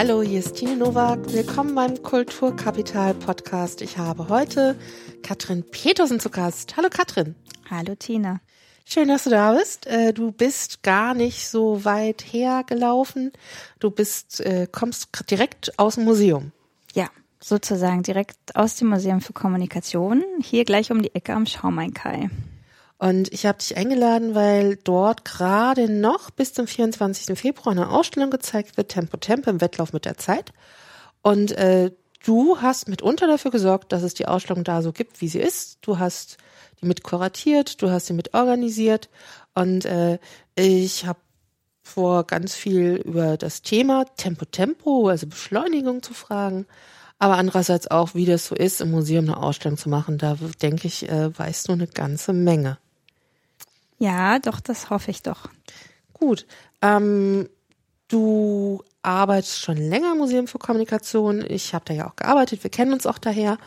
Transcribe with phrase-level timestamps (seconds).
[0.00, 1.32] Hallo, hier ist Tine Nowak.
[1.32, 3.82] Willkommen beim Kulturkapital Podcast.
[3.82, 4.76] Ich habe heute
[5.24, 6.76] Katrin Petersen zu Gast.
[6.76, 7.34] Hallo Katrin.
[7.68, 8.38] Hallo Tina.
[8.84, 9.88] Schön, dass du da bist.
[9.88, 13.32] Äh, du bist gar nicht so weit hergelaufen.
[13.80, 16.52] Du bist, äh, kommst direkt aus dem Museum.
[16.94, 17.08] Ja,
[17.40, 20.22] sozusagen direkt aus dem Museum für Kommunikation.
[20.40, 22.30] Hier gleich um die Ecke am Schaumainkai.
[22.98, 27.38] Und ich habe dich eingeladen, weil dort gerade noch bis zum 24.
[27.38, 30.52] Februar eine Ausstellung gezeigt wird, Tempo Tempo im Wettlauf mit der Zeit.
[31.22, 31.92] Und äh,
[32.24, 35.78] du hast mitunter dafür gesorgt, dass es die Ausstellung da so gibt, wie sie ist.
[35.82, 36.38] Du hast
[36.80, 39.08] die mit kuratiert, du hast sie mit organisiert.
[39.54, 40.18] Und äh,
[40.56, 41.20] ich habe
[41.82, 46.66] vor, ganz viel über das Thema Tempo Tempo, also Beschleunigung zu fragen.
[47.18, 50.18] Aber andererseits auch, wie das so ist, im Museum eine Ausstellung zu machen.
[50.18, 52.78] Da denke ich, äh, weißt du eine ganze Menge.
[53.98, 55.48] Ja, doch, das hoffe ich doch.
[56.12, 56.46] Gut.
[56.82, 57.48] Ähm,
[58.08, 61.44] du arbeitest schon länger im Museum für Kommunikation.
[61.48, 62.62] Ich habe da ja auch gearbeitet.
[62.62, 63.58] Wir kennen uns auch daher.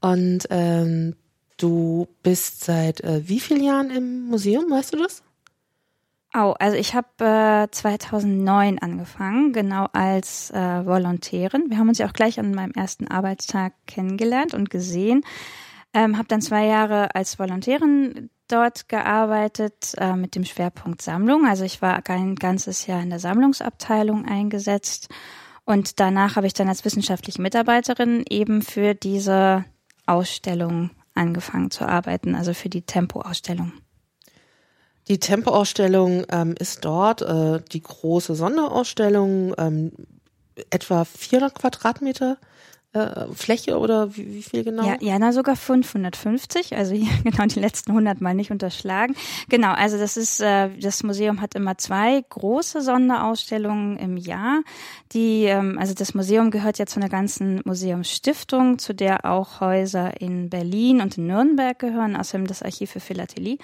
[0.00, 1.16] Und ähm,
[1.56, 4.70] du bist seit äh, wie vielen Jahren im Museum?
[4.70, 5.22] Weißt du das?
[6.34, 11.68] Oh, also ich habe äh, 2009 angefangen, genau als äh, Volontärin.
[11.68, 15.24] Wir haben uns ja auch gleich an meinem ersten Arbeitstag kennengelernt und gesehen.
[15.92, 21.46] Ähm, habe dann zwei Jahre als Volontärin dort gearbeitet äh, mit dem Schwerpunkt Sammlung.
[21.46, 25.08] Also ich war ein ganzes Jahr in der Sammlungsabteilung eingesetzt
[25.64, 29.64] und danach habe ich dann als wissenschaftliche Mitarbeiterin eben für diese
[30.06, 33.72] Ausstellung angefangen zu arbeiten, also für die Tempo-Ausstellung.
[35.08, 39.92] Die Tempo-Ausstellung ähm, ist dort äh, die große Sonderausstellung, ähm,
[40.70, 42.38] etwa 400 Quadratmeter
[42.92, 44.84] äh, Fläche oder wie, wie viel genau?
[44.84, 49.14] Ja, ja, na sogar 550, also hier genau die letzten 100 mal nicht unterschlagen.
[49.48, 54.62] Genau, also das ist, äh, das Museum hat immer zwei große Sonderausstellungen im Jahr.
[55.12, 60.20] Die, ähm, also das Museum gehört ja zu einer ganzen Museumsstiftung, zu der auch Häuser
[60.20, 63.58] in Berlin und in Nürnberg gehören, außerdem das Archiv für Philatelie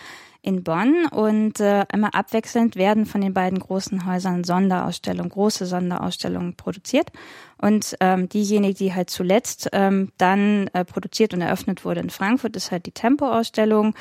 [0.49, 6.57] in Bonn und äh, immer abwechselnd werden von den beiden großen Häusern Sonderausstellungen, große Sonderausstellungen
[6.57, 7.11] produziert
[7.59, 12.57] und ähm, diejenige, die halt zuletzt ähm, dann äh, produziert und eröffnet wurde in Frankfurt,
[12.57, 13.95] ist halt die Tempo-Ausstellung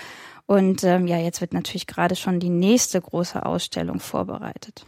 [0.46, 4.86] und ähm, ja, jetzt wird natürlich gerade schon die nächste große Ausstellung vorbereitet.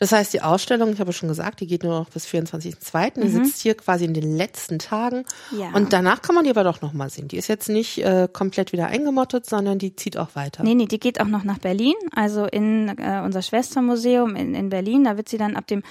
[0.00, 3.20] Das heißt, die Ausstellung, ich habe schon gesagt, die geht nur noch bis 24.02.
[3.20, 3.44] Die mhm.
[3.44, 5.26] sitzt hier quasi in den letzten Tagen.
[5.50, 5.74] Ja.
[5.74, 7.28] Und danach kann man die aber doch nochmal sehen.
[7.28, 10.64] Die ist jetzt nicht äh, komplett wieder eingemottet, sondern die zieht auch weiter.
[10.64, 14.70] Nee, nee, die geht auch noch nach Berlin, also in äh, unser Schwestermuseum in, in
[14.70, 15.04] Berlin.
[15.04, 15.82] Da wird sie dann ab dem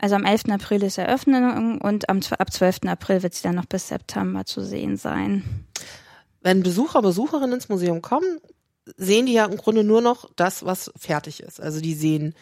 [0.00, 0.44] also am 11.
[0.50, 2.82] April ist Eröffnung und am, ab 12.
[2.86, 5.66] April wird sie dann noch bis September zu sehen sein.
[6.40, 8.38] Wenn Besucher, Besucherinnen ins Museum kommen,
[8.96, 11.60] sehen die ja im Grunde nur noch das, was fertig ist.
[11.60, 12.34] Also die sehen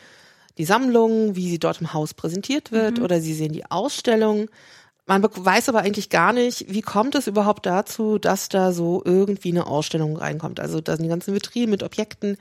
[0.58, 3.04] die Sammlung, wie sie dort im Haus präsentiert wird, mhm.
[3.04, 4.48] oder sie sehen die Ausstellung.
[5.08, 9.50] Man weiß aber eigentlich gar nicht, wie kommt es überhaupt dazu, dass da so irgendwie
[9.50, 10.58] eine Ausstellung reinkommt.
[10.58, 12.36] Also da sind die ganzen Vitrinen mit Objekten.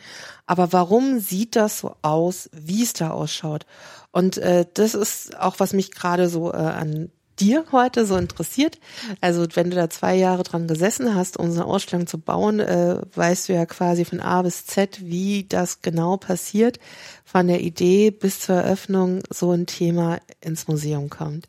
[0.48, 3.68] Aber warum sieht das so aus, wie es da ausschaut?
[4.12, 8.80] Und äh, das ist auch, was mich gerade so äh, an dir heute so interessiert.
[9.22, 13.02] Also wenn du da zwei Jahre dran gesessen hast, so eine Ausstellung zu bauen, äh,
[13.16, 16.80] weißt du ja quasi von A bis Z, wie das genau passiert,
[17.24, 21.48] von der Idee bis zur Eröffnung so ein Thema ins Museum kommt.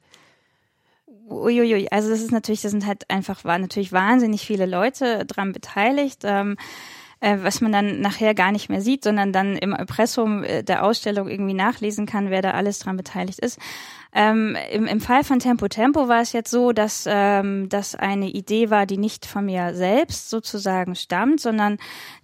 [1.28, 5.53] Uiuiui, also das ist natürlich, das sind halt einfach, war natürlich wahnsinnig viele Leute dran
[5.53, 6.20] beteiligt.
[6.22, 6.56] Ähm,
[7.20, 10.84] äh, was man dann nachher gar nicht mehr sieht, sondern dann im Impressum äh, der
[10.84, 13.58] Ausstellung irgendwie nachlesen kann, wer da alles dran beteiligt ist.
[14.19, 18.31] Ähm, im, Im Fall von Tempo Tempo war es jetzt so, dass ähm, das eine
[18.31, 21.77] Idee war, die nicht von mir selbst sozusagen stammt, sondern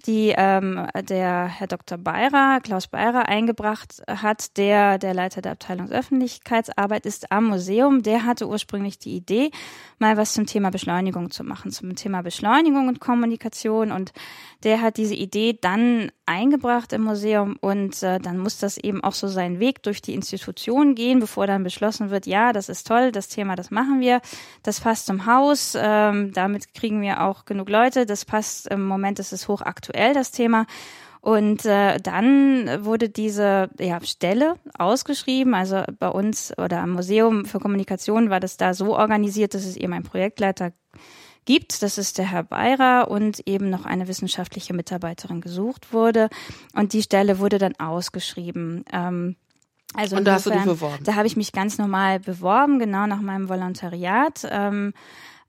[0.06, 1.98] die ähm, der Herr Dr.
[1.98, 8.02] Beirer, Klaus Beirer, eingebracht hat, der der Leiter der Abteilung Öffentlichkeitsarbeit ist am Museum.
[8.02, 9.50] Der hatte ursprünglich die Idee,
[9.98, 13.92] mal was zum Thema Beschleunigung zu machen, zum Thema Beschleunigung und Kommunikation.
[13.92, 14.12] Und
[14.62, 19.12] der hat diese Idee dann eingebracht im Museum und äh, dann muss das eben auch
[19.12, 23.12] so seinen Weg durch die Institution gehen, bevor dann beschlossen wird, ja, das ist toll,
[23.12, 24.20] das Thema, das machen wir,
[24.62, 29.18] das passt zum Haus, ähm, damit kriegen wir auch genug Leute, das passt, im Moment
[29.18, 30.66] ist es hochaktuell, das Thema.
[31.20, 35.54] Und äh, dann wurde diese ja, Stelle ausgeschrieben.
[35.54, 39.76] Also bei uns oder am Museum für Kommunikation war das da so organisiert, dass es
[39.76, 40.72] eben einen Projektleiter
[41.44, 41.82] gibt.
[41.82, 46.28] Das ist der Herr Beirer und eben noch eine wissenschaftliche Mitarbeiterin gesucht wurde.
[46.74, 48.84] Und die Stelle wurde dann ausgeschrieben.
[48.92, 49.36] Ähm,
[49.94, 51.04] also und da hast du dich beworben?
[51.04, 54.46] Da habe ich mich ganz normal beworben, genau nach meinem Volontariat.
[54.50, 54.94] Ähm,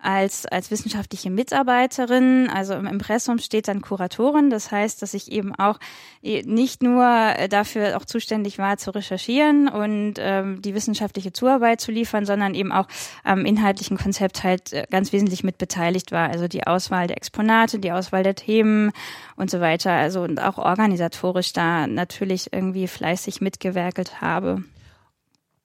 [0.04, 2.50] als, als wissenschaftliche Mitarbeiterin.
[2.54, 4.50] Also im Impressum steht dann Kuratorin.
[4.50, 5.80] Das heißt, dass ich eben auch
[6.22, 11.80] äh, nicht nur äh, dafür auch zuständig war, zu recherchieren und ähm, die wissenschaftliche Zuarbeit
[11.80, 12.88] zu liefern, sondern eben auch
[13.24, 16.30] am inhaltlichen Konzept halt äh, ganz wesentlich mit beteiligt war.
[16.30, 18.92] Also die Auswahl der Exponate, die Auswahl der Themen
[19.38, 19.92] und so weiter.
[19.92, 24.64] Also und auch organisatorisch da natürlich irgendwie fleißig mitgewerkelt habe.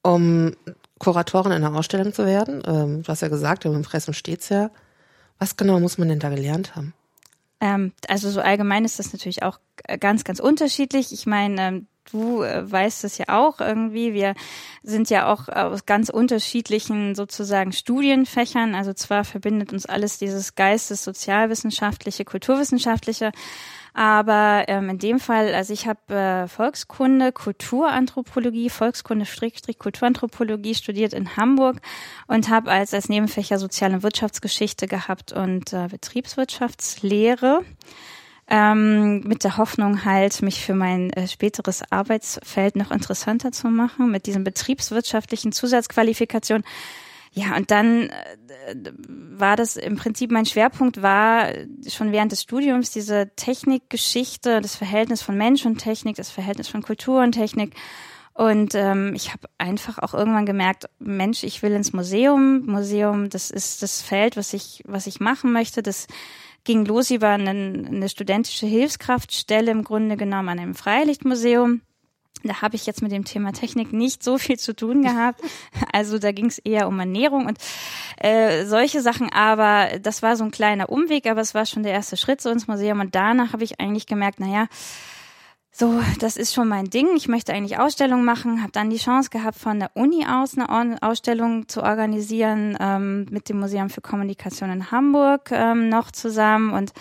[0.03, 0.53] Um
[0.99, 2.63] Kuratorin in einer Ausstellung zu werden?
[2.67, 4.71] Ähm, du hast ja gesagt, im Impressum steht's ja.
[5.39, 6.95] Was genau muss man denn da gelernt haben?
[7.61, 9.59] Ähm, also so allgemein ist das natürlich auch
[10.01, 11.13] ganz, ganz unterschiedlich.
[11.13, 14.15] Ich meine, ähm, du äh, weißt es ja auch irgendwie.
[14.15, 14.35] Wir
[14.83, 18.75] sind ja auch aus ganz unterschiedlichen sozusagen Studienfächern.
[18.75, 23.33] Also zwar verbindet uns alles dieses Geistes, sozialwissenschaftliche, kulturwissenschaftliche,
[23.99, 31.13] aber ähm, in dem Fall, also ich habe äh, Volkskunde, Kulturanthropologie, Volkskunde, Strich, Kulturanthropologie studiert
[31.13, 31.79] in Hamburg
[32.29, 37.65] und habe als, als Nebenfächer Sozial- und Wirtschaftsgeschichte gehabt und äh, Betriebswirtschaftslehre.
[38.49, 44.13] Ähm, mit der Hoffnung halt, mich für mein äh, späteres Arbeitsfeld noch interessanter zu machen,
[44.13, 46.65] mit diesen betriebswirtschaftlichen Zusatzqualifikationen
[47.33, 51.53] ja, und dann äh, war das im Prinzip mein Schwerpunkt war
[51.89, 56.83] schon während des Studiums diese Technikgeschichte, das Verhältnis von Mensch und Technik, das Verhältnis von
[56.83, 57.75] Kultur und Technik.
[58.39, 62.67] Und ähm, ich habe einfach auch irgendwann gemerkt, Mensch, ich will ins Museum.
[62.67, 65.83] Museum, das ist das Feld, was ich, was ich machen möchte.
[65.83, 66.07] Das
[66.63, 71.81] ging los über eine, eine studentische Hilfskraftstelle im Grunde genommen an einem Freilichtmuseum.
[72.45, 75.41] Da habe ich jetzt mit dem Thema Technik nicht so viel zu tun gehabt.
[75.93, 77.59] Also da ging es eher um Ernährung und
[78.19, 79.33] äh, solche Sachen.
[79.33, 82.51] Aber das war so ein kleiner Umweg, aber es war schon der erste Schritt so
[82.51, 83.01] ins Museum.
[83.01, 84.67] Und danach habe ich eigentlich gemerkt, naja,
[85.81, 87.17] so, das ist schon mein Ding.
[87.17, 88.63] Ich möchte eigentlich Ausstellungen machen.
[88.63, 93.49] Habe dann die Chance gehabt, von der Uni aus eine Ausstellung zu organisieren ähm, mit
[93.49, 96.93] dem Museum für Kommunikation in Hamburg ähm, noch zusammen und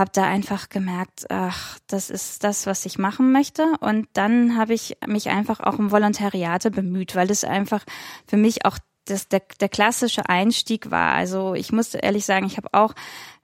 [0.00, 3.64] habe da einfach gemerkt, ach, das ist das, was ich machen möchte.
[3.80, 7.84] Und dann habe ich mich einfach auch um Volontariate bemüht, weil es einfach
[8.26, 11.14] für mich auch das, der, der klassische Einstieg war.
[11.14, 12.94] Also ich musste ehrlich sagen, ich habe auch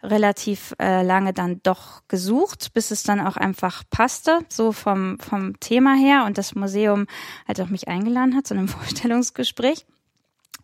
[0.02, 5.58] relativ äh, lange dann doch gesucht, bis es dann auch einfach passte, so vom, vom
[5.60, 7.06] Thema her und das Museum
[7.46, 9.86] halt auch mich eingeladen hat zu einem Vorstellungsgespräch.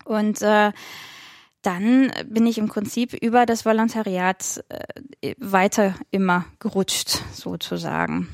[0.05, 0.71] Und äh,
[1.63, 4.63] dann bin ich im Prinzip über das Volontariat
[5.21, 8.27] äh, weiter immer gerutscht, sozusagen.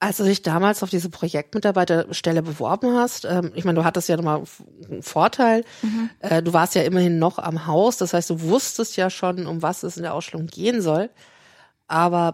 [0.00, 4.16] Als du dich damals auf diese Projektmitarbeiterstelle beworben hast, ähm, ich meine, du hattest ja
[4.16, 4.42] nochmal
[4.90, 6.10] einen Vorteil, mhm.
[6.18, 9.62] äh, du warst ja immerhin noch am Haus, das heißt, du wusstest ja schon, um
[9.62, 11.10] was es in der Ausstellung gehen soll.
[11.86, 12.32] Aber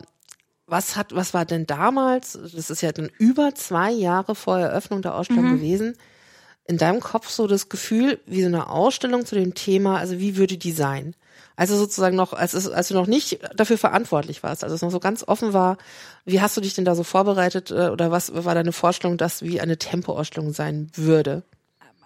[0.67, 5.03] was hat, was war denn damals, das ist ja dann über zwei Jahre vor Eröffnung
[5.03, 5.57] der Ausstellung mhm.
[5.57, 5.97] gewesen,
[6.69, 10.37] in deinem Kopf so das Gefühl, wie so eine Ausstellung zu dem Thema, also wie
[10.37, 11.17] würde die sein?
[11.57, 15.01] Also sozusagen noch, als, als du noch nicht dafür verantwortlich warst, also es noch so
[15.01, 15.79] ganz offen war,
[16.25, 19.43] wie hast du dich denn da so vorbereitet äh, oder was war deine Vorstellung, dass
[19.43, 21.43] wie eine Tempoausstellung sein würde?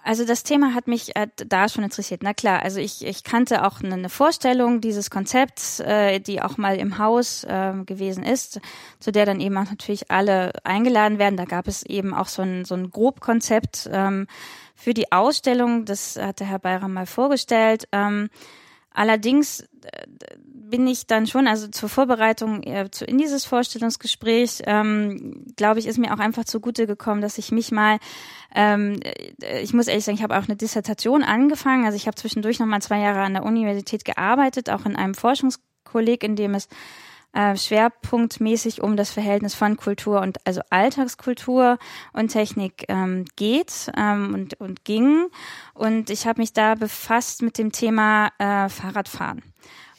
[0.04, 2.22] Also das Thema hat mich äh, da schon interessiert.
[2.24, 6.76] Na klar, also ich, ich kannte auch eine Vorstellung dieses Konzepts, äh, die auch mal
[6.76, 8.60] im Haus äh, gewesen ist,
[8.98, 11.36] zu der dann eben auch natürlich alle eingeladen werden.
[11.36, 14.26] Da gab es eben auch so ein, so ein Grobkonzept ähm,
[14.74, 15.84] für die Ausstellung.
[15.84, 17.86] Das hat der Herr Bayram mal vorgestellt.
[17.92, 18.28] Ähm,
[18.94, 20.06] allerdings äh,
[20.72, 25.86] bin ich dann schon, also zur Vorbereitung äh, zu, in dieses Vorstellungsgespräch, ähm, glaube ich,
[25.86, 27.98] ist mir auch einfach zugute gekommen, dass ich mich mal,
[28.54, 28.98] ähm,
[29.42, 31.84] äh, ich muss ehrlich sagen, ich habe auch eine Dissertation angefangen.
[31.84, 35.14] Also ich habe zwischendurch noch mal zwei Jahre an der Universität gearbeitet, auch in einem
[35.14, 36.68] Forschungskolleg, in dem es
[37.32, 41.78] äh, schwerpunktmäßig um das Verhältnis von Kultur und also Alltagskultur
[42.12, 45.28] und Technik ähm, geht ähm, und, und ging.
[45.74, 49.42] Und ich habe mich da befasst mit dem Thema äh, Fahrradfahren.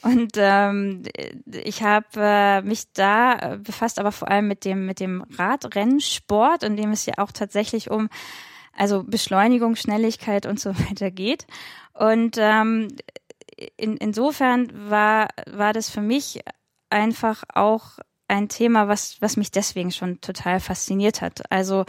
[0.02, 1.02] Und ähm,
[1.46, 6.62] ich habe äh, mich da äh, befasst, aber vor allem mit dem mit dem Radrennsport,
[6.62, 8.10] in dem es ja auch tatsächlich um
[8.76, 11.46] also Beschleunigung, Schnelligkeit und so weiter geht.
[11.94, 12.88] Und ähm,
[13.76, 16.40] in, insofern war war das für mich
[16.94, 21.42] einfach auch ein Thema, was was mich deswegen schon total fasziniert hat.
[21.50, 21.84] Also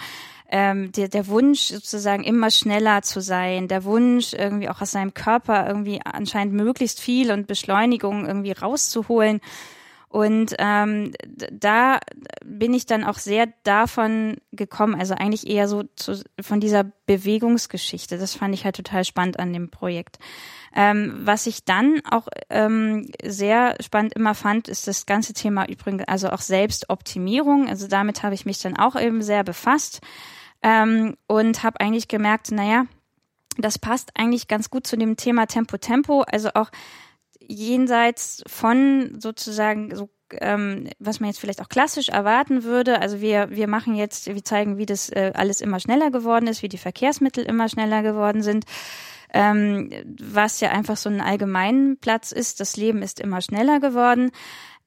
[0.49, 5.13] ähm, der, der Wunsch sozusagen immer schneller zu sein, der Wunsch irgendwie auch aus seinem
[5.13, 9.41] Körper irgendwie anscheinend möglichst viel und Beschleunigung irgendwie rauszuholen.
[10.07, 11.11] Und ähm,
[11.51, 11.99] da
[12.45, 18.17] bin ich dann auch sehr davon gekommen, also eigentlich eher so zu, von dieser Bewegungsgeschichte.
[18.17, 20.19] Das fand ich halt total spannend an dem Projekt.
[20.77, 26.03] Ähm, was ich dann auch ähm, sehr spannend immer fand, ist das ganze Thema übrigens,
[26.07, 27.69] also auch Selbstoptimierung.
[27.69, 30.01] Also damit habe ich mich dann auch eben sehr befasst
[30.61, 32.85] ähm, und habe eigentlich gemerkt, naja,
[33.57, 36.69] das passt eigentlich ganz gut zu dem Thema Tempo Tempo, also auch
[37.39, 40.09] jenseits von sozusagen so
[40.41, 42.99] ähm, was man jetzt vielleicht auch klassisch erwarten würde.
[42.99, 46.63] Also wir wir machen jetzt, wir zeigen, wie das äh, alles immer schneller geworden ist,
[46.63, 48.65] wie die Verkehrsmittel immer schneller geworden sind.
[49.37, 52.61] Ähm, was ja einfach so ein allgemeinen Platz ist.
[52.61, 54.31] Das Leben ist immer schneller geworden.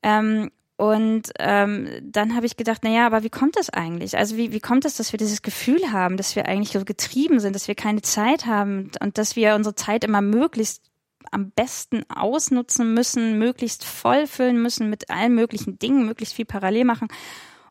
[0.03, 4.17] Ähm, und ähm, dann habe ich gedacht, na ja, aber wie kommt das eigentlich?
[4.17, 7.41] Also wie, wie kommt es, dass wir dieses Gefühl haben, dass wir eigentlich so getrieben
[7.41, 10.85] sind, dass wir keine Zeit haben und dass wir unsere Zeit immer möglichst
[11.31, 16.85] am besten ausnutzen müssen, möglichst voll füllen müssen mit allen möglichen Dingen, möglichst viel parallel
[16.85, 17.09] machen.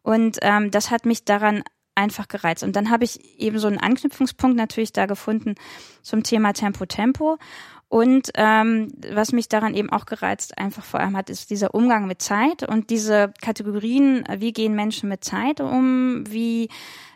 [0.04, 1.64] Und ähm, das hat mich daran
[1.98, 2.64] einfach gereizt.
[2.64, 5.56] Und dann habe ich eben so einen Anknüpfungspunkt natürlich da gefunden
[6.02, 7.38] zum Thema Tempo Tempo.
[7.90, 12.06] Und ähm, was mich daran eben auch gereizt einfach vor allem hat, ist dieser Umgang
[12.06, 16.68] mit Zeit und diese Kategorien, wie gehen Menschen mit Zeit um, wie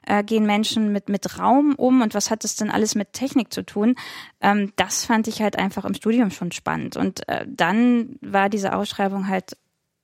[0.07, 3.51] äh, gehen Menschen mit, mit Raum um und was hat das denn alles mit Technik
[3.51, 3.95] zu tun?
[4.39, 6.95] Ähm, das fand ich halt einfach im Studium schon spannend.
[6.95, 9.57] Und äh, dann war diese Ausschreibung halt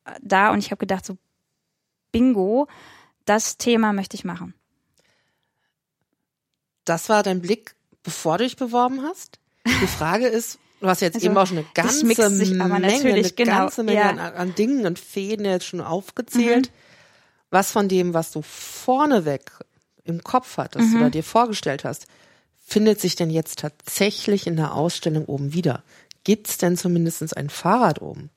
[0.03, 1.17] äh, da und ich habe gedacht, so
[2.11, 2.67] bingo,
[3.23, 4.53] das Thema möchte ich machen.
[6.87, 9.39] Das war dein Blick, bevor du dich beworben hast?
[9.65, 13.57] Die Frage ist, du hast jetzt also, eben auch schon eine ganze Menge, eine genau,
[13.57, 14.09] ganze Menge ja.
[14.09, 16.67] an, an, Dingen und Fäden jetzt schon aufgezählt.
[16.67, 16.73] Mhm.
[17.49, 19.51] Was von dem, was du vorneweg
[20.05, 21.01] im Kopf hattest mhm.
[21.01, 22.07] oder dir vorgestellt hast,
[22.65, 25.83] findet sich denn jetzt tatsächlich in der Ausstellung oben wieder?
[26.23, 28.29] Gibt's denn zumindest ein Fahrrad oben?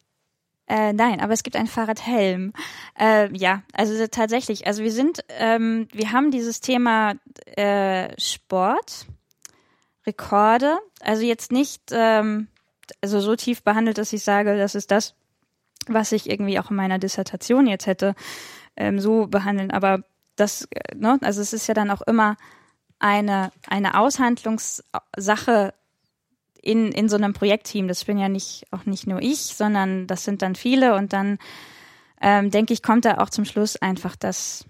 [0.70, 2.52] Äh, nein, aber es gibt einen Fahrradhelm.
[2.96, 4.68] Äh, ja, also tatsächlich.
[4.68, 7.14] Also wir sind, ähm, wir haben dieses Thema
[7.56, 9.06] äh, Sport
[10.06, 10.78] Rekorde.
[11.00, 12.46] Also jetzt nicht ähm,
[13.00, 15.16] also so tief behandelt, dass ich sage, das ist das,
[15.88, 18.14] was ich irgendwie auch in meiner Dissertation jetzt hätte
[18.76, 19.72] ähm, so behandeln.
[19.72, 20.04] Aber
[20.36, 22.36] das, äh, ne, also es ist ja dann auch immer
[23.00, 25.74] eine, eine Aushandlungssache
[26.62, 27.88] in, in so einem Projektteam.
[27.88, 31.38] Das bin ja nicht auch nicht nur ich, sondern das sind dann viele und dann
[32.21, 34.64] ähm, denke ich, kommt da auch zum Schluss einfach das,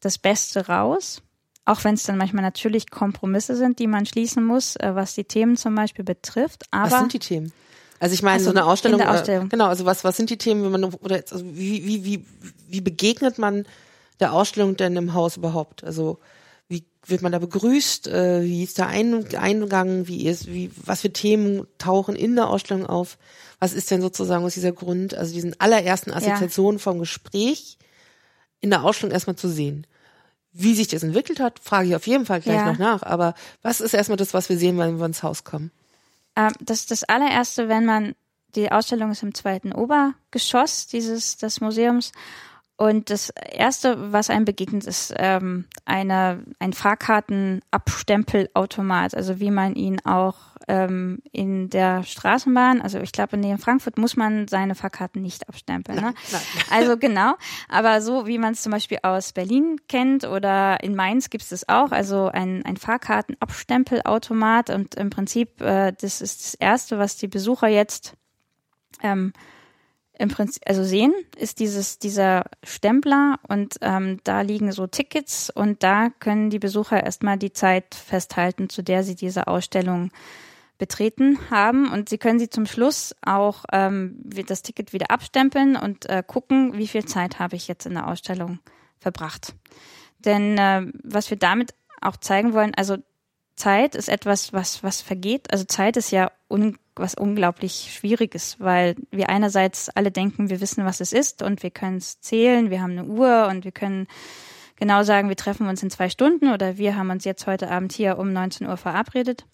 [0.00, 1.22] das Beste raus.
[1.64, 5.24] Auch wenn es dann manchmal natürlich Kompromisse sind, die man schließen muss, äh, was die
[5.24, 6.64] Themen zum Beispiel betrifft.
[6.70, 7.52] Aber was sind die Themen?
[8.00, 9.46] Also ich meine, also so eine Ausstellung, Ausstellung.
[9.46, 12.04] Äh, genau, also was, was sind die Themen, wenn man, oder jetzt, also wie, wie,
[12.04, 12.24] wie,
[12.68, 13.66] wie begegnet man
[14.20, 15.84] der Ausstellung denn im Haus überhaupt?
[15.84, 16.18] Also
[17.06, 18.08] wird man da begrüßt?
[18.08, 20.06] Äh, wie ist der Eingang?
[20.06, 23.18] Wie ist, wie, was für Themen tauchen in der Ausstellung auf?
[23.58, 26.82] Was ist denn sozusagen aus dieser Grund, also diesen allerersten Assoziationen ja.
[26.82, 27.78] vom Gespräch
[28.60, 29.86] in der Ausstellung erstmal zu sehen?
[30.52, 32.66] Wie sich das entwickelt hat, frage ich auf jeden Fall gleich ja.
[32.66, 33.02] noch nach.
[33.02, 35.70] Aber was ist erstmal das, was wir sehen, wenn wir ins Haus kommen?
[36.36, 38.14] Ähm, das das allererste, wenn man
[38.54, 42.12] die Ausstellung ist im zweiten Obergeschoss dieses des Museums
[42.80, 50.00] und das erste, was einem begegnet, ist ähm, eine ein Fahrkartenabstempelautomat, also wie man ihn
[50.06, 55.46] auch ähm, in der Straßenbahn, also ich glaube in Frankfurt muss man seine Fahrkarten nicht
[55.46, 55.98] abstempeln.
[55.98, 56.04] Ne?
[56.04, 56.40] Nein, nein.
[56.70, 57.34] Also genau,
[57.68, 61.50] aber so wie man es zum Beispiel aus Berlin kennt oder in Mainz gibt es
[61.50, 67.18] das auch, also ein, ein Fahrkartenabstempelautomat und im Prinzip äh, das ist das erste, was
[67.18, 68.14] die Besucher jetzt
[69.02, 69.34] ähm,
[70.20, 75.82] im Prinzip, also sehen, ist dieses, dieser Stempler und ähm, da liegen so Tickets und
[75.82, 80.10] da können die Besucher erstmal die Zeit festhalten, zu der sie diese Ausstellung
[80.76, 86.06] betreten haben und sie können sie zum Schluss auch ähm, das Ticket wieder abstempeln und
[86.10, 88.58] äh, gucken, wie viel Zeit habe ich jetzt in der Ausstellung
[88.98, 89.54] verbracht.
[90.18, 91.72] Denn äh, was wir damit
[92.02, 92.98] auch zeigen wollen, also
[93.56, 95.50] Zeit ist etwas, was, was vergeht.
[95.50, 100.84] Also Zeit ist ja un, was unglaublich Schwieriges, weil wir einerseits alle denken, wir wissen,
[100.84, 104.06] was es ist und wir können es zählen, wir haben eine Uhr und wir können
[104.76, 107.92] genau sagen, wir treffen uns in zwei Stunden oder wir haben uns jetzt heute Abend
[107.92, 109.44] hier um 19 Uhr verabredet.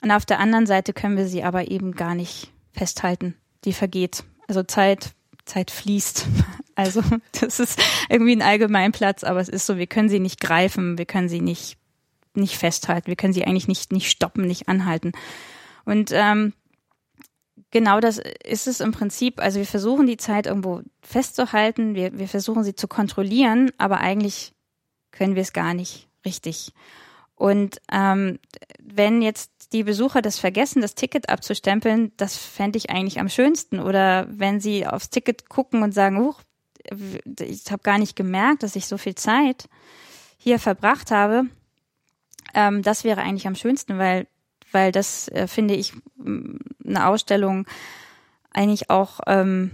[0.00, 3.34] Und auf der anderen Seite können wir sie aber eben gar nicht festhalten.
[3.64, 4.24] Die vergeht.
[4.46, 5.12] Also Zeit,
[5.44, 6.26] Zeit fließt.
[6.78, 7.02] Also
[7.32, 11.06] das ist irgendwie ein Allgemeinplatz, aber es ist so, wir können sie nicht greifen, wir
[11.06, 11.76] können sie nicht
[12.38, 13.08] nicht festhalten.
[13.08, 15.12] Wir können sie eigentlich nicht, nicht stoppen, nicht anhalten.
[15.84, 16.54] Und ähm,
[17.70, 19.40] genau das ist es im Prinzip.
[19.40, 24.52] Also wir versuchen die Zeit irgendwo festzuhalten, wir, wir versuchen sie zu kontrollieren, aber eigentlich
[25.10, 26.72] können wir es gar nicht richtig.
[27.34, 28.40] Und ähm,
[28.82, 33.78] wenn jetzt die Besucher das vergessen, das Ticket abzustempeln, das fände ich eigentlich am schönsten.
[33.78, 36.40] Oder wenn sie aufs Ticket gucken und sagen, huch,
[37.40, 39.68] ich habe gar nicht gemerkt, dass ich so viel Zeit
[40.36, 41.44] hier verbracht habe,
[42.54, 44.26] ähm, das wäre eigentlich am schönsten, weil,
[44.72, 45.92] weil das äh, finde ich
[46.84, 47.66] eine Ausstellung
[48.50, 49.70] eigentlich auch, ähm,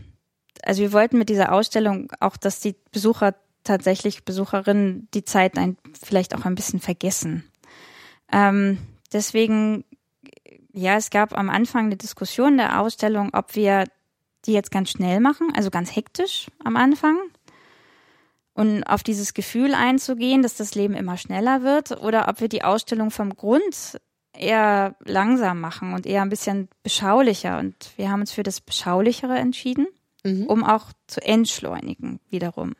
[0.62, 5.76] also wir wollten mit dieser Ausstellung auch, dass die Besucher tatsächlich, Besucherinnen die Zeit ein,
[6.02, 7.44] vielleicht auch ein bisschen vergessen.
[8.30, 8.78] Ähm,
[9.12, 9.84] deswegen
[10.76, 13.84] ja, es gab am Anfang eine Diskussion der Ausstellung, ob wir
[14.44, 17.16] die jetzt ganz schnell machen, also ganz hektisch am Anfang
[18.54, 22.64] und auf dieses Gefühl einzugehen, dass das Leben immer schneller wird oder ob wir die
[22.64, 24.00] Ausstellung vom Grund
[24.36, 27.58] eher langsam machen und eher ein bisschen beschaulicher.
[27.58, 29.86] Und wir haben uns für das Beschaulichere entschieden,
[30.24, 30.46] mhm.
[30.46, 32.74] um auch zu entschleunigen wiederum.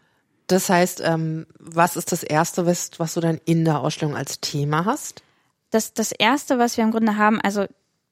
[0.47, 4.41] Das heißt, ähm, was ist das Erste, was, was du dann in der Ausstellung als
[4.41, 5.23] Thema hast?
[5.71, 7.67] Das, das Erste, was wir im Grunde haben, also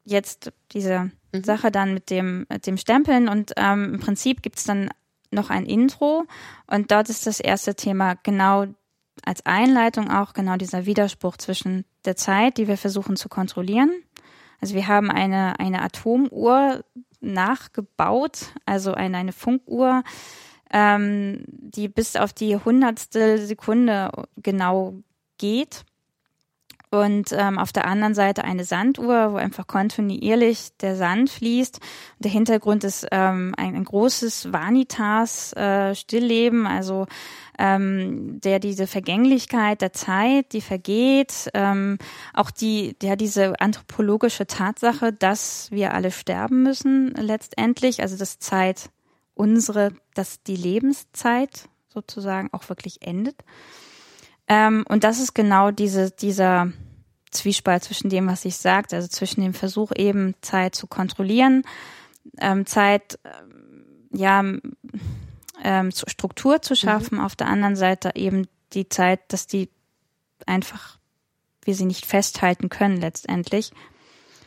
[0.04, 1.44] jetzt diese mhm.
[1.44, 4.90] Sache dann mit dem, mit dem Stempeln und ähm, im Prinzip gibt's dann
[5.30, 6.24] noch ein Intro
[6.66, 8.66] und dort ist das erste Thema genau
[9.24, 13.90] als Einleitung auch genau dieser Widerspruch zwischen der Zeit, die wir versuchen zu kontrollieren.
[14.60, 16.84] Also wir haben eine, eine Atomuhr
[17.20, 20.02] nachgebaut, also eine, eine Funkuhr,
[20.72, 24.94] ähm, die bis auf die hundertstel Sekunde genau
[25.38, 25.84] geht.
[26.92, 31.76] Und ähm, auf der anderen Seite eine Sanduhr, wo einfach kontinuierlich der Sand fließt.
[31.76, 37.06] Und der Hintergrund ist ähm, ein, ein großes Vanitas-Stillleben, äh, also
[37.58, 41.96] ähm, der diese Vergänglichkeit der Zeit, die vergeht, ähm,
[42.34, 48.90] auch die, ja, diese anthropologische Tatsache, dass wir alle sterben müssen letztendlich, also dass Zeit
[49.34, 53.36] unsere, dass die Lebenszeit sozusagen auch wirklich endet.
[54.48, 56.72] Ähm, und das ist genau diese, dieser
[57.30, 61.62] Zwiespalt zwischen dem, was ich sagte, also zwischen dem Versuch eben Zeit zu kontrollieren,
[62.38, 64.44] ähm, Zeit, ähm, ja,
[65.64, 67.24] ähm, Struktur zu schaffen, mhm.
[67.24, 69.70] auf der anderen Seite eben die Zeit, dass die
[70.46, 70.98] einfach
[71.64, 73.70] wir sie nicht festhalten können letztendlich.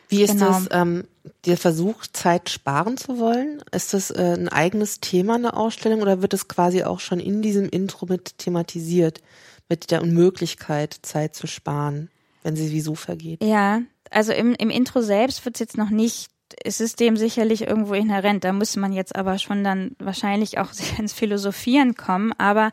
[0.10, 0.48] Wie ist genau.
[0.48, 1.06] das, ähm,
[1.46, 3.64] der Versuch, Zeit sparen zu wollen?
[3.72, 7.42] Ist das äh, ein eigenes Thema, eine Ausstellung, oder wird es quasi auch schon in
[7.42, 9.22] diesem Intro mit thematisiert,
[9.70, 12.10] mit der Unmöglichkeit, Zeit zu sparen,
[12.44, 13.44] wenn sie wieso vergeht?
[13.44, 13.82] Ja,
[14.12, 16.30] also im, im Intro selbst wird es jetzt noch nicht
[16.64, 18.44] es ist dem sicherlich irgendwo inhärent.
[18.44, 22.34] Da muss man jetzt aber schon dann wahrscheinlich auch ins Philosophieren kommen.
[22.38, 22.72] Aber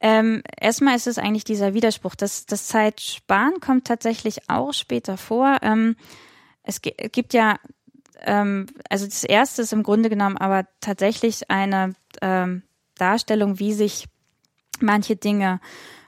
[0.00, 2.14] ähm, erstmal ist es eigentlich dieser Widerspruch.
[2.14, 5.58] Das, das Zeitsparen kommt tatsächlich auch später vor.
[5.62, 5.96] Ähm,
[6.62, 7.58] es gibt ja,
[8.20, 12.62] ähm, also das erste ist im Grunde genommen aber tatsächlich eine ähm,
[12.96, 14.06] Darstellung, wie sich
[14.80, 15.60] manche Dinge,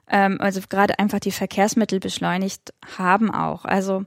[0.08, 3.64] ähm, also gerade einfach die Verkehrsmittel beschleunigt haben auch.
[3.64, 4.04] Also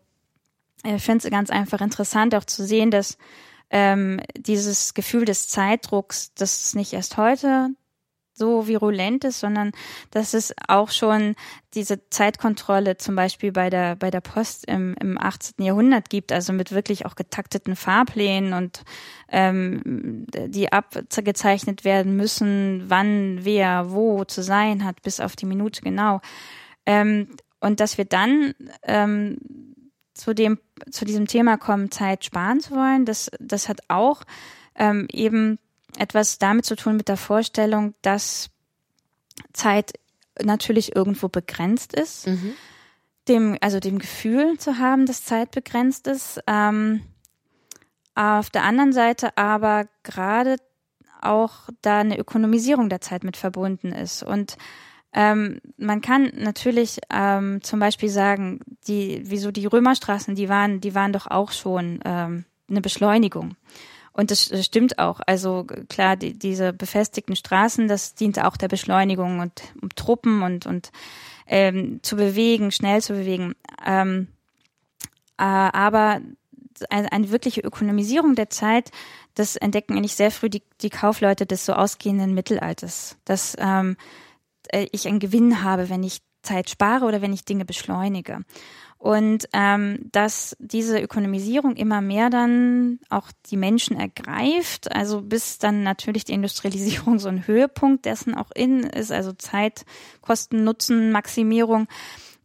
[0.83, 3.17] ich finde es ganz einfach interessant auch zu sehen, dass
[3.69, 7.69] ähm, dieses Gefühl des Zeitdrucks, das nicht erst heute
[8.38, 9.71] so virulent ist, sondern
[10.12, 11.36] dass es auch schon
[11.73, 15.63] diese Zeitkontrolle zum Beispiel bei der, bei der Post im, im 18.
[15.65, 18.84] Jahrhundert gibt, also mit wirklich auch getakteten Fahrplänen und
[19.30, 25.82] ähm, die abgezeichnet werden müssen, wann, wer, wo zu sein hat, bis auf die Minute
[25.82, 26.21] genau.
[26.86, 29.38] Ähm, und dass wir dann ähm,
[30.13, 30.60] zu dem,
[30.91, 34.23] zu diesem Thema kommen, Zeit sparen zu wollen, das, das hat auch
[34.76, 35.60] ähm, eben
[35.97, 38.49] etwas damit zu tun mit der Vorstellung, dass
[39.53, 39.93] Zeit
[40.41, 42.27] natürlich irgendwo begrenzt ist.
[42.27, 42.53] Mhm.
[43.27, 46.39] Dem, also dem Gefühl zu haben, dass Zeit begrenzt ist.
[46.47, 47.01] Ähm,
[48.15, 50.57] auf der anderen Seite aber gerade
[51.21, 54.23] auch da eine Ökonomisierung der Zeit mit verbunden ist.
[54.23, 54.57] Und
[55.13, 60.95] ähm, man kann natürlich ähm, zum Beispiel sagen, die, wieso die Römerstraßen, die waren, die
[60.95, 63.55] waren doch auch schon ähm, eine Beschleunigung.
[64.17, 65.19] Und das, stimmt auch.
[65.27, 70.65] Also klar, die, diese befestigten Straßen, das diente auch der Beschleunigung und um Truppen und
[70.65, 70.89] und
[71.45, 73.53] ähm, zu bewegen, schnell zu bewegen.
[73.86, 74.27] Ähm,
[75.38, 76.19] äh, aber
[76.89, 78.89] eine, eine wirkliche Ökonomisierung der Zeit,
[79.36, 83.17] das entdecken eigentlich sehr früh die, die Kaufleute des so ausgehenden Mittelalters.
[83.23, 83.97] Dass ähm,
[84.69, 88.39] äh, ich einen Gewinn habe, wenn ich Zeit spare oder wenn ich Dinge beschleunige.
[88.97, 95.83] Und ähm, dass diese Ökonomisierung immer mehr dann auch die Menschen ergreift, also bis dann
[95.83, 99.86] natürlich die Industrialisierung so ein Höhepunkt dessen auch in ist, also Zeit,
[100.21, 101.88] Kosten, Nutzen, Maximierung.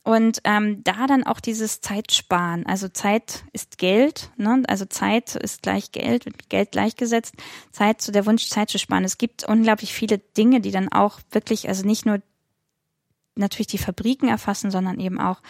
[0.04, 4.62] Und ähm, da dann auch dieses Zeitsparen, also Zeit ist Geld, ne?
[4.66, 7.36] also Zeit ist gleich Geld, wird Geld gleichgesetzt,
[7.70, 9.04] Zeit zu der Wunsch, Zeit zu sparen.
[9.04, 12.20] Es gibt unglaublich viele Dinge, die dann auch wirklich, also nicht nur
[13.34, 15.40] natürlich die Fabriken erfassen, sondern eben auch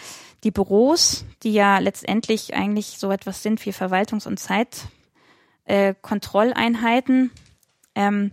[0.45, 4.39] die Büros, die ja letztendlich eigentlich so etwas sind wie Verwaltungs- und
[5.67, 7.31] Zeitkontrolleinheiten.
[7.95, 8.33] Äh, ähm,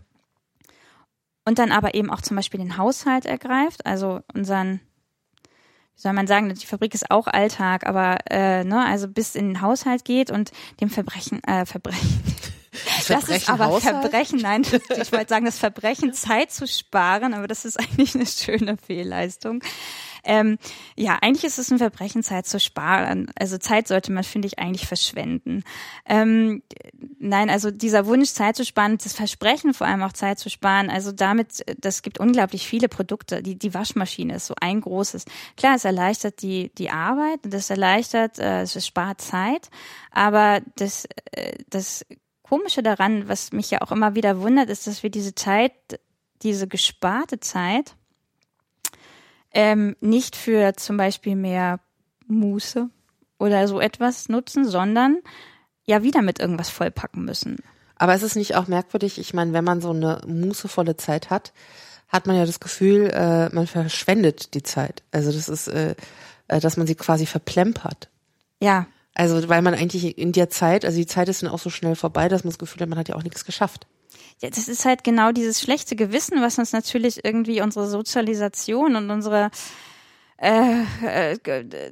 [1.45, 4.81] und dann aber eben auch zum Beispiel den Haushalt ergreift, also unseren
[5.99, 9.47] wie soll man sagen, die Fabrik ist auch Alltag, aber äh, ne, also bis in
[9.47, 12.23] den Haushalt geht und dem Verbrechen, äh, Verbrechen.
[13.07, 14.01] Das, ist aber Haushalt?
[14.01, 18.25] Verbrechen, nein, ich wollte sagen, das Verbrechen Zeit zu sparen, aber das ist eigentlich eine
[18.25, 19.61] schöne Fehlleistung.
[20.23, 20.57] Ähm,
[20.95, 23.31] ja, eigentlich ist es ein Verbrechen, Zeit zu sparen.
[23.39, 25.63] Also Zeit sollte man, finde ich, eigentlich verschwenden.
[26.05, 26.61] Ähm,
[27.19, 30.89] nein, also dieser Wunsch, Zeit zu sparen, das Versprechen vor allem auch Zeit zu sparen,
[30.89, 33.41] also damit, das gibt unglaublich viele Produkte.
[33.41, 35.25] Die, die Waschmaschine ist so ein großes.
[35.57, 39.69] Klar, es erleichtert die, die Arbeit, das erleichtert, äh, es spart Zeit,
[40.11, 42.05] aber das, äh, das
[42.49, 45.71] Komische daran, was mich ja auch immer wieder wundert, ist, dass wir diese Zeit,
[46.41, 47.95] diese gesparte Zeit,
[49.51, 51.79] ähm, nicht für zum Beispiel mehr
[52.25, 52.89] Muße
[53.37, 55.19] oder so etwas nutzen, sondern
[55.85, 57.57] ja wieder mit irgendwas vollpacken müssen.
[57.95, 61.53] Aber ist es nicht auch merkwürdig, ich meine, wenn man so eine mußevolle Zeit hat,
[62.07, 65.03] hat man ja das Gefühl, äh, man verschwendet die Zeit.
[65.11, 65.93] Also das ist, äh,
[66.47, 68.09] äh, dass man sie quasi verplempert.
[68.59, 68.87] Ja.
[69.15, 71.95] Also weil man eigentlich in der Zeit, also die Zeit ist dann auch so schnell
[71.95, 73.87] vorbei, dass man das Gefühl hat, man hat ja auch nichts geschafft.
[74.41, 79.09] Ja, das ist halt genau dieses schlechte Gewissen, was uns natürlich irgendwie unsere Sozialisation und
[79.09, 79.51] unsere
[80.41, 81.37] äh, äh,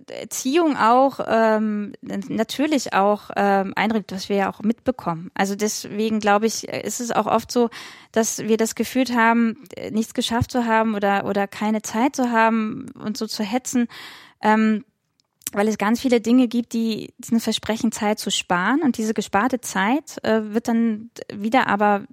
[0.08, 5.32] Erziehung auch ähm, natürlich auch ähm, einredet, was wir ja auch mitbekommen.
[5.34, 7.70] Also deswegen glaube ich, ist es auch oft so,
[8.14, 12.86] dass wir das Gefühl haben, nichts geschafft zu haben oder oder keine Zeit zu haben
[12.98, 13.90] und so zu hetzen.
[14.42, 14.86] Ähm,
[15.54, 18.82] weil es ganz viele Dinge gibt, die ein Versprechen, Zeit zu sparen.
[18.82, 22.06] Und diese gesparte Zeit äh, wird dann wieder aber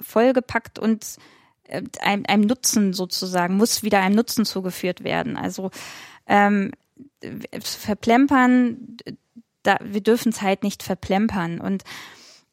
[0.00, 1.16] vollgepackt und
[1.64, 5.36] äh, einem, einem Nutzen sozusagen, muss wieder einem Nutzen zugeführt werden.
[5.36, 5.70] Also
[6.26, 6.72] ähm,
[7.60, 8.96] verplempern,
[9.62, 11.60] da, wir dürfen Zeit nicht verplempern.
[11.60, 11.84] Und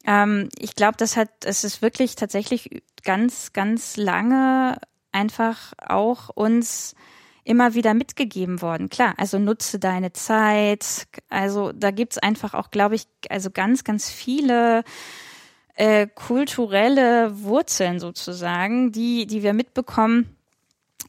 [0.06, 4.78] ähm, ich glaube, das hat, es ist wirklich tatsächlich ganz, ganz lange
[5.12, 6.96] einfach auch uns
[7.48, 8.90] immer wieder mitgegeben worden.
[8.90, 11.08] Klar, also nutze deine Zeit.
[11.30, 14.84] Also da gibt's einfach auch, glaube ich, also ganz, ganz viele
[15.76, 20.36] äh, kulturelle Wurzeln sozusagen, die, die wir mitbekommen.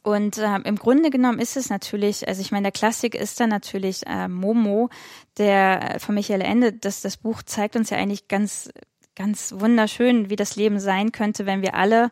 [0.03, 3.51] Und äh, im Grunde genommen ist es natürlich, also ich meine, der Klassik ist dann
[3.51, 4.91] natürlich äh, Momo,
[5.39, 8.71] der äh, von Michael Ende, das, das Buch zeigt uns ja eigentlich ganz,
[9.17, 12.11] ganz wunderschön, wie das Leben sein könnte, wenn wir alle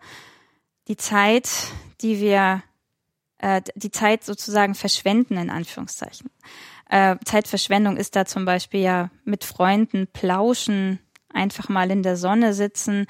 [0.88, 1.48] die Zeit,
[2.00, 2.62] die wir,
[3.38, 6.31] äh, die Zeit sozusagen verschwenden, in Anführungszeichen.
[6.88, 11.01] Äh, Zeitverschwendung ist da zum Beispiel ja mit Freunden plauschen,
[11.33, 13.07] einfach mal in der Sonne sitzen.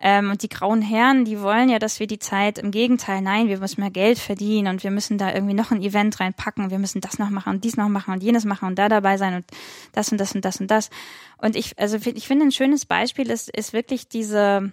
[0.00, 3.48] Ähm, und die grauen Herren, die wollen ja, dass wir die Zeit, im Gegenteil, nein,
[3.48, 6.78] wir müssen mehr Geld verdienen und wir müssen da irgendwie noch ein Event reinpacken, wir
[6.78, 9.34] müssen das noch machen und dies noch machen und jenes machen und da dabei sein
[9.34, 9.44] und
[9.92, 10.90] das und das und das und das.
[11.38, 14.72] Und ich, also ich finde ein schönes Beispiel ist, ist wirklich diese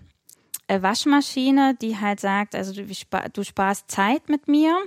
[0.79, 2.85] Waschmaschine, die halt sagt, also du,
[3.33, 4.77] du sparst Zeit mit mir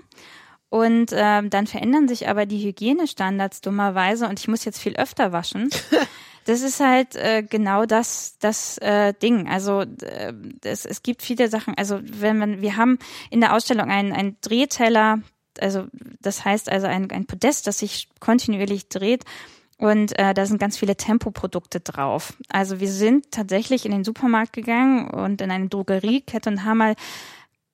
[0.75, 5.33] und ähm, dann verändern sich aber die Hygienestandards dummerweise und ich muss jetzt viel öfter
[5.33, 5.71] waschen.
[6.47, 9.49] das ist halt äh, genau das das äh, Ding.
[9.49, 10.33] Also äh,
[10.65, 11.75] es, es gibt viele Sachen.
[11.77, 12.99] Also wenn man, wir haben
[13.31, 15.21] in der Ausstellung einen, einen Drehteller,
[15.61, 15.87] also
[16.21, 19.25] das heißt also ein, ein Podest, das sich kontinuierlich dreht.
[19.79, 22.35] Und äh, da sind ganz viele Tempoprodukte drauf.
[22.49, 26.95] Also wir sind tatsächlich in den Supermarkt gegangen und in eine Drogeriekette und haben mal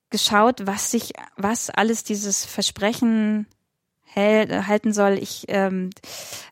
[0.09, 3.47] geschaut, was sich, was alles dieses Versprechen
[4.15, 5.89] halten soll, ich, ähm,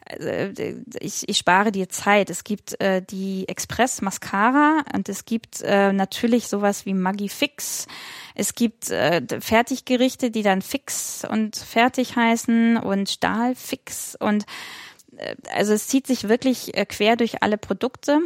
[0.06, 2.30] äh, ich, ich spare dir Zeit.
[2.30, 7.88] Es gibt äh, die Express Mascara und es gibt äh, natürlich sowas wie Maggi Fix.
[8.34, 14.46] Es gibt äh, Fertiggerichte, die dann Fix und fertig heißen und Stahl Fix und
[15.52, 18.22] also es zieht sich wirklich äh, quer durch alle Produkte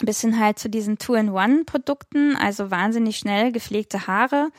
[0.00, 4.50] bis hin halt zu diesen Two-in-One-Produkten, also wahnsinnig schnell gepflegte Haare.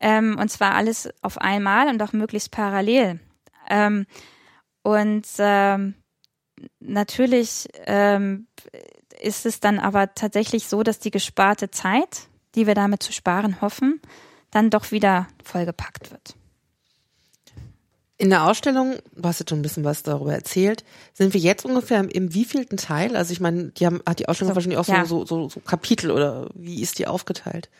[0.00, 3.20] Ähm, und zwar alles auf einmal und auch möglichst parallel.
[3.68, 4.06] Ähm,
[4.82, 5.94] und ähm,
[6.80, 8.46] natürlich ähm,
[9.20, 13.60] ist es dann aber tatsächlich so, dass die gesparte Zeit, die wir damit zu sparen
[13.60, 14.00] hoffen,
[14.50, 16.37] dann doch wieder vollgepackt wird.
[18.20, 21.64] In der Ausstellung, du hast jetzt schon ein bisschen was darüber erzählt, sind wir jetzt
[21.64, 23.16] ungefähr im, im wievielten Teil?
[23.16, 25.04] Also ich meine, die haben, hat die Ausstellung so, wahrscheinlich auch ja.
[25.04, 27.70] so, so, so Kapitel oder wie ist die aufgeteilt?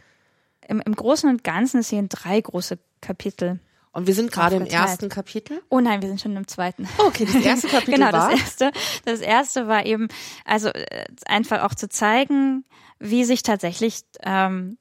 [0.69, 3.59] Im, Im Großen und Ganzen sind drei große Kapitel.
[3.91, 5.61] Und wir sind gerade im ersten Kapitel?
[5.71, 6.87] Oh nein, wir sind schon im zweiten.
[6.99, 8.31] Okay, das erste Kapitel genau, war?
[8.31, 8.71] das erste,
[9.05, 10.07] das erste war eben,
[10.45, 12.65] also äh, einfach auch zu zeigen,
[13.01, 14.79] wie sich tatsächlich ähm,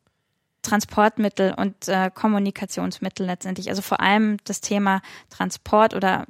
[0.67, 6.25] Transportmittel und äh, Kommunikationsmittel letztendlich, also vor allem das Thema Transport oder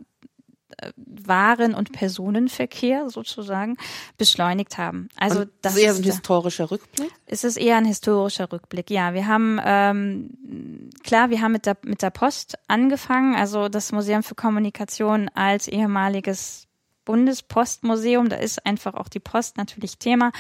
[0.78, 3.78] äh, Waren- und Personenverkehr sozusagen
[4.18, 5.10] beschleunigt haben.
[5.18, 7.12] Also und das ist eher ein historischer Rückblick.
[7.26, 8.90] Ist es eher ein historischer Rückblick?
[8.92, 13.92] Ja, wir haben ähm, klar, wir haben mit der mit der Post angefangen, also das
[13.92, 16.68] Museum für Kommunikation als ehemaliges
[17.08, 20.34] Bundespostmuseum, da ist einfach auch die Post natürlich Thema.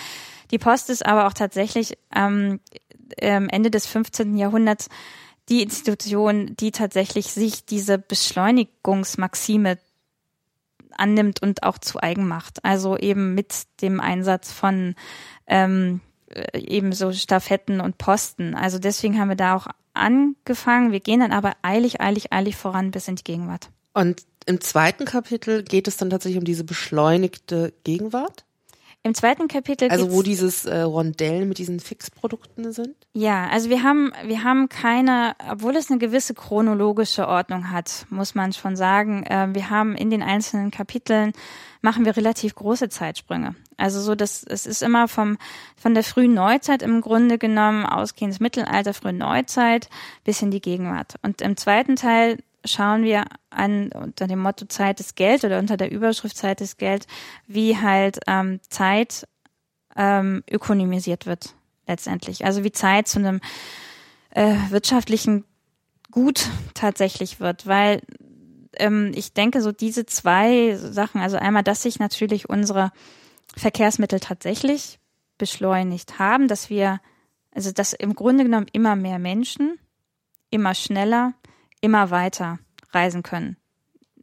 [0.52, 2.60] Die Post ist aber auch tatsächlich ähm,
[3.18, 4.38] ähm, Ende des 15.
[4.38, 4.90] Jahrhunderts
[5.50, 9.78] die Institution, die tatsächlich sich diese Beschleunigungsmaxime
[10.98, 12.64] annimmt und auch zu eigen macht.
[12.66, 14.96] Also eben mit dem Einsatz von
[15.46, 18.56] ähm, äh, eben so Staffetten und Posten.
[18.56, 20.92] Also deswegen haben wir da auch angefangen.
[20.92, 23.70] Wir gehen dann aber eilig, eilig, eilig voran bis in die Gegenwart.
[23.94, 28.46] Und im zweiten Kapitel geht es dann tatsächlich um diese beschleunigte Gegenwart?
[29.08, 29.90] Im zweiten Kapitel.
[29.90, 32.94] Also wo dieses äh, Rondell mit diesen Fixprodukten sind?
[33.14, 38.36] Ja, also wir haben, wir haben keine, obwohl es eine gewisse chronologische Ordnung hat, muss
[38.36, 39.24] man schon sagen.
[39.24, 41.32] Äh, wir haben in den einzelnen Kapiteln
[41.82, 43.56] machen wir relativ große Zeitsprünge.
[43.78, 45.38] Also so, dass es ist immer vom
[45.78, 49.90] von der frühen Neuzeit im Grunde genommen ausgehendes Mittelalter, frühe Neuzeit
[50.26, 51.16] bis in die Gegenwart.
[51.22, 55.78] Und im zweiten Teil schauen wir an unter dem Motto Zeit ist Geld oder unter
[55.78, 57.08] der Überschrift Zeit ist Geld,
[57.48, 59.28] wie halt ähm, Zeit
[59.96, 61.56] ähm, ökonomisiert wird
[61.88, 62.46] letztendlich.
[62.46, 63.40] Also wie Zeit zu einem
[64.32, 65.46] äh, wirtschaftlichen
[66.12, 68.02] Gut tatsächlich wird, weil
[68.78, 72.92] ähm, ich denke, so diese zwei Sachen, also einmal, dass sich natürlich unsere
[73.56, 75.00] Verkehrsmittel tatsächlich
[75.38, 77.00] beschleunigt haben, dass wir,
[77.52, 79.80] also dass im Grunde genommen immer mehr Menschen
[80.50, 81.34] immer schneller
[81.82, 82.60] immer weiter
[82.92, 83.58] reisen können.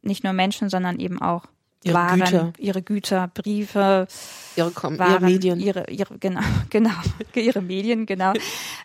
[0.01, 1.45] Nicht nur Menschen, sondern eben auch
[1.83, 2.53] ihre Waren, Güter.
[2.57, 4.07] ihre Güter, Briefe,
[4.55, 6.91] ihre, Kom Waren, ihre Medien, ihre, ihre genau, genau,
[7.33, 8.33] ihre Medien, genau.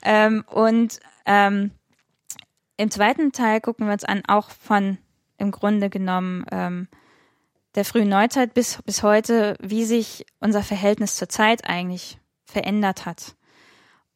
[0.03, 1.71] ähm, und ähm,
[2.77, 4.99] im zweiten Teil gucken wir uns an, auch von
[5.39, 6.89] im Grunde genommen ähm,
[7.75, 13.37] der frühen Neuzeit bis bis heute, wie sich unser Verhältnis zur Zeit eigentlich verändert hat.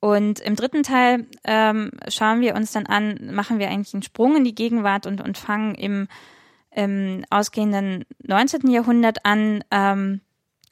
[0.05, 4.37] Und im dritten Teil ähm, schauen wir uns dann an, machen wir eigentlich einen Sprung
[4.37, 6.09] in die Gegenwart und, und fangen im,
[6.73, 8.69] im ausgehenden 19.
[8.69, 10.21] Jahrhundert an ähm,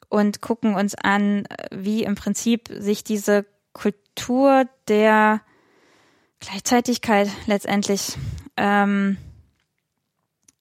[0.07, 5.41] und gucken uns an, wie im Prinzip sich diese Kultur der
[6.39, 8.15] Gleichzeitigkeit letztendlich
[8.55, 9.17] ähm,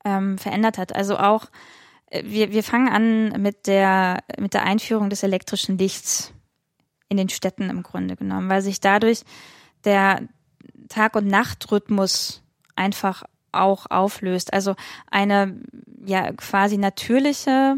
[0.03, 0.97] ähm, verändert hat.
[0.97, 1.51] Also auch
[2.07, 6.32] äh, wir, wir fangen an mit der mit der Einführung des elektrischen Lichts
[7.13, 9.23] in den Städten im Grunde genommen, weil sich dadurch
[9.85, 10.23] der
[10.89, 12.43] Tag- und Nachtrhythmus
[12.75, 13.23] einfach
[13.53, 14.53] auch auflöst.
[14.53, 14.75] Also
[15.11, 15.61] eine
[16.05, 17.77] ja quasi natürliche,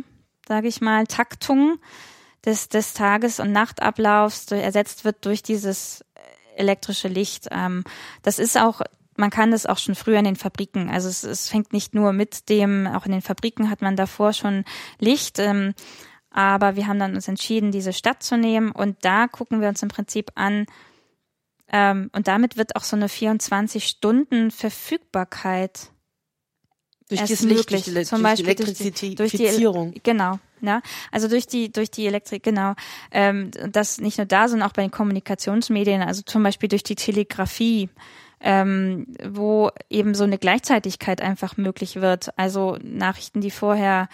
[0.48, 1.78] sage ich mal, Taktung
[2.44, 6.04] des, des Tages- und Nachtablaufs ersetzt wird durch dieses
[6.56, 7.48] elektrische Licht.
[7.50, 7.84] Ähm,
[8.22, 8.80] das ist auch
[9.16, 10.90] man kann das auch schon früher in den Fabriken.
[10.90, 14.32] Also es, es fängt nicht nur mit dem, auch in den Fabriken hat man davor
[14.32, 14.64] schon
[14.98, 15.38] Licht.
[15.38, 15.74] Ähm,
[16.34, 18.72] aber wir haben dann uns entschieden, diese Stadt zu nehmen.
[18.72, 20.66] Und da gucken wir uns im Prinzip an,
[21.72, 25.90] ähm, und damit wird auch so eine 24-Stunden-Verfügbarkeit
[27.08, 30.82] durch das Licht, durch die, zum durch Beispiel die durch die, durch die genau, ja,
[31.10, 32.74] also durch die durch die Elektrik, genau,
[33.10, 36.96] ähm, das nicht nur da, sondern auch bei den Kommunikationsmedien, also zum Beispiel durch die
[36.96, 37.88] Telegrafie,
[38.40, 42.38] ähm, wo eben so eine Gleichzeitigkeit einfach möglich wird.
[42.38, 44.08] Also Nachrichten, die vorher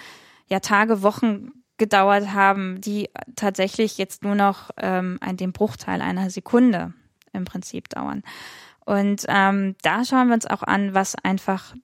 [0.49, 6.29] ja Tage, Wochen gedauert haben, die tatsächlich jetzt nur noch ähm, ein dem Bruchteil einer
[6.31, 6.93] Sekunde
[7.33, 8.23] im Prinzip dauern.
[8.85, 11.75] Und ähm, da schauen wir uns auch an, was einfach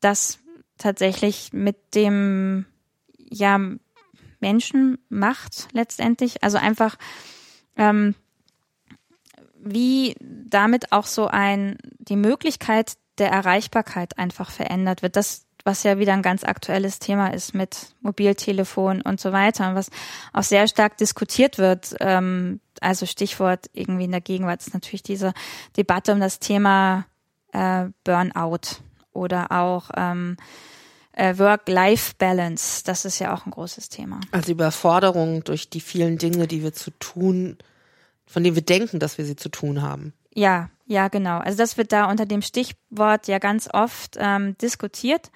[0.00, 0.38] das
[0.76, 2.66] tatsächlich mit dem
[3.18, 3.58] ja
[4.38, 6.44] Menschen macht letztendlich.
[6.44, 6.96] Also einfach
[7.76, 8.14] ähm,
[9.58, 15.16] wie damit auch so ein die Möglichkeit der Erreichbarkeit einfach verändert wird.
[15.16, 19.90] Das was ja wieder ein ganz aktuelles Thema ist mit Mobiltelefon und so weiter, was
[20.32, 21.96] auch sehr stark diskutiert wird.
[21.98, 25.32] Ähm, also Stichwort irgendwie in der Gegenwart ist natürlich diese
[25.76, 27.06] Debatte um das Thema
[27.52, 28.78] äh, Burnout
[29.12, 30.36] oder auch ähm,
[31.12, 32.84] äh, Work-Life-Balance.
[32.84, 34.20] Das ist ja auch ein großes Thema.
[34.30, 37.58] Also Überforderung durch die vielen Dinge, die wir zu tun,
[38.24, 40.12] von denen wir denken, dass wir sie zu tun haben.
[40.32, 41.38] Ja, ja, genau.
[41.38, 45.30] Also das wird da unter dem Stichwort ja ganz oft ähm, diskutiert.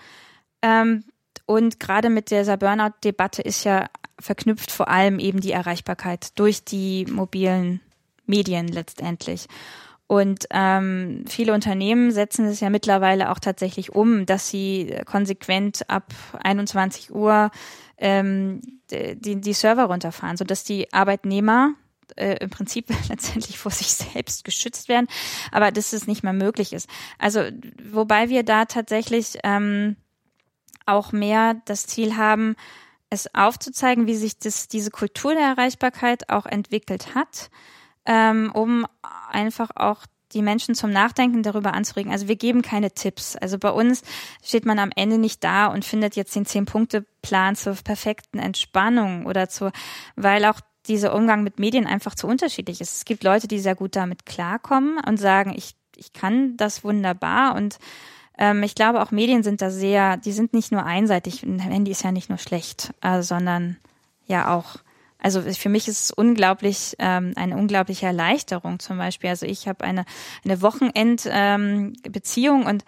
[0.63, 1.05] Ähm,
[1.47, 3.89] und gerade mit dieser Burnout-Debatte ist ja
[4.21, 7.81] verknüpft vor allem eben die Erreichbarkeit durch die mobilen
[8.27, 9.49] Medien letztendlich.
[10.07, 16.13] Und ähm, viele Unternehmen setzen es ja mittlerweile auch tatsächlich um, dass sie konsequent ab
[16.43, 17.51] 21 Uhr
[17.97, 18.61] ähm,
[18.91, 21.75] die, die Server runterfahren, sodass die Arbeitnehmer
[22.17, 25.07] äh, im Prinzip letztendlich vor sich selbst geschützt werden,
[25.53, 26.89] aber dass es nicht mehr möglich ist.
[27.19, 27.43] Also
[27.91, 29.97] wobei wir da tatsächlich ähm,
[30.87, 32.57] auch mehr das Ziel haben,
[33.11, 37.51] es aufzuzeigen, wie sich das, diese Kultur der Erreichbarkeit auch entwickelt hat,
[38.07, 38.87] ähm, um
[39.31, 42.13] einfach auch die Menschen zum Nachdenken darüber anzuregen.
[42.13, 43.37] Also wir geben keine Tipps.
[43.37, 44.03] Also bei uns
[44.45, 49.49] steht man am Ende nicht da und findet jetzt den Zehn-Punkte-Plan zur perfekten Entspannung oder
[49.49, 49.73] zu,
[50.15, 52.97] weil auch dieser Umgang mit Medien einfach zu unterschiedlich ist.
[52.97, 57.55] Es gibt Leute, die sehr gut damit klarkommen und sagen, ich ich kann das wunderbar
[57.55, 57.79] und
[58.39, 61.91] ähm, ich glaube auch Medien sind da sehr, die sind nicht nur einseitig, ein Handy
[61.91, 63.77] ist ja nicht nur schlecht, äh, sondern
[64.27, 64.77] ja auch
[65.23, 69.29] also für mich ist es unglaublich ähm, eine unglaubliche Erleichterung zum Beispiel.
[69.29, 70.07] Also ich habe eine
[70.45, 72.87] eine Wochenendbeziehung ähm, und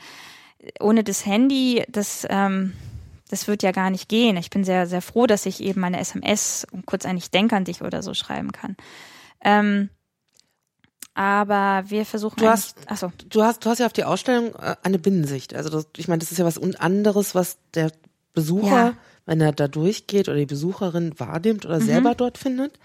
[0.81, 2.73] ohne das Handy, das ähm,
[3.33, 4.37] das wird ja gar nicht gehen.
[4.37, 7.65] Ich bin sehr sehr froh, dass ich eben eine SMS und kurz eigentlich denk an
[7.65, 8.77] dich oder so schreiben kann.
[9.41, 9.91] Ähm,
[11.15, 13.13] aber wir versuchen du hast achso.
[13.29, 16.21] du hast du hast ja auf die Ausstellung äh, eine Binnensicht also das, ich meine
[16.21, 17.93] das ist ja was anderes was der
[18.33, 18.95] Besucher ja
[19.27, 21.85] wenn er da durchgeht oder die Besucherin wahrnimmt oder mhm.
[21.85, 22.79] selber dort findet.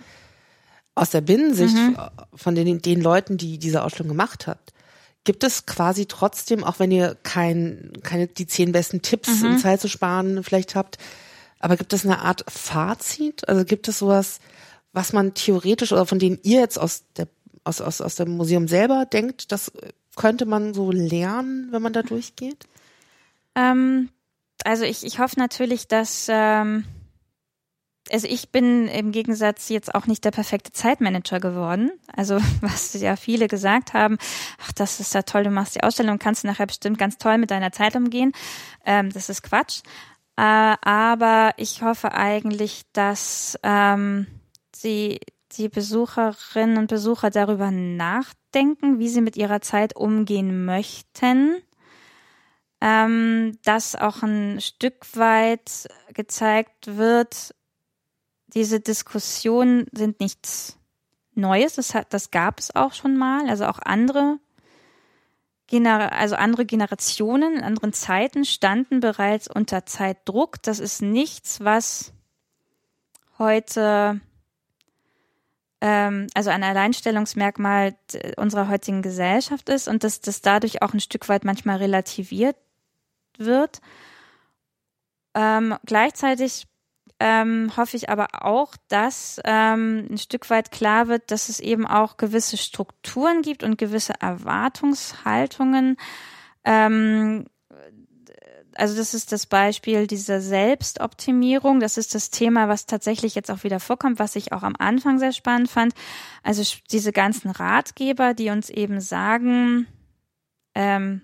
[0.95, 1.97] Aus der Binnensicht mhm.
[2.33, 4.73] von den, den Leuten, die diese Ausstellung gemacht hat,
[5.27, 9.51] gibt es quasi trotzdem, auch wenn ihr kein, keine die zehn besten Tipps, mhm.
[9.51, 10.97] um Zeit zu sparen, vielleicht habt,
[11.59, 13.47] aber gibt es eine Art Fazit?
[13.49, 14.39] Also gibt es sowas,
[14.93, 17.27] was man theoretisch oder von denen ihr jetzt aus der
[17.65, 19.73] aus, aus, aus dem Museum selber denkt, das
[20.15, 22.65] könnte man so lernen, wenn man da durchgeht?
[23.55, 24.07] Ähm,
[24.63, 26.85] also ich, ich hoffe natürlich, dass ähm,
[28.11, 31.91] also ich bin im Gegensatz jetzt auch nicht der perfekte Zeitmanager geworden.
[32.15, 34.17] Also was ja viele gesagt haben,
[34.61, 37.37] ach, das ist ja toll, du machst die Ausstellung, kannst du nachher bestimmt ganz toll
[37.37, 38.31] mit deiner Zeit umgehen.
[38.85, 39.81] Ähm, das ist Quatsch.
[40.37, 40.41] Äh,
[40.81, 44.27] aber ich hoffe eigentlich, dass ähm,
[44.75, 45.19] sie
[45.53, 51.55] die Besucherinnen und Besucher darüber nachdenken, wie sie mit ihrer Zeit umgehen möchten
[52.81, 57.55] ähm, dass auch ein Stück weit gezeigt wird,
[58.57, 60.79] diese Diskussionen sind nichts
[61.35, 64.39] Neues, das, hat, das gab es auch schon mal, also auch andere
[65.67, 70.63] Gener also andere Generationen in anderen Zeiten standen bereits unter Zeitdruck.
[70.63, 72.13] Das ist nichts, was
[73.37, 74.21] heute
[75.81, 77.95] ähm, also ein Alleinstellungsmerkmal
[78.37, 82.55] unserer heutigen Gesellschaft ist und dass das dadurch auch ein Stück weit manchmal relativiert
[83.37, 83.81] wird.
[85.35, 86.65] Ähm, gleichzeitig
[87.19, 91.87] ähm, hoffe ich aber auch, dass ähm, ein Stück weit klar wird, dass es eben
[91.87, 95.97] auch gewisse Strukturen gibt und gewisse Erwartungshaltungen.
[96.63, 97.45] Ähm,
[98.77, 101.79] also das ist das Beispiel dieser Selbstoptimierung.
[101.79, 105.17] Das ist das Thema, was tatsächlich jetzt auch wieder vorkommt, was ich auch am Anfang
[105.17, 105.93] sehr spannend fand.
[106.43, 109.87] Also diese ganzen Ratgeber, die uns eben sagen,
[110.75, 111.21] ähm,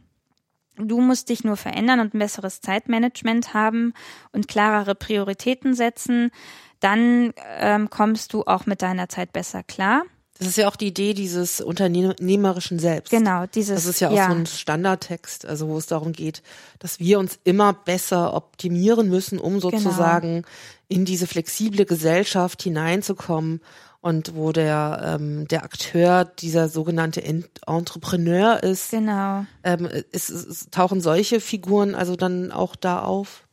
[0.78, 3.94] Du musst dich nur verändern und ein besseres Zeitmanagement haben
[4.32, 6.32] und klarere Prioritäten setzen.
[6.80, 10.04] Dann ähm, kommst du auch mit deiner Zeit besser klar.
[10.40, 13.12] Das ist ja auch die Idee dieses unternehmerischen Selbst.
[13.12, 13.76] Genau, dieses.
[13.76, 14.28] Das ist ja auch ja.
[14.28, 16.42] so ein Standardtext, also wo es darum geht,
[16.80, 19.70] dass wir uns immer besser optimieren müssen, um genau.
[19.70, 20.48] sozusagen genau.
[20.90, 23.62] in diese flexible Gesellschaft hineinzukommen
[24.04, 28.92] und wo der ähm, der Akteur dieser sogenannte Entrepreneur ist.
[28.92, 29.46] Genau.
[29.64, 33.48] Ähm, ist, ist, tauchen solche Figuren also dann auch da auf?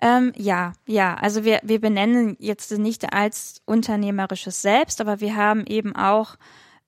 [0.00, 1.16] Ähm, ja, ja.
[1.16, 6.36] Also wir wir benennen jetzt nicht als unternehmerisches Selbst, aber wir haben eben auch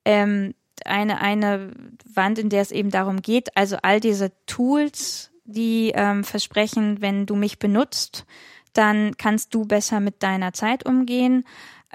[0.05, 0.53] ähm,
[0.85, 1.71] eine eine
[2.05, 7.25] Wand, in der es eben darum geht, also all diese Tools, die ähm, versprechen, wenn
[7.25, 8.25] du mich benutzt,
[8.71, 11.43] dann kannst du besser mit deiner Zeit umgehen.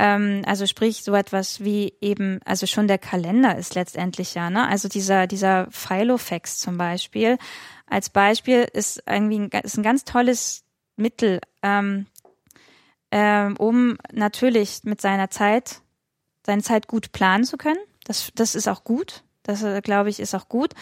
[0.02, 4.66] Ähm, also sprich so etwas wie eben, also schon der Kalender ist letztendlich ja, ne?
[4.66, 7.38] Also dieser, dieser Filofax zum Beispiel.
[7.86, 10.64] Als Beispiel ist irgendwie ein, ist ein ganz tolles
[10.96, 12.06] Mittel, ähm,
[13.12, 15.82] ähm, um natürlich mit seiner Zeit,
[16.44, 17.78] seine Zeit gut planen zu können.
[18.02, 19.22] Das, das ist auch gut.
[19.44, 20.74] Das, äh, glaube ich, ist auch gut.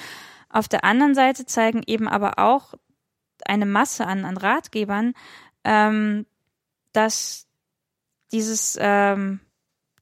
[0.49, 2.73] Auf der anderen Seite zeigen eben aber auch
[3.45, 5.13] eine Masse an, an Ratgebern,
[5.65, 6.25] ähm,
[6.95, 7.50] dass
[8.33, 9.41] dieses, ähm,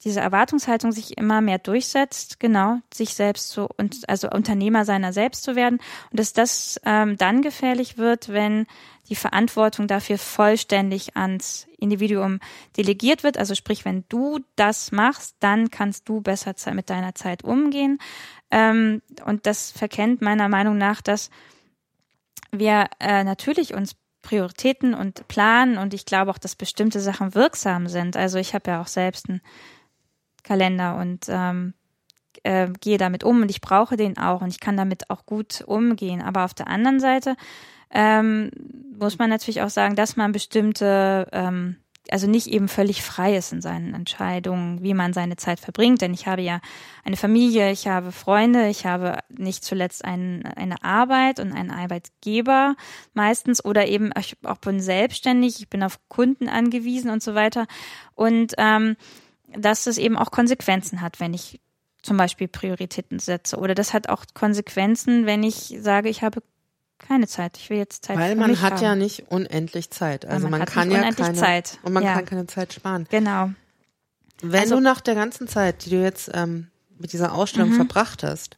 [0.04, 5.42] diese Erwartungshaltung sich immer mehr durchsetzt, genau, sich selbst zu und also Unternehmer seiner selbst
[5.42, 8.66] zu werden und dass das ähm, dann gefährlich wird, wenn
[9.08, 12.40] die Verantwortung dafür vollständig ans Individuum
[12.76, 13.38] delegiert wird.
[13.38, 17.98] Also sprich, wenn du das machst, dann kannst du besser mit deiner Zeit umgehen.
[18.50, 21.30] Ähm, und das verkennt meiner Meinung nach, dass
[22.50, 23.96] wir äh, natürlich uns
[24.28, 28.14] Prioritäten und planen und ich glaube auch, dass bestimmte Sachen wirksam sind.
[28.14, 29.40] Also ich habe ja auch selbst einen
[30.42, 31.72] Kalender und ähm,
[32.42, 35.62] äh, gehe damit um und ich brauche den auch und ich kann damit auch gut
[35.62, 36.20] umgehen.
[36.20, 37.36] Aber auf der anderen Seite
[37.90, 38.50] ähm,
[38.98, 41.76] muss man natürlich auch sagen, dass man bestimmte ähm,
[42.10, 46.00] also nicht eben völlig frei ist in seinen Entscheidungen, wie man seine Zeit verbringt.
[46.00, 46.60] Denn ich habe ja
[47.04, 52.76] eine Familie, ich habe Freunde, ich habe nicht zuletzt ein, eine Arbeit und einen Arbeitgeber
[53.14, 57.66] meistens oder eben ich auch bin selbstständig, ich bin auf Kunden angewiesen und so weiter.
[58.14, 58.96] Und ähm,
[59.48, 61.60] dass es eben auch Konsequenzen hat, wenn ich
[62.02, 63.56] zum Beispiel Prioritäten setze.
[63.56, 66.42] Oder das hat auch Konsequenzen, wenn ich sage, ich habe
[66.98, 67.56] keine Zeit.
[67.58, 68.82] Ich will jetzt Zeit Weil man mich hat haben.
[68.82, 70.24] ja nicht unendlich Zeit.
[70.26, 71.78] Also man man, kann ja keine Zeit.
[71.82, 72.14] und man Ja.
[72.14, 73.06] kann keine Zeit sparen.
[73.10, 73.50] Genau.
[74.42, 76.68] Wenn Also- du nach der ganzen Zeit, die du jetzt ähm,
[76.98, 77.34] mit dieser Mhm.
[77.34, 78.56] Ausstellung verbracht hast,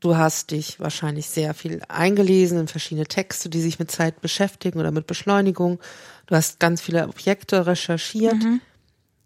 [0.00, 4.78] du hast dich wahrscheinlich sehr viel eingelesen in verschiedene Texte, die sich mit Zeit beschäftigen
[4.78, 5.80] oder mit Beschleunigung.
[6.26, 8.34] Du hast ganz viele Objekte recherchiert.
[8.42, 8.60] Mhm.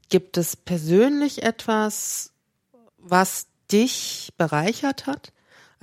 [0.09, 2.33] Gibt es persönlich etwas,
[2.99, 5.33] was dich bereichert hat?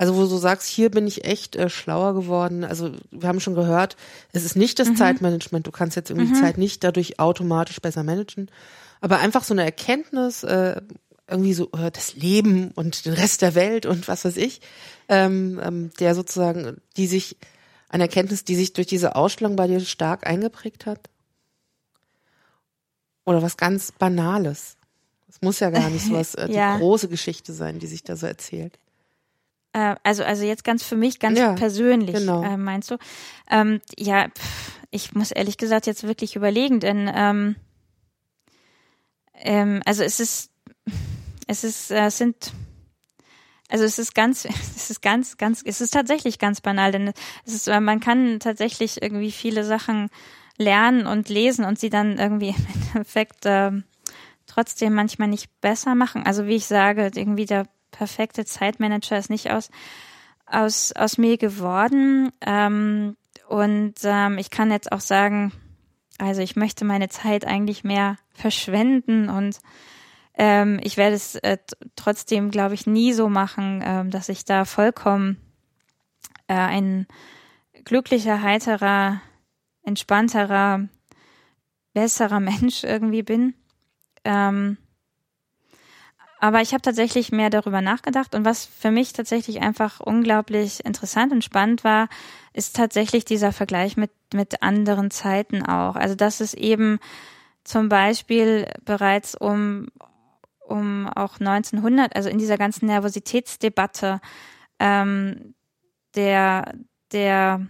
[0.00, 2.64] Also wo du sagst, hier bin ich echt äh, schlauer geworden.
[2.64, 3.98] Also wir haben schon gehört,
[4.32, 4.96] es ist nicht das Mhm.
[4.96, 5.66] Zeitmanagement.
[5.66, 8.50] Du kannst jetzt irgendwie die Zeit nicht dadurch automatisch besser managen.
[9.02, 10.80] Aber einfach so eine Erkenntnis, äh,
[11.28, 14.62] irgendwie so äh, das Leben und den Rest der Welt und was weiß ich,
[15.10, 17.36] ähm, ähm, der sozusagen, die sich,
[17.90, 21.10] eine Erkenntnis, die sich durch diese Ausstellung bei dir stark eingeprägt hat?
[23.26, 24.78] Oder was ganz Banales?
[25.28, 26.72] Es muss ja gar nicht so was, äh, Ja.
[26.76, 28.78] die große Geschichte sein, die sich da so erzählt.
[29.72, 32.42] Äh, also, also jetzt ganz für mich, ganz Ja, persönlich, genau.
[32.42, 32.96] äh, meinst du?
[33.50, 37.56] Ähm, ja, pff, ich muss ehrlich gesagt jetzt wirklich überlegen, denn ähm,
[39.34, 40.50] ähm, also es ist,
[41.46, 42.52] es ist, äh, es sind,
[43.68, 44.44] also es ist ganz,
[44.76, 47.12] es ist ganz, ganz, es ist tatsächlich ganz banal, denn
[47.44, 50.08] es ist, äh, man kann tatsächlich irgendwie viele Sachen
[50.58, 53.84] lernen und lesen und sie dann irgendwie im Endeffekt ähm,
[54.46, 56.24] trotzdem manchmal nicht besser machen.
[56.26, 59.70] Also wie ich sage, irgendwie der perfekte Zeitmanager ist nicht aus
[60.46, 62.30] aus aus mir geworden.
[62.40, 63.16] Ähm,
[63.48, 65.52] und ähm, ich kann jetzt auch sagen,
[66.18, 69.58] also ich möchte meine Zeit eigentlich mehr verschwenden und
[70.34, 71.58] ähm, ich werde es äh,
[71.96, 75.36] trotzdem, glaube ich, nie so machen, ähm, dass ich da vollkommen
[76.46, 77.06] äh, ein
[77.84, 79.20] glücklicher, heiterer,
[79.82, 80.88] entspannterer,
[81.92, 83.54] besserer Mensch irgendwie bin.
[84.24, 84.78] Ähm,
[86.40, 91.32] aber ich habe tatsächlich mehr darüber nachgedacht und was für mich tatsächlich einfach unglaublich interessant
[91.32, 92.08] und spannend war,
[92.52, 95.96] ist tatsächlich dieser Vergleich mit, mit anderen Zeiten auch.
[95.96, 96.98] Also dass es eben
[97.62, 99.88] zum Beispiel bereits um,
[100.66, 104.20] um auch 1900, also in dieser ganzen Nervositätsdebatte,
[104.78, 105.54] ähm,
[106.14, 106.74] der,
[107.12, 107.66] der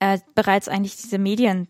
[0.00, 1.68] äh, bereits eigentlich diese Medien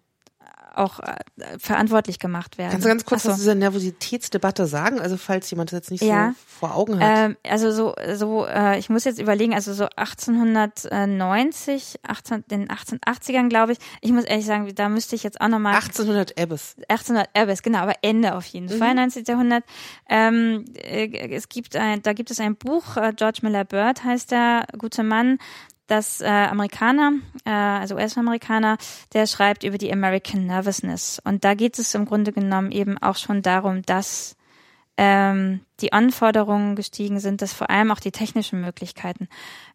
[0.76, 1.14] auch äh,
[1.58, 2.72] verantwortlich gemacht werden.
[2.72, 3.28] Kannst du ganz kurz Ach so.
[3.30, 5.00] was zu dieser Nervositätsdebatte sagen?
[5.00, 6.30] Also falls jemand das jetzt nicht Ja.
[6.30, 7.30] so vor Augen hat.
[7.30, 13.48] Ähm, also so, so äh, ich muss jetzt überlegen, also so 1890, 18, den 1880ern,
[13.48, 13.78] glaube ich.
[14.00, 16.76] Ich muss ehrlich sagen, da müsste ich jetzt auch nochmal 1800 Ebbes.
[16.88, 19.24] 1800 Ebbes, genau, aber Ende auf jeden Fall, 19.
[19.26, 19.64] Jahrhundert.
[20.08, 24.30] Ähm, äh, es gibt ein, da gibt es ein Buch, äh, George Miller Bird heißt
[24.30, 25.38] der gute Mann,
[25.86, 27.12] das äh, Amerikaner,
[27.44, 28.78] äh, also US-Amerikaner,
[29.12, 31.20] der schreibt über die American Nervousness.
[31.24, 34.36] Und da geht es im Grunde genommen eben auch schon darum, dass
[34.96, 39.28] ähm, die Anforderungen gestiegen sind, dass vor allem auch die technischen Möglichkeiten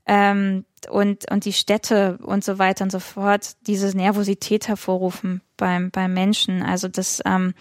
[0.06, 5.92] ähm, und, und die Städte und so weiter und so fort diese Nervosität hervorrufen beim,
[5.92, 6.64] beim Menschen.
[6.64, 7.54] Also dass ähm,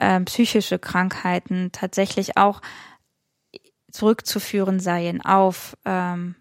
[0.00, 2.60] ähm, psychische Krankheiten tatsächlich auch
[3.90, 6.34] zurückzuführen seien auf ähm,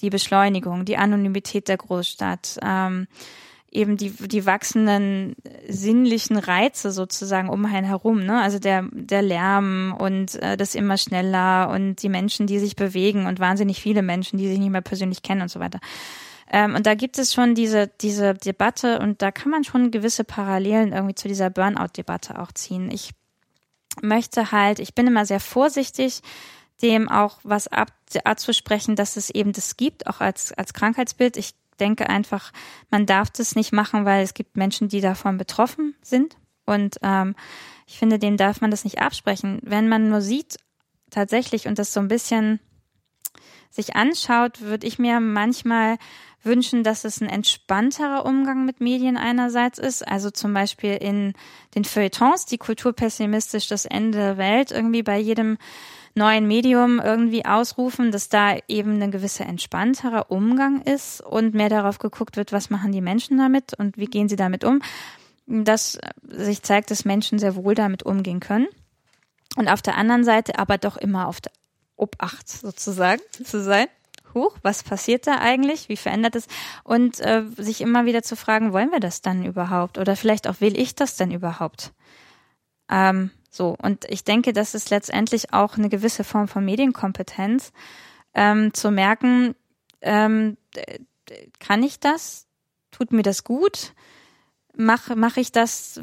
[0.00, 3.06] die Beschleunigung, die Anonymität der Großstadt, ähm,
[3.70, 5.36] eben die, die wachsenden
[5.68, 8.40] sinnlichen Reize sozusagen um einen herum, ne?
[8.40, 13.26] Also der, der Lärm und äh, das immer schneller und die Menschen, die sich bewegen
[13.26, 15.80] und wahnsinnig viele Menschen, die sich nicht mehr persönlich kennen und so weiter.
[16.50, 20.24] Ähm, und da gibt es schon diese, diese Debatte und da kann man schon gewisse
[20.24, 22.90] Parallelen irgendwie zu dieser Burnout-Debatte auch ziehen.
[22.90, 23.10] Ich
[24.00, 26.20] möchte halt, ich bin immer sehr vorsichtig,
[26.82, 27.92] dem auch was ab,
[28.24, 31.36] abzusprechen, dass es eben das gibt, auch als, als Krankheitsbild.
[31.36, 32.52] Ich denke einfach,
[32.90, 36.36] man darf das nicht machen, weil es gibt Menschen, die davon betroffen sind.
[36.64, 37.34] Und ähm,
[37.86, 39.60] ich finde, denen darf man das nicht absprechen.
[39.62, 40.58] Wenn man nur sieht,
[41.10, 42.60] tatsächlich, und das so ein bisschen
[43.70, 45.98] sich anschaut, würde ich mir manchmal
[46.42, 50.06] wünschen, dass es ein entspannterer Umgang mit Medien einerseits ist.
[50.06, 51.34] Also zum Beispiel in
[51.74, 55.58] den Feuilletons, die kulturpessimistisch das Ende der Welt irgendwie bei jedem
[56.16, 61.98] neuen Medium irgendwie ausrufen, dass da eben ein gewisser entspannterer Umgang ist und mehr darauf
[61.98, 64.80] geguckt wird, was machen die Menschen damit und wie gehen sie damit um.
[65.46, 68.66] Dass sich zeigt, dass Menschen sehr wohl damit umgehen können.
[69.56, 71.52] Und auf der anderen Seite aber doch immer auf der
[71.96, 73.86] Obacht sozusagen zu sein.
[74.34, 75.88] Huch, was passiert da eigentlich?
[75.88, 76.46] Wie verändert es?
[76.84, 79.96] Und äh, sich immer wieder zu fragen, wollen wir das dann überhaupt?
[79.96, 81.92] Oder vielleicht auch, will ich das denn überhaupt?
[82.90, 87.72] Ähm, so, und ich denke, das ist letztendlich auch eine gewisse Form von Medienkompetenz,
[88.34, 89.54] ähm, zu merken,
[90.02, 90.56] ähm,
[91.58, 92.46] kann ich das?
[92.90, 93.94] Tut mir das gut?
[94.76, 96.00] Mache mach ich das,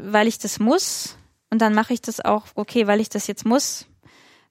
[0.00, 1.16] weil ich das muss?
[1.54, 3.86] und dann mache ich das auch, okay, weil ich das jetzt muss,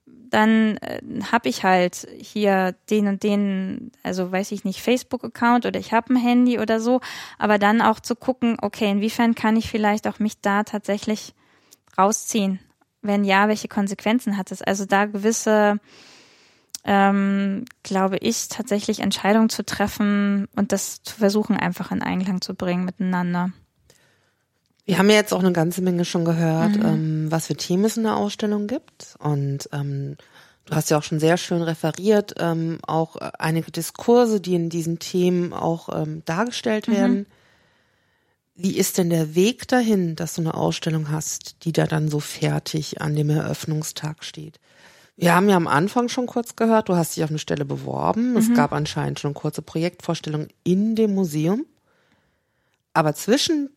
[0.05, 1.01] dann äh,
[1.33, 6.13] habe ich halt hier den und den, also weiß ich nicht, Facebook-Account oder ich habe
[6.13, 7.01] ein Handy oder so,
[7.37, 11.33] aber dann auch zu gucken, okay, inwiefern kann ich vielleicht auch mich da tatsächlich
[11.97, 12.59] rausziehen?
[13.01, 14.61] Wenn ja, welche Konsequenzen hat es?
[14.61, 15.79] Also da gewisse,
[16.85, 22.55] ähm, glaube ich, tatsächlich Entscheidungen zu treffen und das zu versuchen, einfach in Einklang zu
[22.55, 23.51] bringen miteinander.
[24.85, 26.85] Wir haben ja jetzt auch eine ganze Menge schon gehört, mhm.
[26.85, 29.15] ähm, was für Themen es in der Ausstellung gibt.
[29.19, 30.17] Und ähm,
[30.65, 34.99] du hast ja auch schon sehr schön referiert, ähm, auch einige Diskurse, die in diesen
[34.99, 37.25] Themen auch ähm, dargestellt mhm.
[38.55, 42.19] Wie ist denn der Weg dahin, dass du eine Ausstellung hast, die da dann so
[42.19, 44.59] fertig an dem Eröffnungstag steht?
[45.15, 48.31] Wir haben ja am Anfang schon kurz gehört, du hast dich auf eine Stelle beworben.
[48.31, 48.37] Mhm.
[48.37, 51.65] Es gab anscheinend schon kurze Projektvorstellungen in dem Museum.
[52.93, 53.69] Aber zwischen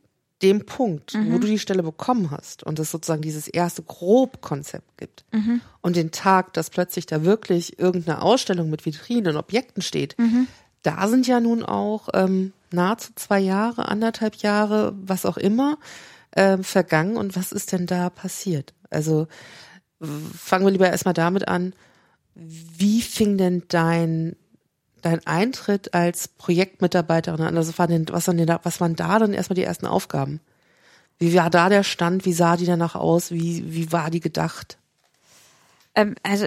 [0.42, 1.32] dem Punkt, mhm.
[1.32, 5.62] wo du die Stelle bekommen hast und es sozusagen dieses erste Grobkonzept gibt mhm.
[5.80, 10.46] und den Tag, dass plötzlich da wirklich irgendeine Ausstellung mit Vitrinen und Objekten steht, mhm.
[10.82, 15.78] da sind ja nun auch ähm, nahezu zwei Jahre, anderthalb Jahre, was auch immer,
[16.36, 18.74] ähm, vergangen und was ist denn da passiert?
[18.90, 19.26] Also
[20.00, 21.72] fangen wir lieber erstmal damit an,
[22.34, 24.36] wie fing denn dein
[25.06, 27.56] dein Eintritt als Projektmitarbeiterin an?
[27.56, 29.86] Also was waren, denn, was, waren denn da, was waren da dann erstmal die ersten
[29.86, 30.40] Aufgaben?
[31.18, 32.24] Wie war da der Stand?
[32.24, 33.30] Wie sah die danach aus?
[33.30, 34.78] Wie, wie war die gedacht?
[35.94, 36.46] Ähm, also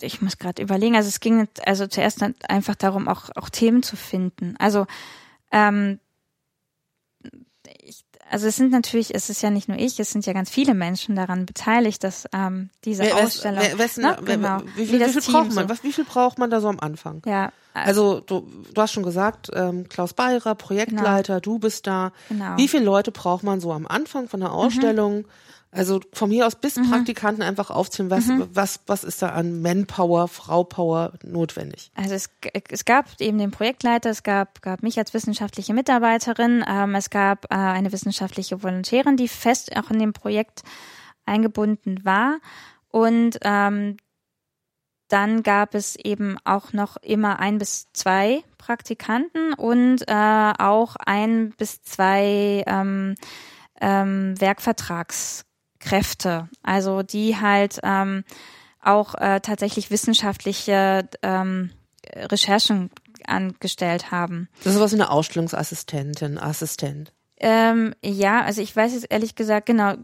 [0.00, 0.94] ich muss gerade überlegen.
[0.94, 4.54] Also es ging also zuerst einfach darum, auch, auch Themen zu finden.
[4.58, 4.86] Also
[5.52, 6.00] ähm,
[7.82, 10.50] ich, also es sind natürlich, es ist ja nicht nur ich, es sind ja ganz
[10.50, 13.60] viele Menschen daran beteiligt, dass ähm, diese wer, Ausstellung.
[13.62, 14.18] Wer, wessen, ne?
[14.24, 15.64] genau, wie, viel, wie, viel braucht man?
[15.64, 15.68] So.
[15.68, 17.22] Was, wie viel braucht man da so am Anfang?
[17.26, 17.52] Ja.
[17.74, 21.56] Also du, du hast schon gesagt, ähm, Klaus Beirer, Projektleiter, genau.
[21.56, 22.12] du bist da.
[22.28, 22.56] Genau.
[22.56, 24.54] Wie viele Leute braucht man so am Anfang von der mhm.
[24.54, 25.18] Ausstellung?
[25.18, 25.26] Mhm.
[25.76, 26.90] Also von mir aus bis mhm.
[26.90, 28.48] Praktikanten einfach aufzählen, was, mhm.
[28.52, 31.90] was, was ist da an Manpower, Fraupower notwendig?
[31.94, 32.30] Also es,
[32.70, 37.44] es gab eben den Projektleiter, es gab, gab mich als wissenschaftliche Mitarbeiterin, ähm, es gab
[37.52, 40.62] äh, eine wissenschaftliche Volontärin, die fest auch in dem Projekt
[41.26, 42.38] eingebunden war.
[42.88, 43.98] Und ähm,
[45.08, 51.50] dann gab es eben auch noch immer ein bis zwei Praktikanten und äh, auch ein
[51.50, 53.14] bis zwei ähm,
[53.80, 54.34] ähm,
[55.80, 58.24] Werkvertragskräfte, also die halt ähm,
[58.82, 61.70] auch äh, tatsächlich wissenschaftliche ähm,
[62.14, 62.90] Recherchen
[63.26, 64.48] angestellt haben.
[64.62, 67.12] Das ist was wie eine Ausstellungsassistentin, Assistent.
[67.38, 69.94] Ähm, ja, also ich weiß jetzt ehrlich gesagt genau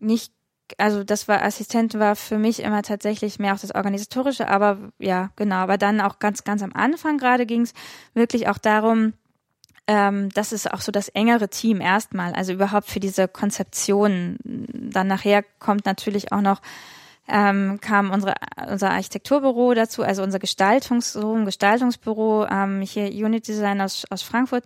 [0.00, 0.32] nicht
[0.78, 5.30] also das war Assistent war für mich immer tatsächlich mehr auch das organisatorische, aber ja
[5.34, 5.56] genau.
[5.56, 7.74] Aber dann auch ganz ganz am Anfang gerade ging es
[8.14, 9.14] wirklich auch darum,
[9.90, 14.36] ähm, das ist auch so das engere Team erstmal, also überhaupt für diese Konzeption.
[14.44, 16.60] Dann nachher kommt natürlich auch noch
[17.26, 18.34] ähm, kam unsere,
[18.70, 24.64] unser Architekturbüro dazu, also unser Gestaltungs Gestaltungsbüro, ähm, hier Unit Design aus, aus Frankfurt,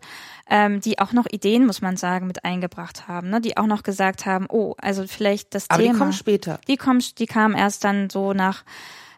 [0.51, 3.41] ähm, die auch noch Ideen, muss man sagen, mit eingebracht haben, ne?
[3.41, 5.95] die auch noch gesagt haben, oh, also vielleicht das Aber Thema.
[5.95, 6.61] die kommen später.
[6.69, 8.63] Die kommen, die kamen erst dann so nach,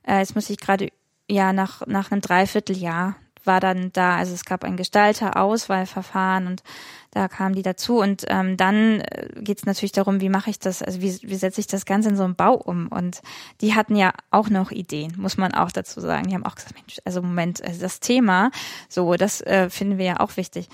[0.07, 0.89] äh, jetzt muss ich gerade,
[1.29, 6.63] ja, nach, nach einem Dreivierteljahr war dann da, also es gab ein Gestalter-Auswahlverfahren und
[7.11, 7.99] da kamen die dazu.
[7.99, 11.35] Und ähm, dann äh, geht es natürlich darum, wie mache ich das, also wie, wie
[11.37, 12.89] setze ich das Ganze in so einen Bau um?
[12.89, 13.23] Und
[13.61, 16.29] die hatten ja auch noch Ideen, muss man auch dazu sagen.
[16.29, 18.51] Die haben auch gesagt, Mensch, also Moment, also das Thema,
[18.89, 20.69] so, das äh, finden wir ja auch wichtig.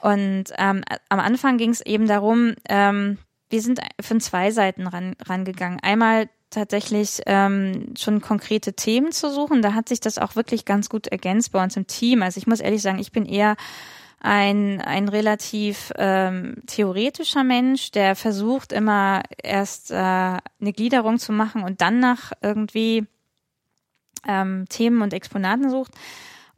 [0.00, 3.18] Und ähm, am Anfang ging es eben darum, ähm,
[3.50, 5.80] wir sind von zwei Seiten ran, rangegangen.
[5.80, 9.62] Einmal tatsächlich ähm, schon konkrete Themen zu suchen.
[9.62, 12.22] Da hat sich das auch wirklich ganz gut ergänzt bei uns im Team.
[12.22, 13.56] Also ich muss ehrlich sagen, ich bin eher
[14.20, 21.62] ein, ein relativ ähm, theoretischer Mensch, der versucht immer erst äh, eine Gliederung zu machen
[21.62, 23.06] und dann nach irgendwie
[24.26, 25.92] ähm, Themen und Exponaten sucht.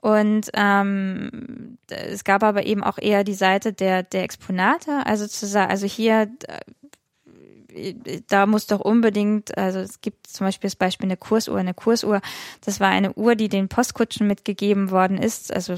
[0.01, 5.47] Und ähm, es gab aber eben auch eher die Seite der, der Exponate, also zu
[5.47, 6.30] sagen, also hier
[8.29, 11.59] da muss doch unbedingt, also es gibt zum Beispiel das Beispiel eine Kursuhr.
[11.59, 12.20] Eine Kursuhr,
[12.64, 15.77] das war eine Uhr, die den Postkutschen mitgegeben worden ist, also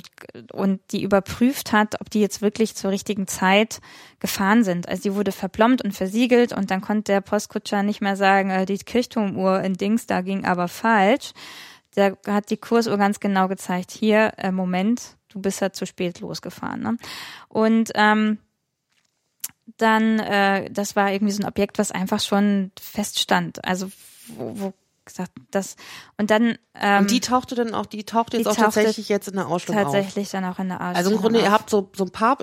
[0.52, 3.80] und die überprüft hat, ob die jetzt wirklich zur richtigen Zeit
[4.20, 4.88] gefahren sind.
[4.88, 8.66] Also die wurde verplombt und versiegelt und dann konnte der Postkutscher nicht mehr sagen, äh,
[8.66, 11.32] die Kirchturmuhr in Dings, da ging aber falsch.
[11.96, 16.20] Der hat die Kursuhr ganz genau gezeigt, hier, äh, Moment, du bist ja zu spät
[16.20, 16.82] losgefahren.
[16.82, 16.96] Ne?
[17.48, 18.38] Und ähm,
[19.76, 23.64] dann, äh, das war irgendwie so ein Objekt, was einfach schon feststand.
[23.64, 23.90] Also
[24.28, 24.74] wo, wo
[25.08, 25.76] gesagt, das
[26.18, 29.28] und dann ähm, und die tauchte dann auch, die taucht jetzt die auch tatsächlich jetzt
[29.28, 30.32] in der Ausstellung tatsächlich auf.
[30.32, 30.96] dann auch in der Ausstellung.
[30.96, 31.44] Also im Grunde, auf.
[31.44, 32.38] ihr habt so so ein paar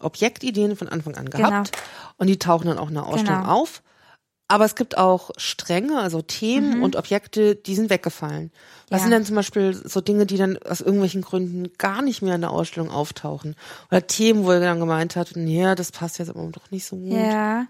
[0.00, 1.84] Objektideen von Anfang an gehabt genau.
[2.16, 3.62] und die tauchen dann auch in der Ausstellung genau.
[3.62, 3.82] auf.
[4.46, 6.82] Aber es gibt auch Stränge, also Themen Mhm.
[6.82, 8.52] und Objekte, die sind weggefallen.
[8.90, 9.04] Was Ja.
[9.04, 12.42] sind denn zum Beispiel so Dinge, die dann aus irgendwelchen Gründen gar nicht mehr in
[12.42, 13.56] der Ausstellung auftauchen?
[13.90, 16.96] Oder Themen, wo er dann gemeint hat, nee, das passt jetzt aber doch nicht so
[16.96, 17.12] gut.
[17.12, 17.66] Ja.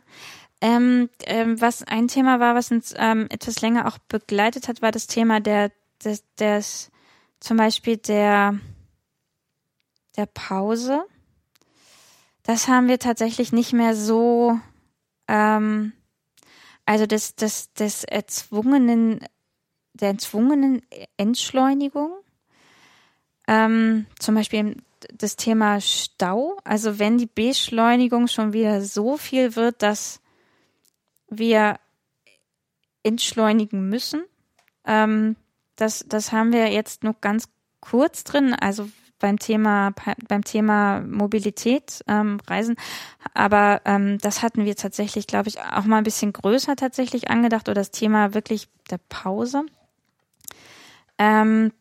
[0.60, 4.90] Ähm, ähm, was ein Thema war, was uns ähm, etwas länger auch begleitet hat, war
[4.92, 5.70] das Thema der,
[6.02, 6.90] des, des
[7.38, 8.58] zum Beispiel der,
[10.16, 11.04] der Pause.
[12.42, 14.58] Das haben wir tatsächlich nicht mehr so,
[15.28, 15.92] ähm,
[16.86, 19.20] also des, des, des erzwungenen,
[19.94, 20.82] der erzwungenen
[21.16, 22.12] Entschleunigung.
[23.46, 24.76] Ähm, zum Beispiel
[25.12, 26.56] das Thema Stau.
[26.64, 30.20] Also wenn die Beschleunigung schon wieder so viel wird, dass
[31.28, 31.78] wir
[33.02, 34.24] entschleunigen müssen.
[34.84, 35.36] Ähm,
[35.76, 37.48] das, das haben wir jetzt noch ganz
[37.80, 39.92] kurz drin, also beim Thema
[40.28, 42.76] beim Thema Mobilität, ähm, Reisen.
[43.32, 47.68] Aber ähm, das hatten wir tatsächlich, glaube ich, auch mal ein bisschen größer tatsächlich angedacht
[47.68, 49.64] oder das Thema wirklich der Pause.
[51.18, 51.72] Ähm,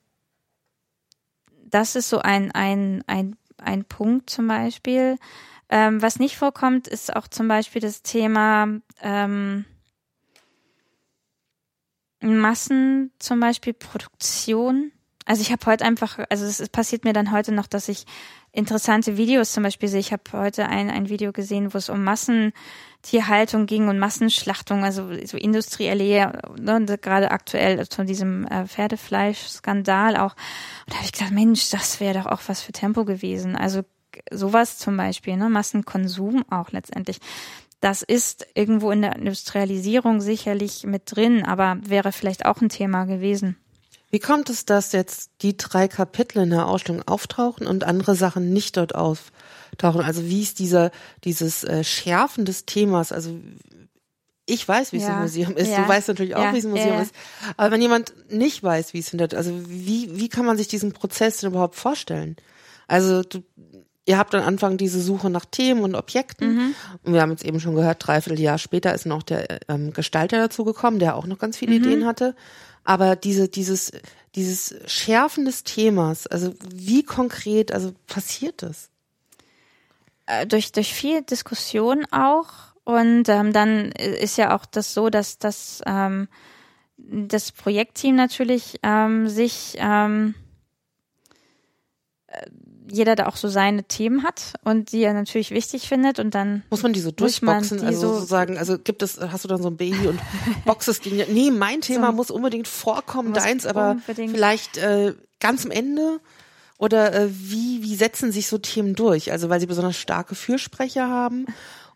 [1.66, 5.18] das ist so ein, ein, ein, ein Punkt zum Beispiel.
[5.70, 8.68] Ähm, was nicht vorkommt, ist auch zum Beispiel das Thema
[9.02, 9.66] ähm,
[12.22, 14.92] Massen, zum Beispiel Produktion.
[15.26, 18.06] Also ich habe heute einfach, also es, passiert mir dann heute noch, dass ich
[18.52, 20.00] interessante Videos zum Beispiel sehe.
[20.00, 25.10] Ich habe heute ein, ein Video gesehen, wo es um Massentierhaltung ging und Massenschlachtung, also
[25.26, 30.36] so industrielle, ne, gerade aktuell von diesem äh, Pferdefleisch-Skandal auch.
[30.86, 33.56] Und da habe ich gedacht, Mensch, das wäre doch auch was für Tempo gewesen.
[33.56, 33.82] Also
[34.32, 37.20] sowas zum Beispiel, ne, Massenkonsum auch letztendlich.
[37.80, 43.04] Das ist irgendwo in der Industrialisierung sicherlich mit drin, aber wäre vielleicht auch ein Thema
[43.06, 43.58] gewesen.
[44.14, 48.54] Wie kommt es, dass jetzt die drei Kapitel in der Ausstellung auftauchen und andere Sachen
[48.54, 50.02] nicht dort auftauchen?
[50.02, 50.92] Also wie ist dieser,
[51.24, 53.12] dieses äh, Schärfen des Themas?
[53.12, 53.40] Also
[54.46, 55.70] ich weiß, wie es Ja, im Museum ist.
[55.72, 57.12] ja, Du weißt natürlich auch, ja, wie es im Museum ist.
[57.58, 60.92] Aber wenn jemand nicht weiß, wie es hinter, also wie, wie kann man sich diesen
[60.92, 62.36] Prozess denn überhaupt vorstellen?
[62.88, 63.42] Also du,
[64.06, 66.54] ihr habt am Anfang diese Suche nach Themen und Objekten.
[66.56, 66.76] Mhm.
[67.02, 70.38] Und wir haben jetzt eben schon gehört, dreiviertel Jahr später ist noch der ähm, Gestalter
[70.38, 71.84] dazu gekommen, der auch noch ganz viele Mhm.
[71.84, 72.36] Ideen hatte.
[72.84, 73.92] Aber diese, dieses,
[74.36, 78.90] dieses Schärfen des Themas, also wie konkret, also passiert das?
[80.26, 82.50] äh, durch, durch viel Diskussion auch.
[82.84, 86.28] Und ähm, dann ist ja auch das so, dass das, ähm,
[86.98, 90.36] das Projektteam natürlich ähm, sich ähm,
[92.28, 92.46] äh,
[92.94, 96.62] jeder da auch so seine Themen hat und die er natürlich wichtig findet und dann
[96.70, 97.80] Muss man die so durchboxen?
[97.80, 100.20] die also so- sozusagen, also gibt es, hast du dann so ein Baby und
[100.66, 105.72] box es gegen, nee, mein Thema muss unbedingt vorkommen, deins, aber vielleicht äh, ganz am
[105.72, 106.20] Ende?
[106.78, 109.32] Oder äh, wie, wie setzen sich so Themen durch?
[109.32, 111.46] Also weil sie besonders starke Fürsprecher haben?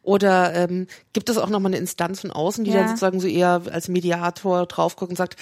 [0.02, 2.78] Oder ähm, gibt es auch nochmal eine Instanz von außen, die Ja.
[2.78, 5.36] dann sozusagen so eher als Mediator drauf guckt und sagt,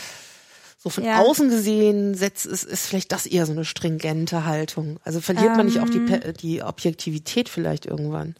[0.85, 1.19] so von Ja.
[1.19, 4.99] außen gesehen setzt, ist, ist vielleicht das eher so eine stringente Haltung.
[5.03, 6.33] Also verliert man nicht auch die, Ähm.
[6.33, 8.35] Die Objektivität vielleicht irgendwann?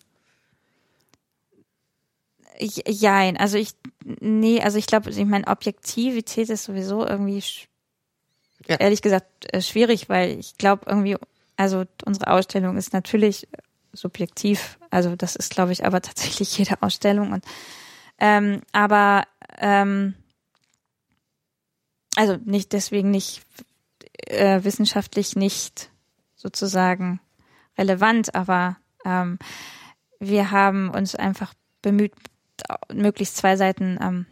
[2.60, 3.72] Ich- Jein, also ich,
[4.04, 7.41] nee, also ich glaube, ich meine, Objektivität ist sowieso irgendwie,
[8.68, 8.76] Ja.
[8.78, 11.18] ehrlich gesagt, äh, schwierig, weil ich glaube irgendwie,
[11.58, 13.48] also unsere Ausstellung ist natürlich
[13.91, 17.43] subjektiv, also das ist, glaube ich, aber tatsächlich jede Ausstellung und,
[18.20, 19.24] ähm, aber,
[19.58, 20.14] ähm,
[22.16, 23.43] also nicht deswegen nicht
[24.28, 25.89] äh, wissenschaftlich nicht
[26.36, 27.20] sozusagen
[27.78, 29.38] relevant, aber ähm,
[30.20, 32.13] wir haben uns einfach bemüht,
[32.93, 34.26] möglichst zwei Seiten ähm,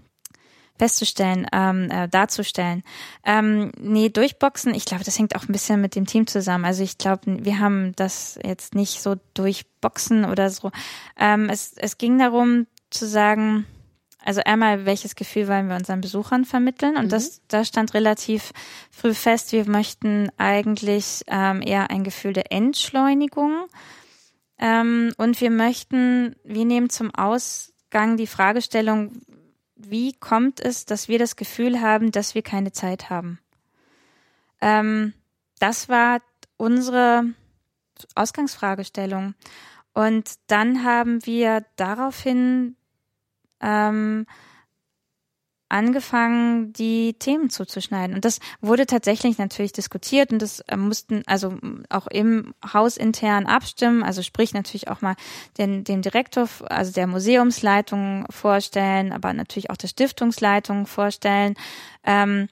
[0.79, 2.83] festzustellen, ähm, äh, darzustellen.
[3.23, 6.65] Ähm, nee, durchboxen, ich glaube, das hängt auch ein bisschen mit dem Team zusammen.
[6.65, 10.71] Also ich glaube, wir haben das jetzt nicht so durchboxen oder so.
[11.17, 13.65] Ähm, es, es ging darum zu sagen,
[14.23, 16.95] also einmal, welches Gefühl wollen wir unseren Besuchern vermitteln?
[16.95, 18.51] Und das, da stand relativ
[18.89, 23.67] früh fest, wir möchten eigentlich ähm, eher ein Gefühl der Entschleunigung.
[24.57, 29.11] Ähm, und wir möchten, wir nehmen zum Ausgang die Fragestellung,
[29.75, 33.39] wie kommt es, dass wir das Gefühl haben, dass wir keine Zeit haben?
[34.61, 35.13] Ähm,
[35.59, 36.21] das war
[36.55, 37.25] unsere
[38.15, 39.35] Ausgangsfragestellung.
[39.93, 42.77] Und dann haben wir daraufhin
[43.63, 44.25] ähm,
[45.73, 48.15] angefangen, die Themen zuzuschneiden.
[48.15, 51.57] Und das wurde tatsächlich natürlich diskutiert und das äh, mussten also
[51.89, 55.15] auch im Haus intern abstimmen, also sprich natürlich auch mal
[55.57, 61.55] den, dem Direktor, also der Museumsleitung vorstellen, aber natürlich auch der Stiftungsleitung vorstellen.
[62.03, 62.49] Ähm,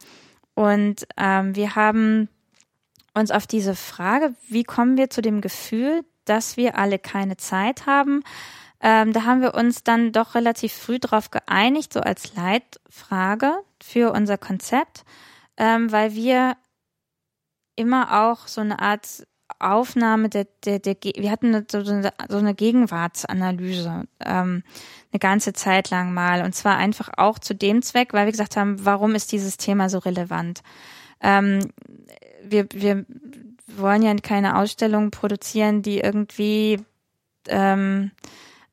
[0.55, 2.27] und ähm, wir haben
[3.13, 7.85] uns auf diese Frage, wie kommen wir zu dem Gefühl, dass wir alle keine Zeit
[7.85, 8.23] haben,
[8.81, 14.11] Ähm, da haben wir uns dann doch relativ früh drauf geeinigt, so als Leitfrage für
[14.11, 15.03] unser Konzept,
[15.57, 16.57] ähm, weil wir
[17.75, 19.25] immer auch so eine Art
[19.59, 24.63] Aufnahme der, der, der wir hatten so eine, so eine Gegenwartsanalyse ähm,
[25.11, 28.57] eine ganze Zeit lang mal und zwar einfach auch zu dem Zweck, weil wir gesagt
[28.57, 30.61] haben, warum ist dieses Thema so relevant?
[31.21, 31.71] Ähm,
[32.43, 33.05] wir, wir
[33.67, 36.79] wollen ja keine Ausstellung produzieren, die irgendwie
[37.47, 38.11] ähm,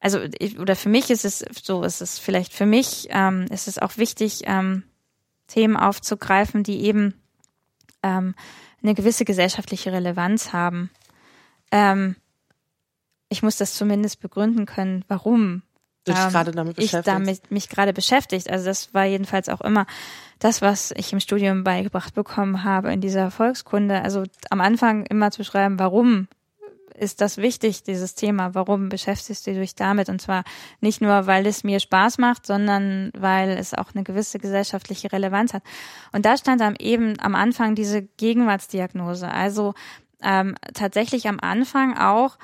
[0.00, 3.68] also ich, oder für mich ist es so, ist es vielleicht für mich ähm, ist
[3.68, 4.84] es auch wichtig, ähm,
[5.48, 7.14] Themen aufzugreifen, die eben
[8.02, 8.34] ähm,
[8.82, 10.90] eine gewisse gesellschaftliche Relevanz haben.
[11.72, 12.16] Ähm,
[13.28, 15.62] ich muss das zumindest begründen können, warum
[16.04, 18.48] du dich ähm, gerade damit ich damit mich gerade beschäftigt.
[18.50, 19.86] Also das war jedenfalls auch immer
[20.38, 24.02] das, was ich im Studium beigebracht bekommen habe in dieser Volkskunde.
[24.02, 26.28] Also am Anfang immer zu schreiben, warum
[26.98, 28.54] ist das wichtig, dieses Thema?
[28.54, 30.08] Warum beschäftigst du dich damit?
[30.08, 30.44] Und zwar
[30.80, 35.54] nicht nur, weil es mir Spaß macht, sondern weil es auch eine gewisse gesellschaftliche Relevanz
[35.54, 35.62] hat.
[36.12, 39.28] Und da stand dann eben am Anfang diese Gegenwartsdiagnose.
[39.30, 39.74] Also
[40.22, 42.38] ähm, tatsächlich am Anfang auch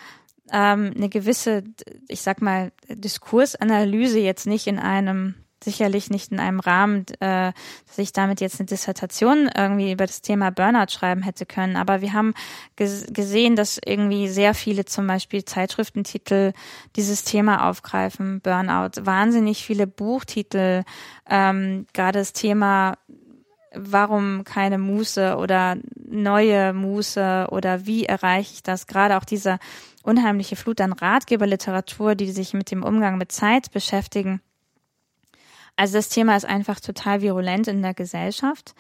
[0.53, 1.65] ähm, eine gewisse,
[2.09, 5.35] ich sag mal, Diskursanalyse jetzt nicht in einem
[5.65, 7.53] sicherlich nicht in einem Rahmen, äh,
[7.87, 11.77] dass ich damit jetzt eine Dissertation irgendwie über das Thema Burnout schreiben hätte können.
[11.77, 12.35] Aber wir haben
[12.77, 16.53] ges gesehen, dass irgendwie sehr viele zum Beispiel Zeitschriftentitel
[16.97, 19.05] dieses Thema aufgreifen, Burnout.
[19.05, 20.85] Wahnsinnig viele Buchtitel,
[21.29, 22.95] ähm, gerade das Thema
[23.77, 28.87] warum keine Muße oder neue Muße oder wie erreiche ich das?
[28.87, 29.59] Gerade auch diese
[30.03, 34.41] unheimliche Flut an Ratgeberliteratur, die sich mit dem Umgang mit Zeit beschäftigen
[35.77, 38.75] also das Thema ist einfach total virulent in der Gesellschaft.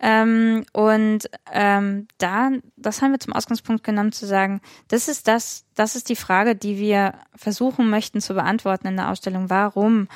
[0.00, 5.64] Ähm, und ähm, da, das haben wir zum Ausgangspunkt genommen, zu sagen, das ist das,
[5.74, 9.50] das ist die Frage, die wir versuchen möchten zu beantworten in der Ausstellung.
[9.50, 10.08] Warum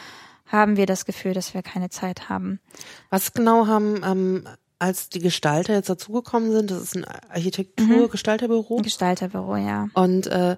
[0.47, 2.61] haben wir das Gefühl, dass wir keine Zeit haben?
[3.11, 8.79] Was genau haben ähm, als die Gestalter jetzt dazugekommen sind, das ist ein Architektur-Gestalterbüro?
[8.79, 8.83] Mhm.
[8.83, 9.89] Gestalterbüro, ja.
[9.95, 10.57] Und äh,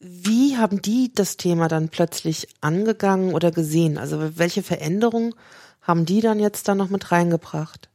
[0.00, 3.98] wie haben die das Thema dann plötzlich angegangen oder gesehen?
[3.98, 5.34] Also welche Veränderungen
[5.82, 7.88] haben die dann jetzt da noch mit reingebracht?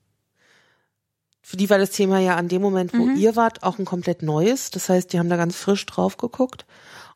[1.42, 3.16] Für die war das Thema ja an dem Moment, wo mhm.
[3.18, 4.72] ihr wart, auch ein komplett neues.
[4.72, 6.66] Das heißt, die haben da ganz frisch drauf geguckt.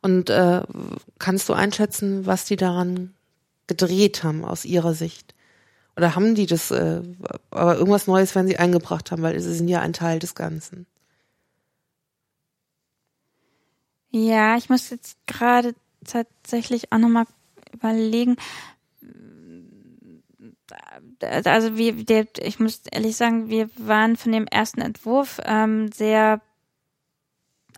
[0.01, 0.61] Und äh,
[1.17, 3.13] kannst du einschätzen, was die daran
[3.67, 5.33] gedreht haben aus ihrer Sicht?
[5.95, 7.01] Oder haben die das, äh,
[7.49, 10.85] aber irgendwas Neues werden sie eingebracht haben, weil sie sind ja ein Teil des Ganzen.
[14.11, 17.25] Ja, ich muss jetzt gerade tatsächlich auch nochmal
[17.73, 18.37] überlegen.
[21.21, 26.41] Also wir, der, ich muss ehrlich sagen, wir waren von dem ersten Entwurf ähm, sehr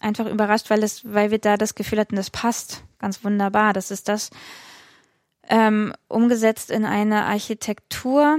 [0.02, 3.74] einfach überrascht, weil es, weil wir da das Gefühl hatten, das passt ganz wunderbar.
[3.74, 4.30] Das ist das
[5.48, 8.38] ähm, umgesetzt in eine Architektur.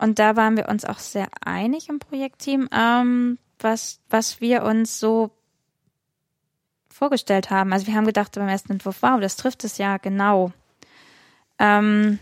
[0.00, 4.98] Und da waren wir uns auch sehr einig im Projektteam, ähm, was, was wir uns
[4.98, 5.30] so
[6.94, 7.72] vorgestellt haben.
[7.72, 10.52] Also wir haben gedacht beim ersten Entwurf, wow, das trifft es ja genau.
[11.58, 12.20] Ähm,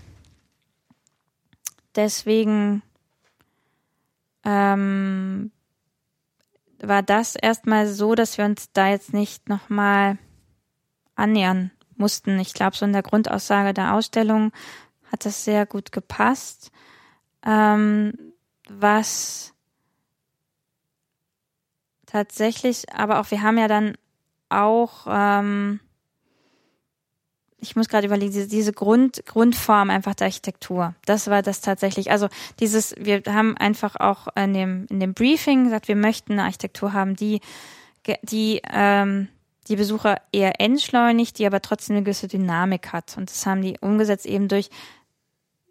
[1.95, 2.83] deswegen
[4.45, 5.53] ähm,
[6.81, 10.17] war das erstmal so, dass wir uns da jetzt nicht nochmal
[11.17, 12.41] annähern mussten.
[12.41, 14.53] Ich glaube, so in der Grundaussage der Ausstellung
[15.11, 16.73] hat das sehr gut gepasst.
[17.45, 18.15] Ähm,
[18.69, 19.53] was
[22.07, 23.97] tatsächlich, aber auch wir haben ja dann
[24.53, 25.81] auch, ähm,
[27.59, 30.95] ich muss gerade überlegen, diese, diese Grund, Grundform einfach der Architektur.
[31.07, 32.11] Das war das tatsächlich.
[32.11, 32.29] Also
[32.59, 36.93] dieses, wir haben einfach auch in dem, in dem Briefing gesagt, wir möchten eine Architektur
[36.93, 37.41] haben, die,
[38.23, 39.29] die, ähm,
[39.69, 43.17] die Besucher eher entschleunigt, die aber trotzdem eine gewisse Dynamik hat.
[43.17, 44.69] Und das haben die umgesetzt eben durch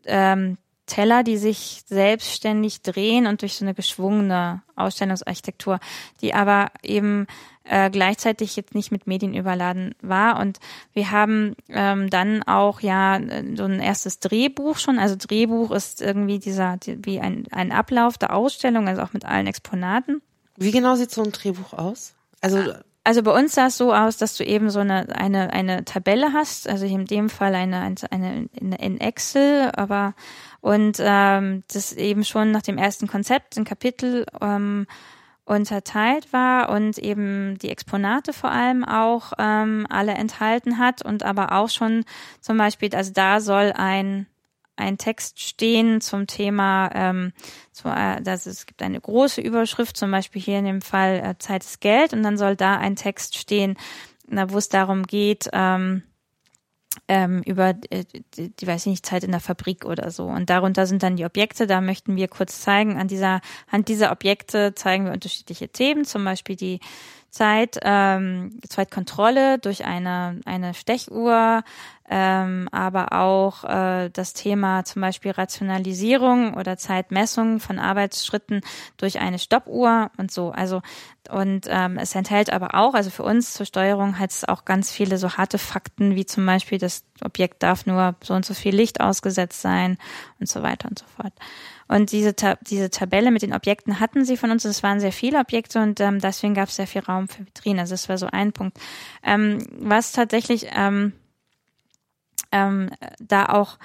[0.05, 5.79] ähm, Teller, die sich selbstständig drehen und durch so eine geschwungene Ausstellungsarchitektur,
[6.21, 7.27] die aber eben
[7.63, 10.39] äh, gleichzeitig jetzt nicht mit Medien überladen war.
[10.39, 10.59] Und
[10.93, 13.19] wir haben ähm, dann auch ja
[13.55, 14.99] so ein erstes Drehbuch schon.
[14.99, 19.25] Also Drehbuch ist irgendwie dieser, die, wie ein, ein Ablauf der Ausstellung, also auch mit
[19.25, 20.21] allen Exponaten.
[20.57, 22.13] Wie genau sieht so ein Drehbuch aus?
[22.41, 25.85] Also also bei uns sah es so aus, dass du eben so eine, eine, eine
[25.85, 30.13] Tabelle hast, also in dem Fall eine, eine, eine in Excel, aber
[30.59, 34.85] und ähm, das eben schon nach dem ersten Konzept ein Kapitel ähm,
[35.45, 41.51] unterteilt war und eben die Exponate vor allem auch ähm, alle enthalten hat und aber
[41.51, 42.05] auch schon
[42.39, 44.27] zum Beispiel, also da soll ein
[44.77, 47.33] ein Text stehen zum Thema, ähm,
[47.71, 51.37] zu, äh, dass es gibt eine große Überschrift, zum Beispiel hier in dem Fall äh,
[51.37, 53.77] Zeit ist Geld, und dann soll da ein Text stehen,
[54.27, 56.03] na, wo es darum geht, ähm,
[57.07, 58.03] ähm, über äh,
[58.35, 60.25] die, die weiß ich nicht Zeit in der Fabrik oder so.
[60.25, 61.67] Und darunter sind dann die Objekte.
[61.67, 66.05] Da möchten wir kurz zeigen an dieser Hand dieser Objekte zeigen wir unterschiedliche Themen.
[66.05, 66.79] Zum Beispiel die
[67.31, 71.63] Zeit, ähm, Zeitkontrolle durch eine, eine Stechuhr,
[72.09, 78.61] ähm, aber auch äh, das Thema zum Beispiel Rationalisierung oder Zeitmessung von Arbeitsschritten
[78.97, 80.51] durch eine Stoppuhr und so.
[80.51, 80.81] Also
[81.29, 84.91] und ähm, es enthält aber auch, also für uns zur Steuerung hat es auch ganz
[84.91, 88.75] viele so harte Fakten, wie zum Beispiel das Objekt darf nur so und so viel
[88.75, 89.97] Licht ausgesetzt sein
[90.39, 91.33] und so weiter und so fort.
[91.91, 94.63] Und diese, Ta diese Tabelle mit den Objekten hatten sie von uns.
[94.63, 97.81] Es waren sehr viele Objekte und ähm, deswegen gab es sehr viel Raum für Vitrinen.
[97.81, 98.79] Also das war so ein Punkt.
[99.23, 101.11] Ähm, was tatsächlich ähm,
[102.53, 103.77] ähm, da auch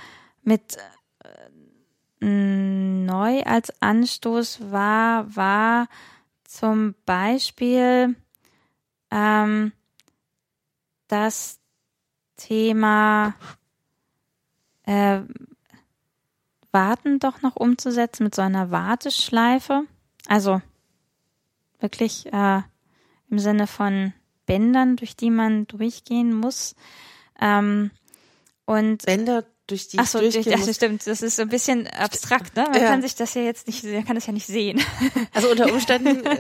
[0.45, 0.79] mit
[1.25, 5.89] äh, neu als Anstoß war, war
[6.45, 8.15] zum Beispiel
[9.11, 9.73] ähm,
[11.09, 11.59] das
[12.37, 13.35] Thema
[14.85, 15.23] äh,
[16.77, 19.85] Warten doch noch umzusetzen mit so einer Warteschleife.
[20.29, 20.61] Also
[21.81, 22.61] wirklich äh,
[23.31, 24.13] im Sinne von
[24.45, 26.77] Bändern, durch die man durchgehen muss.
[27.41, 27.93] Ähm,
[28.67, 31.07] und Bänder durch die Ach so, durch, das stimmt.
[31.07, 32.65] Das ist so ein bisschen abstrakt, ne?
[32.71, 32.89] Man ja.
[32.89, 34.81] kann sich das ja jetzt nicht, man kann das ja nicht sehen.
[35.33, 36.39] Also unter Umständen, äh,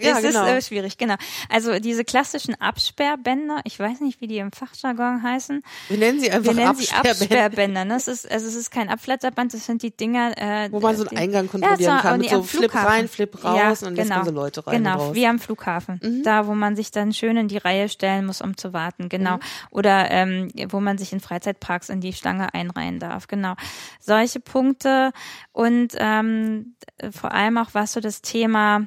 [0.00, 0.44] ja, es genau.
[0.44, 1.16] ist äh, schwierig, genau.
[1.48, 5.62] Also diese klassischen Absperrbänder, ich weiß nicht, wie die im Fachjargon heißen.
[5.88, 7.14] Wir nennen sie einfach Wir nennen Absperrbänder.
[7.14, 7.84] sie Absperrbänder.
[7.84, 7.96] Ne?
[7.96, 11.06] Es ist, also es ist kein Abflatterband, das sind die Dinger, äh, wo man so
[11.06, 14.08] einen Eingang kontrollieren ja, so, kann mit so Flip rein, Flip raus ja, und dann
[14.08, 14.76] genau, so Leute rein.
[14.76, 15.14] Genau, raus.
[15.14, 16.22] wie am Flughafen, mhm.
[16.22, 19.36] da wo man sich dann schön in die Reihe stellen muss, um zu warten, genau.
[19.36, 19.42] Mhm.
[19.70, 23.54] Oder ähm, wo man sich in Freizeitparks in die Schlange einreihen darf, genau genau.
[24.00, 25.12] Solche Punkte
[25.52, 26.74] und ähm,
[27.10, 28.86] vor allem auch was so das Thema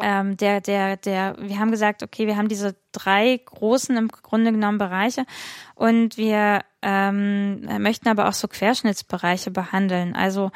[0.00, 4.50] ähm, der, der, der, wir haben gesagt, okay, wir haben diese drei großen im Grunde
[4.50, 5.24] genommen Bereiche
[5.76, 10.16] und wir ähm, möchten aber auch so Querschnittsbereiche behandeln.
[10.16, 10.50] Also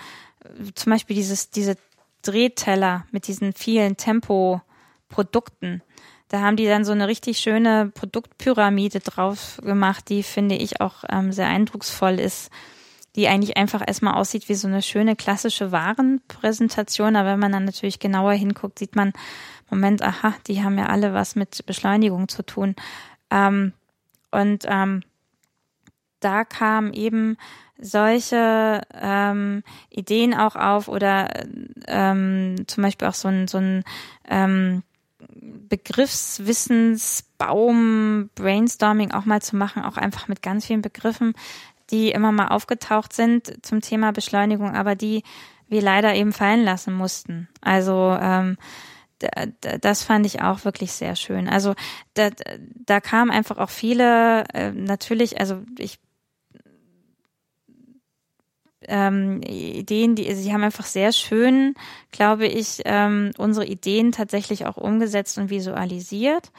[0.44, 1.76] äh, zum Beispiel dieses, diese
[2.22, 5.82] Drehteller mit diesen vielen Tempo-Produkten.
[6.28, 11.04] Da haben die dann so eine richtig schöne Produktpyramide drauf gemacht, die finde ich auch
[11.08, 12.50] ähm, sehr eindrucksvoll ist,
[13.16, 17.16] die eigentlich einfach erstmal aussieht wie so eine schöne klassische Warenpräsentation.
[17.16, 19.12] Aber wenn man dann natürlich genauer hinguckt, sieht man,
[19.70, 22.76] Moment, aha, die haben ja alle was mit Beschleunigung zu tun.
[23.30, 23.72] Ähm,
[24.30, 25.02] und ähm,
[26.20, 27.38] da kam eben
[27.78, 31.28] solche ähm, Ideen auch auf oder
[31.86, 33.84] ähm, zum Beispiel auch so ein, so ein
[34.28, 34.82] ähm,
[35.40, 41.34] Begriffswissensbaum, Brainstorming auch mal zu machen, auch einfach mit ganz vielen Begriffen,
[41.90, 45.22] die immer mal aufgetaucht sind zum Thema Beschleunigung, aber die
[45.68, 47.48] wir leider eben fallen lassen mussten.
[47.60, 48.56] Also ähm,
[49.80, 51.48] das fand ich auch wirklich sehr schön.
[51.48, 51.74] Also
[52.14, 52.30] da,
[52.86, 55.98] da kamen einfach auch viele, äh, natürlich, also ich
[58.88, 61.74] ähm, Ideen, die sie haben einfach sehr schön,
[62.10, 66.50] glaube ich, ähm, unsere Ideen tatsächlich auch umgesetzt und visualisiert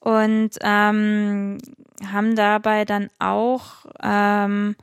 [0.00, 1.58] und ähm,
[2.04, 4.74] haben dabei dann auch ähm,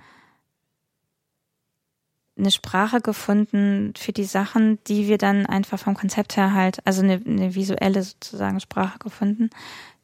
[2.37, 7.01] eine Sprache gefunden für die Sachen, die wir dann einfach vom Konzept her halt, also
[7.01, 9.49] eine, eine visuelle sozusagen Sprache gefunden,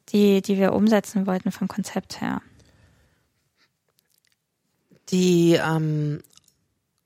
[0.09, 2.41] die, die wir umsetzen wollten vom Konzept her.
[5.09, 6.21] Die ähm,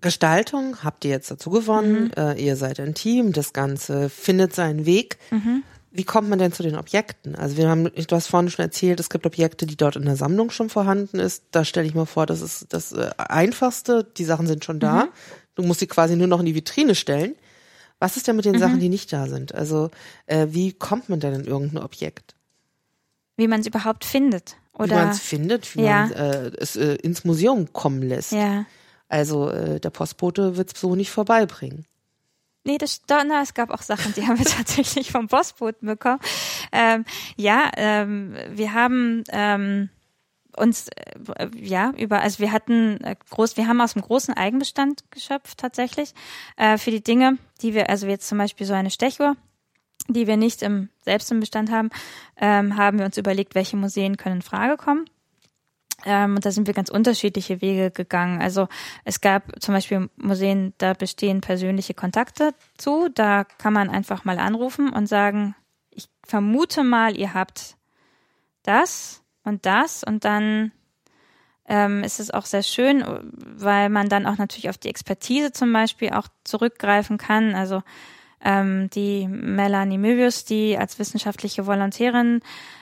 [0.01, 2.05] Gestaltung habt ihr jetzt dazu gewonnen.
[2.05, 2.11] Mhm.
[2.17, 3.33] Äh, ihr seid ein Team.
[3.33, 5.17] Das Ganze findet seinen Weg.
[5.31, 5.63] Mhm.
[5.91, 7.35] Wie kommt man denn zu den Objekten?
[7.35, 10.15] Also wir haben, du hast vorhin schon erzählt, es gibt Objekte, die dort in der
[10.15, 11.45] Sammlung schon vorhanden ist.
[11.51, 14.03] Da stelle ich mir vor, das ist das äh, Einfachste.
[14.03, 15.05] Die Sachen sind schon da.
[15.05, 15.09] Mhm.
[15.55, 17.35] Du musst sie quasi nur noch in die Vitrine stellen.
[17.99, 18.59] Was ist denn mit den mhm.
[18.59, 19.55] Sachen, die nicht da sind?
[19.55, 19.89] Also
[20.27, 22.35] äh, wie kommt man denn in irgendein Objekt?
[23.37, 24.57] Wie man es überhaupt findet.
[24.73, 24.89] Oder?
[24.89, 26.05] Wie man es findet, wie ja.
[26.05, 28.33] man äh, es äh, ins Museum kommen lässt.
[28.33, 28.65] Ja.
[29.09, 31.85] Also äh, der Postbote wird es so nicht vorbeibringen.
[32.63, 36.19] Nee, das, na, es gab auch Sachen, die haben wir tatsächlich vom Postboten bekommen.
[36.71, 37.05] Ähm,
[37.37, 39.89] ja, ähm, wir haben ähm,
[40.57, 45.09] uns äh, ja über, also wir hatten äh, groß, wir haben aus dem großen Eigenbestand
[45.11, 46.13] geschöpft tatsächlich
[46.57, 49.37] äh, für die Dinge, die wir, also jetzt zum Beispiel so eine Stechuhr,
[50.09, 51.89] die wir nicht im selbst im Bestand haben,
[52.35, 55.05] ähm, haben wir uns überlegt, welche Museen können in Frage kommen.
[56.05, 58.41] Ähm, und da sind wir ganz unterschiedliche Wege gegangen.
[58.41, 58.67] Also
[59.03, 63.09] es gab zum Beispiel Museen, da bestehen persönliche Kontakte zu.
[63.13, 65.55] Da kann man einfach mal anrufen und sagen,
[65.89, 67.77] ich vermute mal, ihr habt
[68.63, 70.71] das und das und dann
[71.67, 75.73] ähm, ist es auch sehr schön, weil man dann auch natürlich auf die Expertise zum
[75.73, 77.55] Beispiel auch zurückgreifen kann.
[77.55, 77.81] Also
[78.39, 82.41] Ähm, die Melanie Möbius, die als wissenschaftliche Volontärin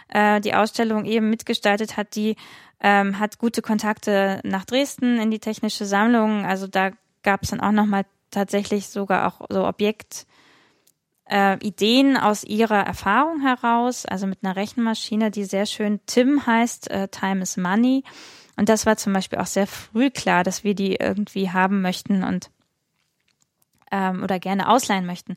[0.10, 2.36] äh, die Ausstellung eben mitgestaltet hat, die
[2.80, 6.46] ähm, hat gute Kontakte nach Dresden in die technische Sammlung.
[6.46, 6.92] Also da
[7.24, 10.26] gab es dann auch nochmal tatsächlich sogar auch so Objekt
[11.30, 16.92] äh, Ideen aus ihrer Erfahrung heraus, also mit einer Rechenmaschine, die sehr schön Tim heißt,
[16.92, 18.04] äh, Time is Money.
[18.58, 22.24] Und das war zum Beispiel auch sehr früh klar, dass wir die irgendwie haben möchten
[22.24, 22.50] und
[23.92, 25.36] ähm, oder gerne ausleihen möchten.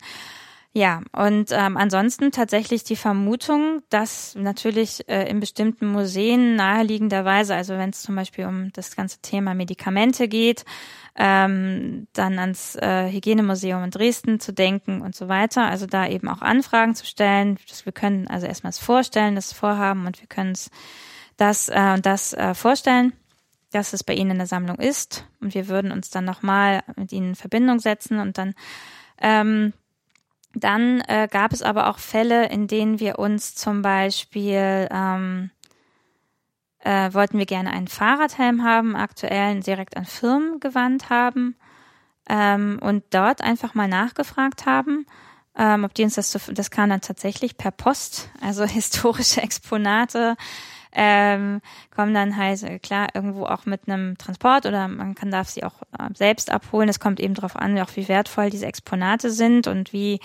[0.74, 7.74] Ja, und ähm, ansonsten tatsächlich die Vermutung, dass natürlich äh, in bestimmten Museen naheliegenderweise, also
[7.74, 10.64] wenn es zum Beispiel um das ganze Thema Medikamente geht,
[11.16, 16.28] ähm, dann ans äh, Hygienemuseum in Dresden zu denken und so weiter, also da eben
[16.28, 17.58] auch Anfragen zu stellen.
[17.68, 20.70] Dass wir können also erstmal vorstellen, das Vorhaben und wir können es
[21.38, 23.14] das äh, und das äh, vorstellen
[23.70, 27.12] dass es bei Ihnen in der Sammlung ist und wir würden uns dann nochmal mit
[27.12, 28.54] Ihnen in Verbindung setzen und dann
[29.20, 29.74] ähm,
[30.60, 35.50] dann äh, gab es aber auch Fälle, in denen wir uns zum Beispiel ähm,
[36.80, 41.56] äh, wollten wir gerne einen Fahrradhelm haben, aktuell direkt an Firmen gewandt haben
[42.28, 45.06] ähm, und dort einfach mal nachgefragt haben,
[45.56, 50.36] ähm, ob die uns das, das kam dann tatsächlich per Post, also historische Exponate
[50.92, 51.60] ähm,
[51.94, 55.64] kommen dann halt äh, klar irgendwo auch mit einem Transport oder man kann darf sie
[55.64, 56.88] auch äh, selbst abholen.
[56.88, 60.20] Es kommt eben darauf an, auch wie wertvoll diese Exponate sind und wie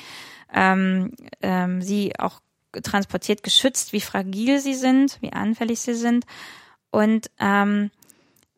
[0.53, 1.11] ähm,
[1.41, 2.39] ähm, sie auch
[2.81, 6.25] transportiert geschützt, wie fragil sie sind, wie anfällig sie sind.
[6.91, 7.91] Und ähm,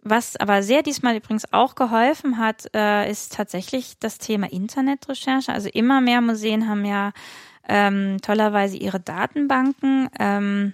[0.01, 5.51] was aber sehr diesmal übrigens auch geholfen hat, äh, ist tatsächlich das Thema Internetrecherche.
[5.51, 7.11] Also immer mehr Museen haben ja
[7.67, 10.73] ähm, tollerweise ihre Datenbanken ähm,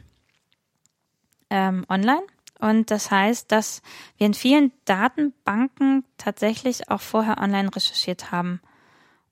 [1.51, 2.23] ähm, online.
[2.59, 3.81] Und das heißt, dass
[4.17, 8.61] wir in vielen Datenbanken tatsächlich auch vorher online recherchiert haben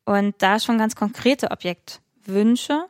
[0.05, 2.85] und da schon ganz konkrete Objektwünsche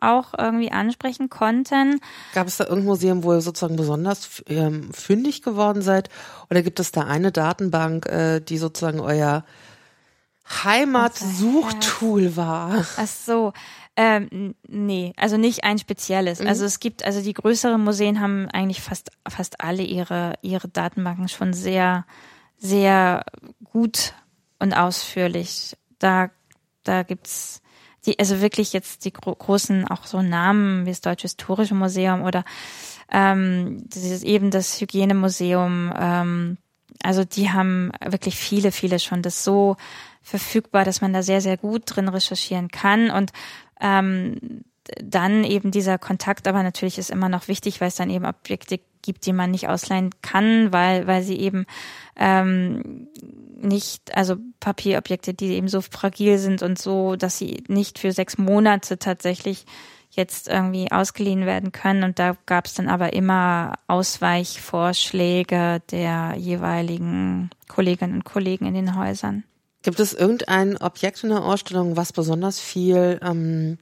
[0.00, 2.00] auch irgendwie ansprechen konnten.
[2.34, 6.08] Gab es da irgendein Museum, wo ihr sozusagen besonders ähm, fündig geworden seid?
[6.50, 9.44] Oder gibt es da eine Datenbank, äh, die sozusagen euer
[10.64, 12.84] Heimatsuchtool war?
[12.96, 13.52] Ach so,
[13.96, 16.40] ähm, nee, also nicht ein spezielles.
[16.40, 16.48] Mhm.
[16.48, 21.28] Also es gibt, also die größeren Museen haben eigentlich fast, fast alle ihre, ihre Datenbanken
[21.28, 22.04] schon sehr,
[22.56, 23.24] sehr
[23.64, 24.14] gut
[24.58, 25.76] und ausführlich.
[25.98, 26.30] Da,
[26.82, 27.62] da gibt's
[28.06, 32.22] die, also wirklich jetzt die gro großen auch so Namen wie das Deutsche Historische Museum
[32.22, 32.44] oder
[33.10, 35.92] ähm, dieses, eben das Hygienemuseum.
[35.96, 36.58] Ähm,
[37.04, 39.76] also die haben wirklich viele, viele schon das so
[40.22, 43.10] verfügbar, dass man da sehr, sehr gut drin recherchieren kann.
[43.10, 43.30] Und
[43.78, 44.64] ähm,
[45.02, 48.80] dann eben dieser Kontakt, aber natürlich ist immer noch wichtig, weil es dann eben Objekte
[49.02, 51.66] gibt, die man nicht ausleihen kann, weil, weil sie eben
[52.16, 53.08] ähm,
[53.60, 58.38] nicht, also Papierobjekte, die eben so fragil sind und so, dass sie nicht für sechs
[58.38, 59.66] Monate tatsächlich
[60.16, 62.04] jetzt irgendwie ausgeliehen werden können.
[62.04, 68.96] Und da gab es dann aber immer Ausweichvorschläge der jeweiligen Kolleginnen und Kollegen in den
[68.96, 69.44] Häusern.
[69.82, 73.78] Gibt es irgendein Objekt in der Ausstellung, was besonders viel ähm,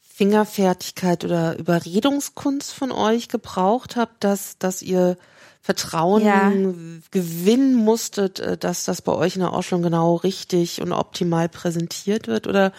[0.00, 5.16] Fingerfertigkeit oder Überredungskunst von euch gebraucht habt, dass, dass ihr
[5.60, 6.52] Vertrauen ja.
[7.10, 12.28] gewinnen musstet, äh, dass das bei euch in der Ausstellung genau richtig und optimal präsentiert
[12.28, 12.46] wird?
[12.46, 12.72] Oder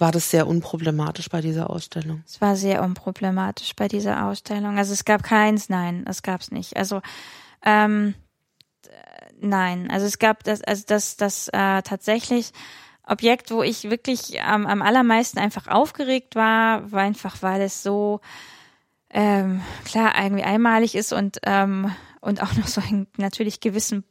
[0.00, 2.22] war das sehr unproblematisch bei dieser Ausstellung?
[2.26, 4.78] Es war sehr unproblematisch bei dieser Ausstellung.
[4.78, 6.76] Also es gab keins, nein, es gab es nicht.
[6.76, 7.02] Also
[7.64, 8.14] ähm,
[9.40, 12.52] Nein, also es gab das, also das, das äh, tatsächlich
[13.06, 18.20] Objekt, wo ich wirklich ähm, am allermeisten einfach aufgeregt war, war einfach, weil es so
[19.08, 21.90] ähm, klar irgendwie einmalig ist und ähm,
[22.20, 24.04] und auch noch so einen natürlich gewissen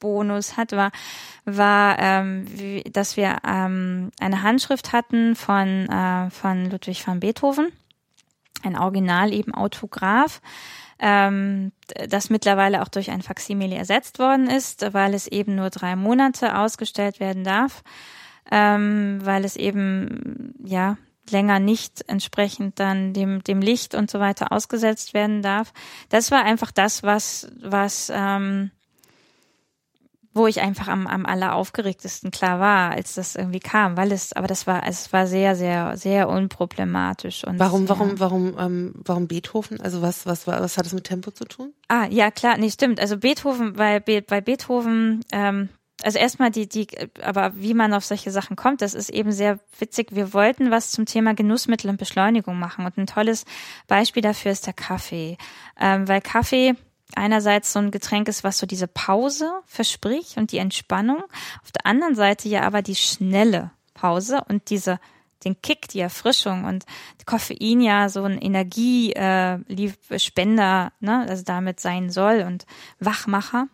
[0.00, 0.90] Promi-Bonus hat, war,
[1.44, 7.70] war ähm, wie, dass wir ähm, eine Handschrift hatten von äh, von Ludwig van Beethoven,
[8.64, 10.40] ein Original eben Autograph.
[10.98, 11.72] Ähm,
[12.08, 16.58] das mittlerweile auch durch ein Faksimile ersetzt worden ist, weil es eben nur drei Monate
[16.58, 17.82] ausgestellt werden darf,
[18.50, 20.98] ähm, weil es eben ja
[21.30, 25.72] länger nicht entsprechend dann dem dem Licht und so weiter ausgesetzt werden darf.
[26.10, 28.70] Das war einfach das, was was ähm,
[30.32, 34.46] wo ich einfach am, am alleraufgeregtesten klar war, als das irgendwie kam, weil es, aber
[34.46, 37.58] das war, es war sehr, sehr, sehr unproblematisch und.
[37.58, 39.80] Warum, warum, warum, ähm, warum Beethoven?
[39.80, 41.72] Also was, was war, was hat das mit Tempo zu tun?
[41.88, 43.00] Ah, ja, klar, nee, stimmt.
[43.00, 45.68] Also Beethoven, weil bei Beethoven, ähm,
[46.02, 46.86] also erstmal die, die,
[47.22, 50.08] aber wie man auf solche Sachen kommt, das ist eben sehr witzig.
[50.12, 53.44] Wir wollten was zum Thema Genussmittel und Beschleunigung machen und ein tolles
[53.88, 55.36] Beispiel dafür ist der Kaffee,
[55.78, 56.76] ähm, weil Kaffee
[57.16, 61.22] einerseits so ein Getränk ist, was so diese Pause verspricht und die Entspannung,
[61.62, 64.98] auf der anderen Seite ja aber die schnelle Pause und diese
[65.44, 66.84] den Kick, die Erfrischung und
[67.26, 72.66] Koffein ja so ein Energiespender, äh, ne, also damit sein soll und
[72.98, 73.66] Wachmacher.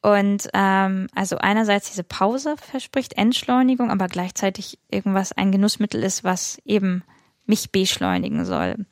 [0.00, 6.62] Und ähm, also einerseits diese Pause verspricht Entschleunigung, aber gleichzeitig irgendwas ein Genussmittel ist, was
[6.64, 7.02] eben
[7.46, 8.86] mich beschleunigen soll.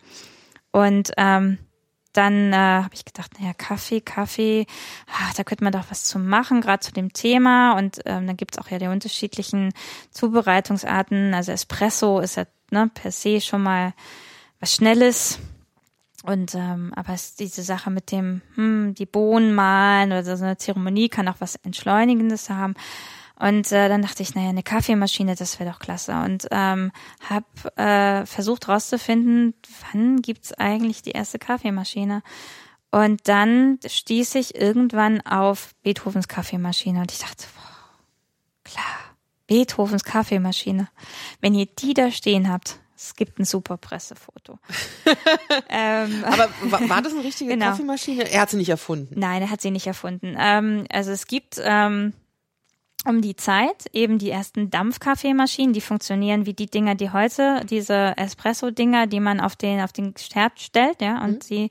[0.73, 1.59] Und ähm,
[2.17, 4.67] dann äh, habe ich gedacht, naja, Kaffee, Kaffee,
[5.12, 7.77] ach, da könnte man doch was zu machen, gerade zu dem Thema.
[7.77, 9.73] Und ähm, dann gibt's auch ja die unterschiedlichen
[10.11, 11.35] Zubereitungsarten.
[11.35, 13.93] Also Espresso ist ja ne, per se schon mal
[14.61, 15.39] was Schnelles.
[16.25, 20.57] Und ähm, aber es, diese Sache mit dem, hm, die Bohnen malen oder so eine
[20.57, 22.75] Zeremonie kann auch was Entschleunigendes haben.
[23.39, 26.12] Und äh, dann dachte ich, naja, eine Kaffeemaschine, das wäre doch klasse.
[26.24, 26.91] Und ähm,
[27.28, 29.55] habe äh, versucht rauszufinden,
[29.93, 32.22] wann gibt's eigentlich die erste Kaffeemaschine.
[32.91, 38.01] Und dann stieß ich irgendwann auf Beethovens Kaffeemaschine und ich dachte, boah,
[38.64, 38.84] klar,
[39.47, 40.89] Beethovens Kaffeemaschine.
[41.41, 44.59] Wenn ihr die da stehen habt, es gibt ein super Pressefoto.
[45.68, 46.49] ähm, Aber
[46.89, 47.66] war, das eine richtige genau.
[47.66, 48.30] Kaffeemaschine?
[48.30, 49.14] Er hat sie nicht erfunden.
[49.18, 50.34] Nein, er hat sie nicht erfunden.
[50.39, 52.14] Ähm, also es gibt ähm,
[53.07, 58.15] um die Zeit eben die ersten Dampfkaffeemaschinen, die funktionieren wie die Dinger, die heute, diese
[58.17, 61.49] Espresso-Dinger, die man auf den, auf den Herd stellt, ja, und mhm.
[61.49, 61.71] die,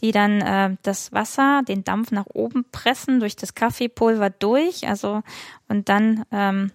[0.00, 5.22] die dann äh, das Wasser, den Dampf nach oben pressen, durch das Kaffeepulver durch, also
[5.68, 6.70] und dann ähm,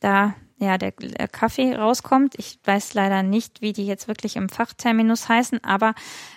[0.00, 2.34] da ja der Kaffee rauskommt.
[2.38, 5.94] Ich weiß leider nicht, wie die jetzt wirklich im Fachterminus heißen, aber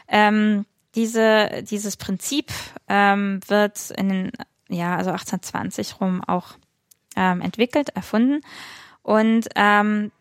[0.08, 2.52] ähm, diese, dieses Prinzip
[2.88, 4.32] ähm, wird in den
[4.70, 6.58] ja, also 1820 rum auch
[7.18, 8.41] ähm, entwickelt, erfunden.
[9.01, 10.11] Und ähm,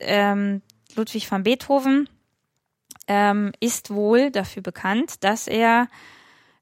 [0.00, 0.62] ähm,
[0.96, 2.08] Ludwig van Beethoven
[3.06, 5.88] ähm, ist wohl dafür bekannt, dass er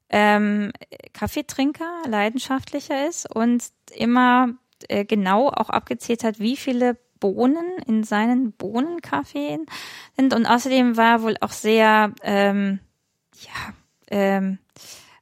[0.09, 0.71] ähm,
[1.13, 4.49] Kaffeetrinker, leidenschaftlicher ist und immer
[4.87, 9.65] äh, genau auch abgezählt hat, wie viele Bohnen in seinen Bohnenkaffeen
[10.15, 10.33] sind.
[10.33, 12.79] Und außerdem war wohl auch sehr, ähm,
[13.39, 13.73] ja,
[14.09, 14.59] ähm,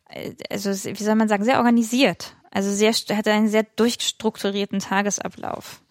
[0.09, 2.35] äh, also wie soll man sagen, sehr organisiert.
[2.55, 5.81] Also sehr, hatte einen sehr durchstrukturierten Tagesablauf,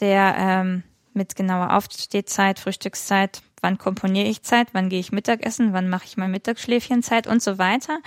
[0.00, 0.82] der ähm,
[1.12, 6.16] mit genauer Aufstehzeit, Frühstückszeit, wann komponiere ich Zeit, wann gehe ich Mittagessen, wann mache ich
[6.16, 8.00] mein Mittagsschläfchenzeit und so weiter.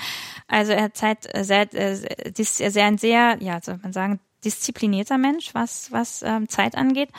[0.50, 1.94] Also er hat Zeit äh, sehr, äh,
[2.38, 7.10] ist sehr ein sehr, ja, soll man sagen, disziplinierter Mensch, was was ähm, Zeit angeht.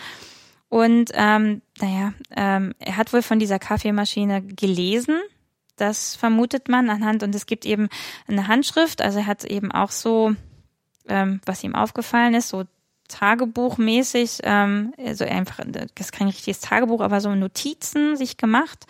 [0.68, 5.18] Und ähm, naja, ähm, er hat wohl von dieser Kaffeemaschine gelesen
[5.76, 7.88] das vermutet man anhand und es gibt eben
[8.28, 10.34] eine Handschrift, also er hat eben auch so,
[11.08, 12.64] ähm, was ihm aufgefallen ist, so
[13.08, 18.86] Tagebuchmäßig, ähm, also einfach, das ist kein richtiges Tagebuch, aber so Notizen sich gemacht.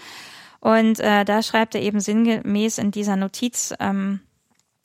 [0.60, 4.20] Und äh, da schreibt er eben sinngemäß in dieser Notiz, ähm,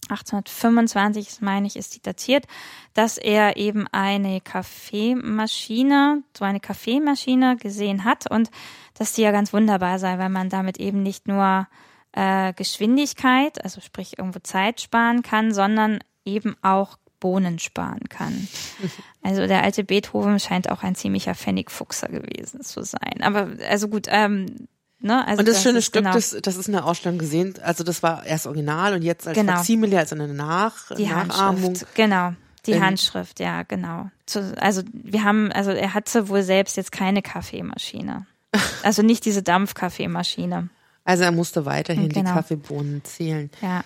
[0.10, 2.46] 1825, meine ich, ist die datiert,
[2.94, 8.50] dass er eben eine Kaffeemaschine, so eine Kaffeemaschine gesehen hat und
[8.96, 11.68] dass die ja ganz wunderbar sei, weil man damit eben nicht nur
[12.14, 18.48] äh, Geschwindigkeit, also sprich irgendwo Zeit sparen kann, sondern eben auch Bohnen sparen kann.
[19.22, 23.22] Also der alte Beethoven scheint auch ein ziemlicher Pfennigfuchser gewesen zu sein.
[23.22, 24.70] Aber also gut, ähm,
[25.02, 25.26] Ne?
[25.26, 26.14] Also und das, das schöne Stück, genau.
[26.14, 29.38] das, das ist in der Ausstellung gesehen, also das war erst original und jetzt als
[29.38, 29.54] genau.
[29.54, 31.64] Faksimile, also eine Nach die Nachahmung.
[31.64, 32.34] Handschrift, genau.
[32.66, 34.10] Die in Handschrift, ja, genau.
[34.58, 38.26] also wir haben, also er hatte wohl selbst jetzt keine Kaffeemaschine.
[38.82, 40.70] Also nicht diese Dampfkaffeemaschine.
[41.04, 42.30] Also er musste weiterhin genau.
[42.30, 43.50] die Kaffeebohnen zählen.
[43.62, 43.84] Ja.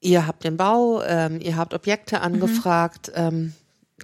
[0.00, 3.08] Ihr habt den Bau, ähm, ihr habt Objekte angefragt.
[3.08, 3.14] Mhm.
[3.16, 3.54] Ähm,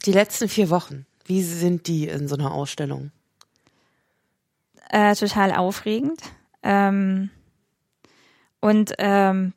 [0.06, 3.10] die letzten vier Wochen, wie sind die in so einer Ausstellung?
[4.88, 6.20] Äh, total aufregend.
[6.62, 7.30] Ähm,
[8.60, 9.52] und ähm,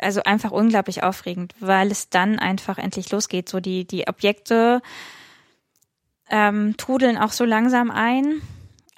[0.00, 3.48] also einfach unglaublich aufregend, weil es dann einfach endlich losgeht.
[3.48, 4.80] So die, die Objekte
[6.30, 8.40] ähm, trudeln auch so langsam ein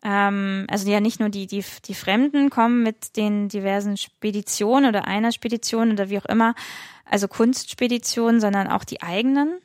[0.03, 5.07] ähm, also ja nicht nur die, die, die Fremden kommen mit den diversen Speditionen oder
[5.07, 6.55] einer Spedition oder wie auch immer,
[7.05, 9.61] also Kunstspeditionen, sondern auch die eigenen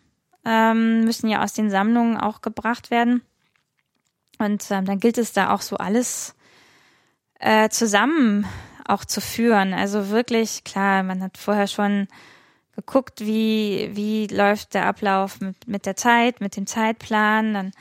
[0.46, 3.22] ähm, müssen ja aus den Sammlungen auch gebracht werden.
[4.38, 6.36] Und ähm, dann gilt es da auch so alles
[7.40, 8.46] äh, zusammen
[8.88, 9.74] auch zu führen.
[9.74, 12.08] Also wirklich, klar, man hat vorher schon
[12.76, 17.54] geguckt, wie, wie läuft der Ablauf mit, mit der Zeit, mit dem Zeitplan.
[17.54, 17.72] Dann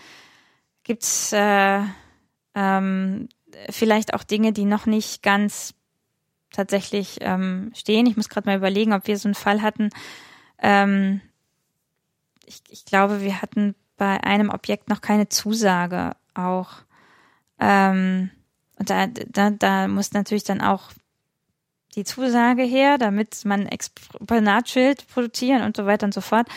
[0.85, 1.81] gibt's äh,
[2.55, 3.28] ähm,
[3.70, 5.74] vielleicht auch Dinge, die noch nicht ganz
[6.52, 8.06] tatsächlich ähm, stehen.
[8.06, 9.90] Ich muss gerade mal überlegen, ob wir so einen Fall hatten.
[10.59, 11.20] Ähm,
[12.47, 16.70] ich, ich glaube, wir hatten bei einem Objekt noch keine Zusage auch.
[17.60, 18.31] Ähm,
[18.78, 20.93] und da, da, da muss natürlich dann auch
[21.94, 26.48] die Zusage her, damit man Exponatschild produzieren und so weiter und so fort.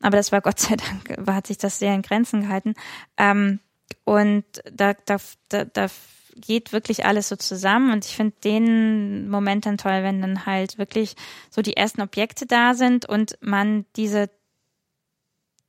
[0.00, 2.74] aber das war Gott sei Dank, hat sich das sehr in Grenzen gehalten.
[3.18, 3.60] Ähm,
[4.04, 5.18] und da, da,
[5.48, 5.86] da, da
[6.34, 10.78] geht wirklich alles so zusammen und ich finde den Moment dann toll, wenn dann halt
[10.78, 11.14] wirklich
[11.50, 14.30] so die ersten Objekte da sind und man diese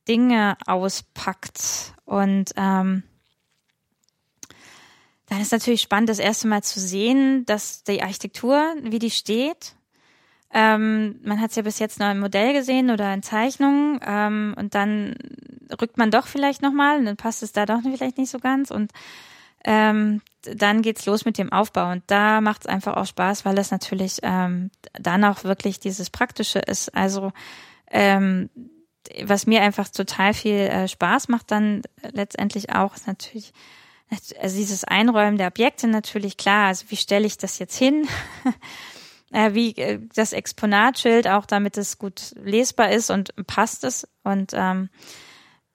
[0.08, 3.02] Dinge auspackt und ähm,
[5.26, 9.74] dann ist natürlich spannend, das erste Mal zu sehen, dass die Architektur, wie die steht.
[10.56, 14.54] Ähm, man hat es ja bis jetzt nur im Modell gesehen oder in Zeichnungen ähm,
[14.56, 15.16] und dann
[15.80, 18.70] rückt man doch vielleicht nochmal und dann passt es da doch vielleicht nicht so ganz
[18.70, 18.92] und
[19.64, 23.58] ähm, dann geht's los mit dem Aufbau und da macht es einfach auch Spaß, weil
[23.58, 26.94] es natürlich ähm, dann auch wirklich dieses Praktische ist.
[26.94, 27.32] Also
[27.90, 28.48] ähm,
[29.24, 31.82] was mir einfach total viel äh, Spaß macht, dann
[32.12, 33.52] letztendlich auch ist natürlich
[34.40, 36.68] also dieses Einräumen der Objekte natürlich klar.
[36.68, 38.06] Also wie stelle ich das jetzt hin?
[39.32, 44.52] äh, wie äh, das Exponatschild auch, damit es gut lesbar ist und passt es und
[44.54, 44.88] ähm,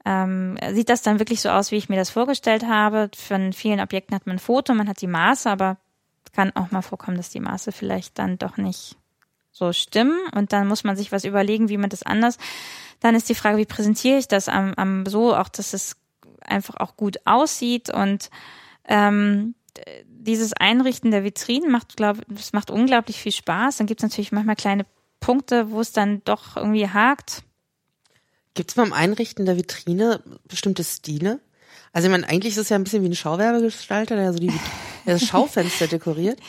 [0.06, 3.12] ähm, sieht das dann wirklich so aus, wie ich mir das vorgestellt habe.
[3.16, 5.78] Von vielen Objekten hat man ein Foto, man hat die Maße, aber
[6.34, 8.96] kann auch mal vorkommen, dass die Maße vielleicht dann doch nicht
[9.52, 12.38] so stimmen und dann muss man sich was überlegen, wie man das anders.
[13.02, 15.98] Dann ist die Frage, wie präsentiere ich das am, am so auch, dass es
[16.42, 18.30] einfach auch gut aussieht und
[18.88, 19.56] ähm,
[20.06, 23.78] dieses Einrichten der Vitrinen macht, glaube es macht unglaublich viel Spaß.
[23.78, 24.86] Dann gibt es natürlich manchmal kleine
[25.20, 27.44] Punkte, wo es dann doch irgendwie hakt.
[28.54, 31.40] Gibt es beim Einrichten der Vitrine bestimmte Stile?
[31.94, 34.48] Also ich meine, eigentlich ist es ja ein bisschen wie ein Schauwerbegestalter, der so die
[35.06, 36.40] der das Schaufenster dekoriert.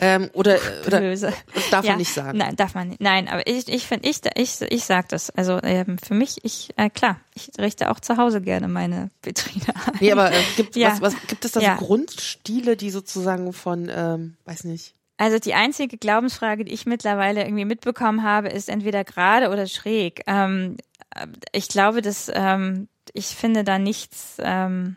[0.00, 1.32] Ähm, oder oder Böse.
[1.54, 2.38] das darf ja, man nicht sagen.
[2.38, 3.00] Nein, darf man nicht.
[3.00, 5.30] Nein, aber ich ich finde ich ich ich sag das.
[5.30, 9.64] Also ähm, für mich ich äh, klar, ich richte auch zu Hause gerne meine Vitrine
[9.86, 9.92] ein.
[10.00, 10.92] Nee, aber äh, gibt Ja.
[10.92, 11.76] was, was gibt es da Ja.
[11.78, 14.94] so Grundstile, die sozusagen von ähm, weiß nicht.
[15.16, 20.22] Also die einzige Glaubensfrage, die ich mittlerweile irgendwie mitbekommen habe, ist entweder gerade oder schräg.
[20.28, 20.76] Ähm,
[21.14, 24.96] äh, ich glaube, dass ähm, ich finde da nichts ähm,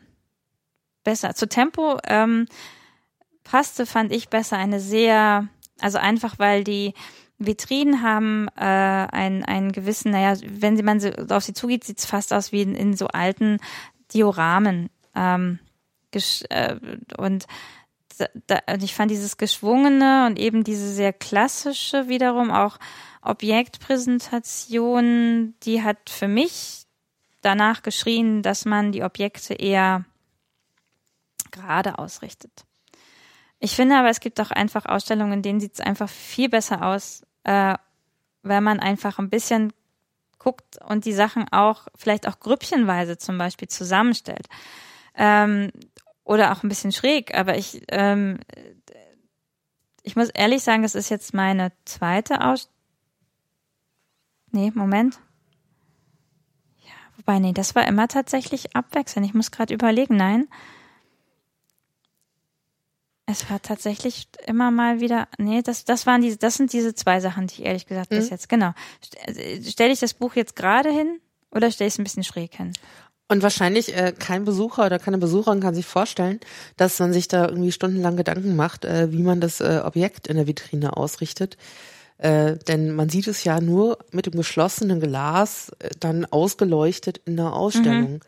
[1.03, 1.33] besser.
[1.33, 2.47] Zu Tempo ähm,
[3.51, 5.49] passte, fand ich besser eine sehr,
[5.81, 6.93] also einfach weil die
[7.37, 11.99] Vitrinen haben äh, einen, einen gewissen, naja, wenn sie man so auf sie zugeht, sieht
[11.99, 13.57] es fast aus wie in, in so alten
[14.13, 14.89] Dioramen.
[15.15, 15.59] Ähm,
[16.13, 16.79] gesch- äh,
[17.17, 17.45] und
[18.47, 22.77] da, und ich fand dieses geschwungene und eben diese sehr klassische wiederum auch
[23.21, 26.85] Objektpräsentation, die hat für mich
[27.41, 30.05] danach geschrien, dass man die Objekte eher
[31.51, 32.63] gerade ausrichtet.
[33.63, 36.83] Ich finde aber, es gibt auch einfach Ausstellungen, in denen sieht es einfach viel besser
[36.83, 37.75] aus, äh,
[38.41, 39.71] wenn man einfach ein bisschen
[40.39, 44.47] guckt und die Sachen auch vielleicht auch grüppchenweise zum Beispiel zusammenstellt.
[45.13, 45.71] Ähm,
[46.23, 48.39] oder auch ein bisschen schräg, aber ich, ähm,
[50.01, 52.67] ich muss ehrlich sagen, das ist jetzt meine zweite Aus.
[54.51, 55.19] Nee, Moment.
[56.79, 59.27] Ja, wobei, nee, das war immer tatsächlich abwechselnd.
[59.27, 60.47] Ich muss gerade überlegen, nein.
[63.31, 67.19] Es war tatsächlich immer mal wieder, nee, das, das waren diese, das sind diese zwei
[67.21, 68.31] Sachen, die ich ehrlich gesagt bis Mhm.
[68.31, 68.73] jetzt, genau.
[69.63, 71.19] Stelle ich das Buch jetzt gerade hin
[71.51, 72.73] oder stelle ich es ein bisschen schräg hin?
[73.29, 76.41] Und wahrscheinlich äh, kein Besucher oder keine Besucherin kann sich vorstellen,
[76.75, 80.35] dass man sich da irgendwie stundenlang Gedanken macht, äh, wie man das äh, Objekt in
[80.35, 81.55] der Vitrine ausrichtet.
[82.17, 87.37] Äh, denn man sieht es ja nur mit dem geschlossenen Glas äh, dann ausgeleuchtet in
[87.37, 88.19] der Ausstellung.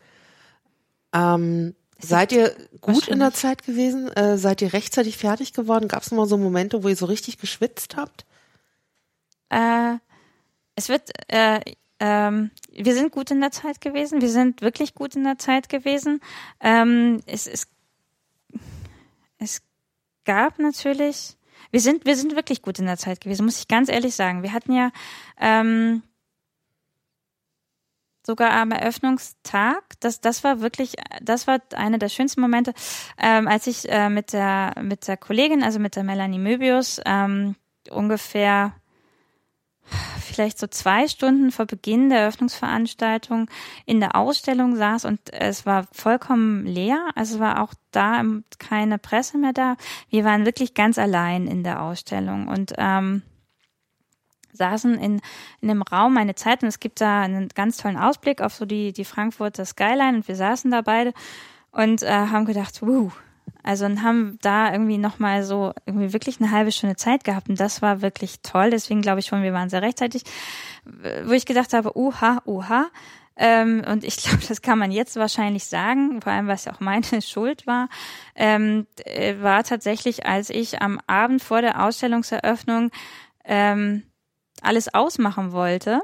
[1.12, 3.32] Ähm, seid ihr gut in der.
[3.32, 4.08] Zeit gewesen?
[4.12, 5.88] Äh, seid ihr rechtzeitig fertig geworden?
[5.88, 8.24] Gab es mal so Momente, wo ihr so richtig geschwitzt habt?
[9.50, 9.96] Äh,
[10.76, 11.60] es wird, äh,
[12.00, 14.20] ähm, wir sind gut in der Zeit gewesen.
[14.20, 16.20] Wir sind wirklich gut in der Zeit gewesen.
[16.60, 17.68] Ähm, es, es,
[19.38, 19.62] es
[20.24, 21.36] gab natürlich,
[21.70, 24.42] wir sind, wir sind wirklich gut in der Zeit gewesen, muss ich ganz ehrlich sagen.
[24.42, 24.90] Wir hatten ja
[25.40, 26.02] ähm,
[28.26, 32.72] sogar am Eröffnungstag, das, das war wirklich, das war einer der schönsten Momente,
[33.18, 37.56] ähm, als ich äh, mit der mit der Kollegin, also mit der Melanie Möbius, ähm,
[37.90, 38.72] ungefähr
[40.24, 43.48] vielleicht so zwei Stunden vor Beginn der Eröffnungsveranstaltung
[43.86, 47.10] in der Ausstellung saß und es war vollkommen leer.
[47.14, 48.22] Also war auch da
[48.58, 49.76] keine Presse mehr da.
[50.08, 53.22] Wir waren wirklich ganz allein in der Ausstellung und ähm,
[54.54, 55.20] saßen in,
[55.60, 58.64] in einem Raum eine Zeit und es gibt da einen ganz tollen Ausblick auf so
[58.64, 61.12] die, die Frankfurter Skyline und wir saßen da beide
[61.70, 63.10] und äh, haben gedacht, wuh,
[63.62, 67.58] also und haben da irgendwie nochmal so irgendwie wirklich eine halbe Stunde Zeit gehabt und
[67.58, 68.70] das war wirklich toll.
[68.70, 70.22] Deswegen glaube ich schon, wir waren sehr rechtzeitig,
[71.24, 72.86] wo ich gedacht habe, uha, uha.
[73.36, 76.80] Ähm, und ich glaube, das kann man jetzt wahrscheinlich sagen, vor allem was ja auch
[76.80, 77.88] meine Schuld war,
[78.34, 82.90] ähm, äh, war tatsächlich, als ich am Abend vor der Ausstellungseröffnung
[83.44, 84.02] ähm,
[84.62, 86.00] alles ausmachen wollte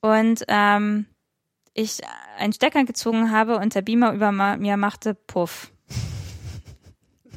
[0.00, 1.06] und ähm,
[1.72, 2.00] ich
[2.38, 5.72] einen Stecker gezogen habe und der Beamer über mir machte Puff.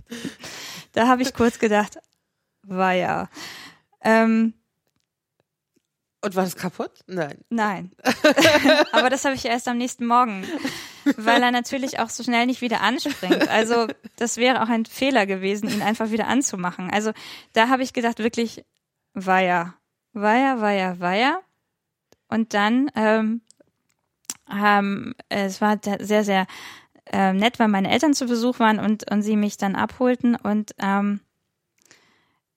[0.94, 1.98] da habe ich kurz gedacht,
[2.64, 3.30] war ja.
[4.02, 4.54] Ähm,
[6.22, 6.92] und war das kaputt?
[7.08, 7.38] Nein.
[7.50, 7.92] Nein.
[8.92, 10.46] Aber das habe ich erst am nächsten Morgen,
[11.16, 13.48] weil er natürlich auch so schnell nicht wieder anspringt.
[13.48, 13.88] Also
[14.18, 16.90] das wäre auch ein Fehler gewesen, ihn einfach wieder anzumachen.
[16.92, 17.12] Also
[17.54, 18.66] da habe ich gedacht, wirklich,
[19.14, 19.76] war ja,
[20.72, 21.40] ja, war ja.
[22.28, 23.42] Und dann, ähm,
[24.52, 26.48] ähm, es war sehr, sehr
[27.06, 30.76] äh, nett, weil meine Eltern zu Besuch waren und, und sie mich dann abholten und
[30.80, 31.22] ähm,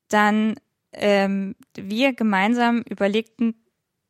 [0.09, 0.57] dann
[0.93, 3.55] ähm, wir gemeinsam überlegten,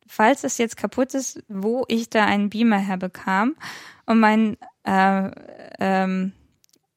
[0.06, 3.54] falls es jetzt kaputt ist, wo ich da einen Beamer herbekam.
[4.06, 5.30] Und mein äh,
[5.78, 6.32] ähm,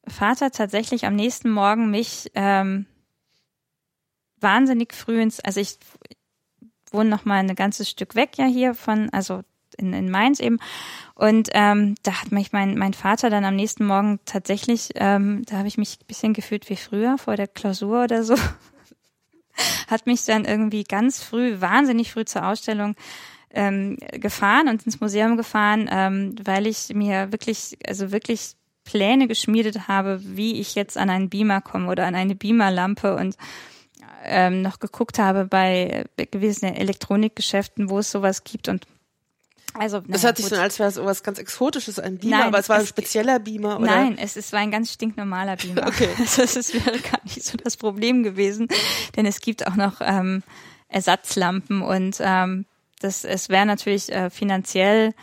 [0.07, 2.85] Vater tatsächlich am nächsten Morgen mich ähm,
[4.39, 5.77] wahnsinnig früh ins, also ich
[6.93, 9.41] wohne noch mal ein ganzes Stück weg ja hier von, also
[9.77, 10.59] in, in Mainz eben.
[11.15, 15.57] Und ähm, da hat mich mein, mein Vater dann am nächsten Morgen tatsächlich, ähm, da
[15.57, 18.35] habe ich mich ein bisschen gefühlt wie früher vor der Klausur oder so,
[19.87, 22.95] hat mich dann irgendwie ganz früh, wahnsinnig früh zur Ausstellung
[23.51, 29.87] ähm, gefahren und ins Museum gefahren, ähm, weil ich mir wirklich, also wirklich Pläne geschmiedet
[29.87, 33.37] habe, wie ich jetzt an einen Beamer komme oder an eine Beamerlampe und
[34.23, 38.85] ähm, noch geguckt habe bei gewissen Elektronikgeschäften, wo es sowas gibt und
[39.75, 42.37] also, das naja, hört sich so an, als wäre es irgendwas ganz Exotisches, ein Beamer,
[42.37, 43.87] Nein, aber es war ein spezieller Beamer, oder?
[43.87, 45.87] Nein, es, es war ein ganz stinknormaler Beamer.
[45.87, 46.09] okay.
[46.19, 48.67] Also es wäre gar nicht so das Problem gewesen,
[49.15, 50.43] denn es gibt auch noch ähm,
[50.89, 52.65] Ersatzlampen und ähm,
[52.99, 55.13] das, es wäre natürlich äh, finanziell, äh,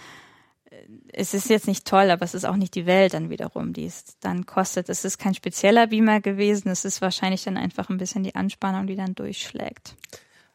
[1.13, 3.87] es ist jetzt nicht toll, aber es ist auch nicht die Welt dann wiederum, die
[3.87, 4.89] es dann kostet.
[4.89, 8.87] Es ist kein spezieller Beamer gewesen, es ist wahrscheinlich dann einfach ein bisschen die Anspannung,
[8.87, 9.97] die dann durchschlägt.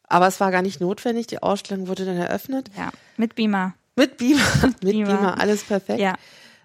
[0.07, 2.69] Aber es war gar nicht notwendig, die Ausstellung wurde dann eröffnet.
[2.77, 3.73] Ja, mit Beamer.
[3.95, 5.99] Mit Beamer, mit Beamer, Beamer alles perfekt.
[5.99, 6.15] Ja.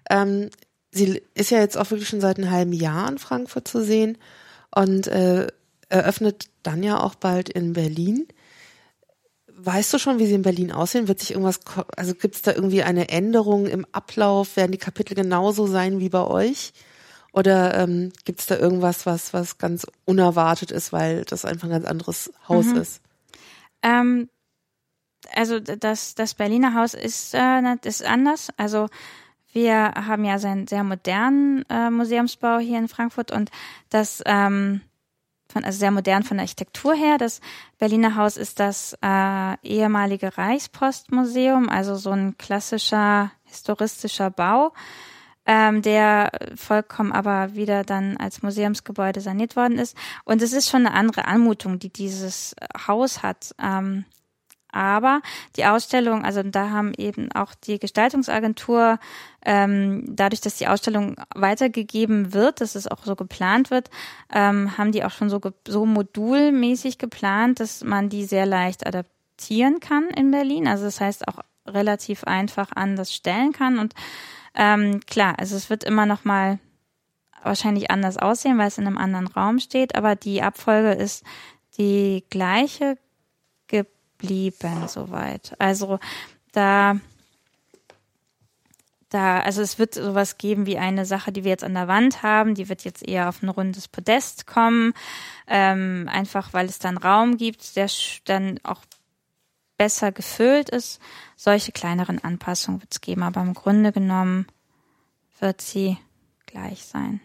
[0.09, 0.49] Ähm,
[0.91, 4.17] sie ist ja jetzt auch wirklich schon seit einem halben Jahr in Frankfurt zu sehen
[4.75, 5.47] und äh,
[5.89, 8.27] eröffnet dann ja auch bald in Berlin.
[9.63, 11.07] Weißt du schon, wie sie in Berlin aussehen?
[11.07, 11.59] Wird sich irgendwas,
[11.95, 14.55] also gibt es da irgendwie eine Änderung im Ablauf?
[14.55, 16.73] Werden die Kapitel genauso sein wie bei euch?
[17.31, 21.71] Oder ähm, gibt es da irgendwas, was, was ganz unerwartet ist, weil das einfach ein
[21.71, 22.77] ganz anderes Haus mhm.
[22.77, 23.01] ist?
[23.83, 24.29] Ähm,
[25.33, 28.49] also das, das Berliner Haus ist, äh, ist anders.
[28.57, 28.87] Also
[29.53, 33.51] wir haben ja einen sehr modernen äh, Museumsbau hier in Frankfurt und
[33.89, 34.81] das ähm,
[35.51, 37.17] von, also sehr modern von der Architektur her.
[37.17, 37.41] Das
[37.77, 44.73] Berliner Haus ist das äh, ehemalige Reichspostmuseum, also so ein klassischer historistischer Bau,
[45.45, 49.97] ähm, der vollkommen aber wieder dann als Museumsgebäude saniert worden ist.
[50.23, 52.55] Und es ist schon eine andere Anmutung, die dieses
[52.87, 53.53] Haus hat.
[53.61, 54.05] Ähm,
[54.71, 55.21] aber
[55.55, 58.99] die Ausstellung, also da haben eben auch die Gestaltungsagentur,
[59.45, 63.89] ähm, dadurch, dass die Ausstellung weitergegeben wird, dass es auch so geplant wird,
[64.31, 69.79] ähm, haben die auch schon so, so modulmäßig geplant, dass man die sehr leicht adaptieren
[69.79, 70.67] kann in Berlin.
[70.67, 73.79] Also das heißt auch relativ einfach anders stellen kann.
[73.79, 73.93] Und
[74.55, 76.59] ähm, klar, also es wird immer noch mal
[77.43, 81.23] wahrscheinlich anders aussehen, weil es in einem anderen Raum steht, aber die Abfolge ist
[81.77, 82.97] die gleiche
[84.21, 85.55] blieben soweit.
[85.59, 85.99] Also
[86.51, 86.99] da
[89.11, 92.23] da, also es wird sowas geben wie eine Sache, die wir jetzt an der Wand
[92.23, 94.93] haben, die wird jetzt eher auf ein rundes Podest kommen,
[95.47, 97.89] ähm, einfach weil es dann Raum gibt, der
[98.23, 98.81] dann auch
[99.77, 101.01] besser gefüllt ist.
[101.35, 104.47] Solche kleineren Anpassungen wird es geben, aber im Grunde genommen
[105.39, 105.97] wird sie
[106.45, 107.19] gleich sein.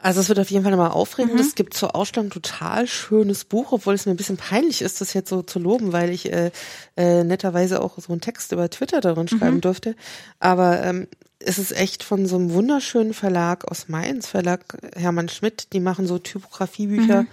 [0.00, 1.34] Also es wird auf jeden Fall nochmal aufregend.
[1.34, 1.40] Mhm.
[1.40, 5.12] Es gibt zur Ausstellung total schönes Buch, obwohl es mir ein bisschen peinlich ist, das
[5.12, 6.50] jetzt so zu loben, weil ich äh,
[6.96, 9.38] äh, netterweise auch so einen Text über Twitter darin mhm.
[9.38, 9.96] schreiben durfte.
[10.38, 11.08] Aber ähm,
[11.40, 16.06] es ist echt von so einem wunderschönen Verlag aus Mainz, Verlag Hermann Schmidt, die machen
[16.06, 17.28] so Typografiebücher mhm.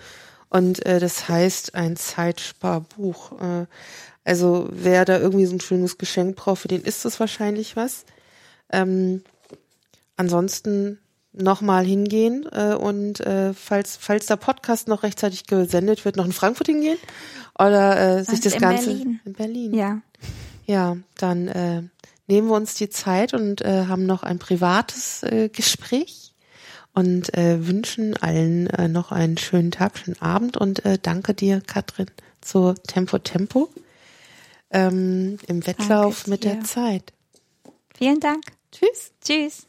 [0.49, 3.41] und äh, das heißt ein Zeitsparbuch.
[3.41, 3.65] Äh,
[4.23, 8.05] also wer da irgendwie so ein schönes Geschenk braucht, für den ist das wahrscheinlich was.
[8.71, 9.23] Ähm,
[10.17, 10.99] ansonsten
[11.35, 16.31] nochmal hingehen äh, und äh, falls falls der Podcast noch rechtzeitig gesendet wird, noch in
[16.31, 16.97] Frankfurt hingehen
[17.57, 19.19] oder äh, sich das in Ganze Berlin.
[19.25, 19.73] in Berlin.
[19.73, 20.01] Ja.
[20.65, 21.83] Ja, dann äh,
[22.27, 26.33] nehmen wir uns die Zeit und äh, haben noch ein privates äh, Gespräch
[26.93, 31.61] und äh, wünschen allen äh, noch einen schönen Tag, schönen Abend und äh, danke dir,
[31.61, 32.07] Katrin,
[32.41, 33.69] zu Tempo Tempo
[34.71, 37.13] ähm, im Wettlauf mit der Zeit.
[37.95, 38.43] Vielen Dank.
[38.71, 39.13] Tschüss.
[39.23, 39.67] Tschüss.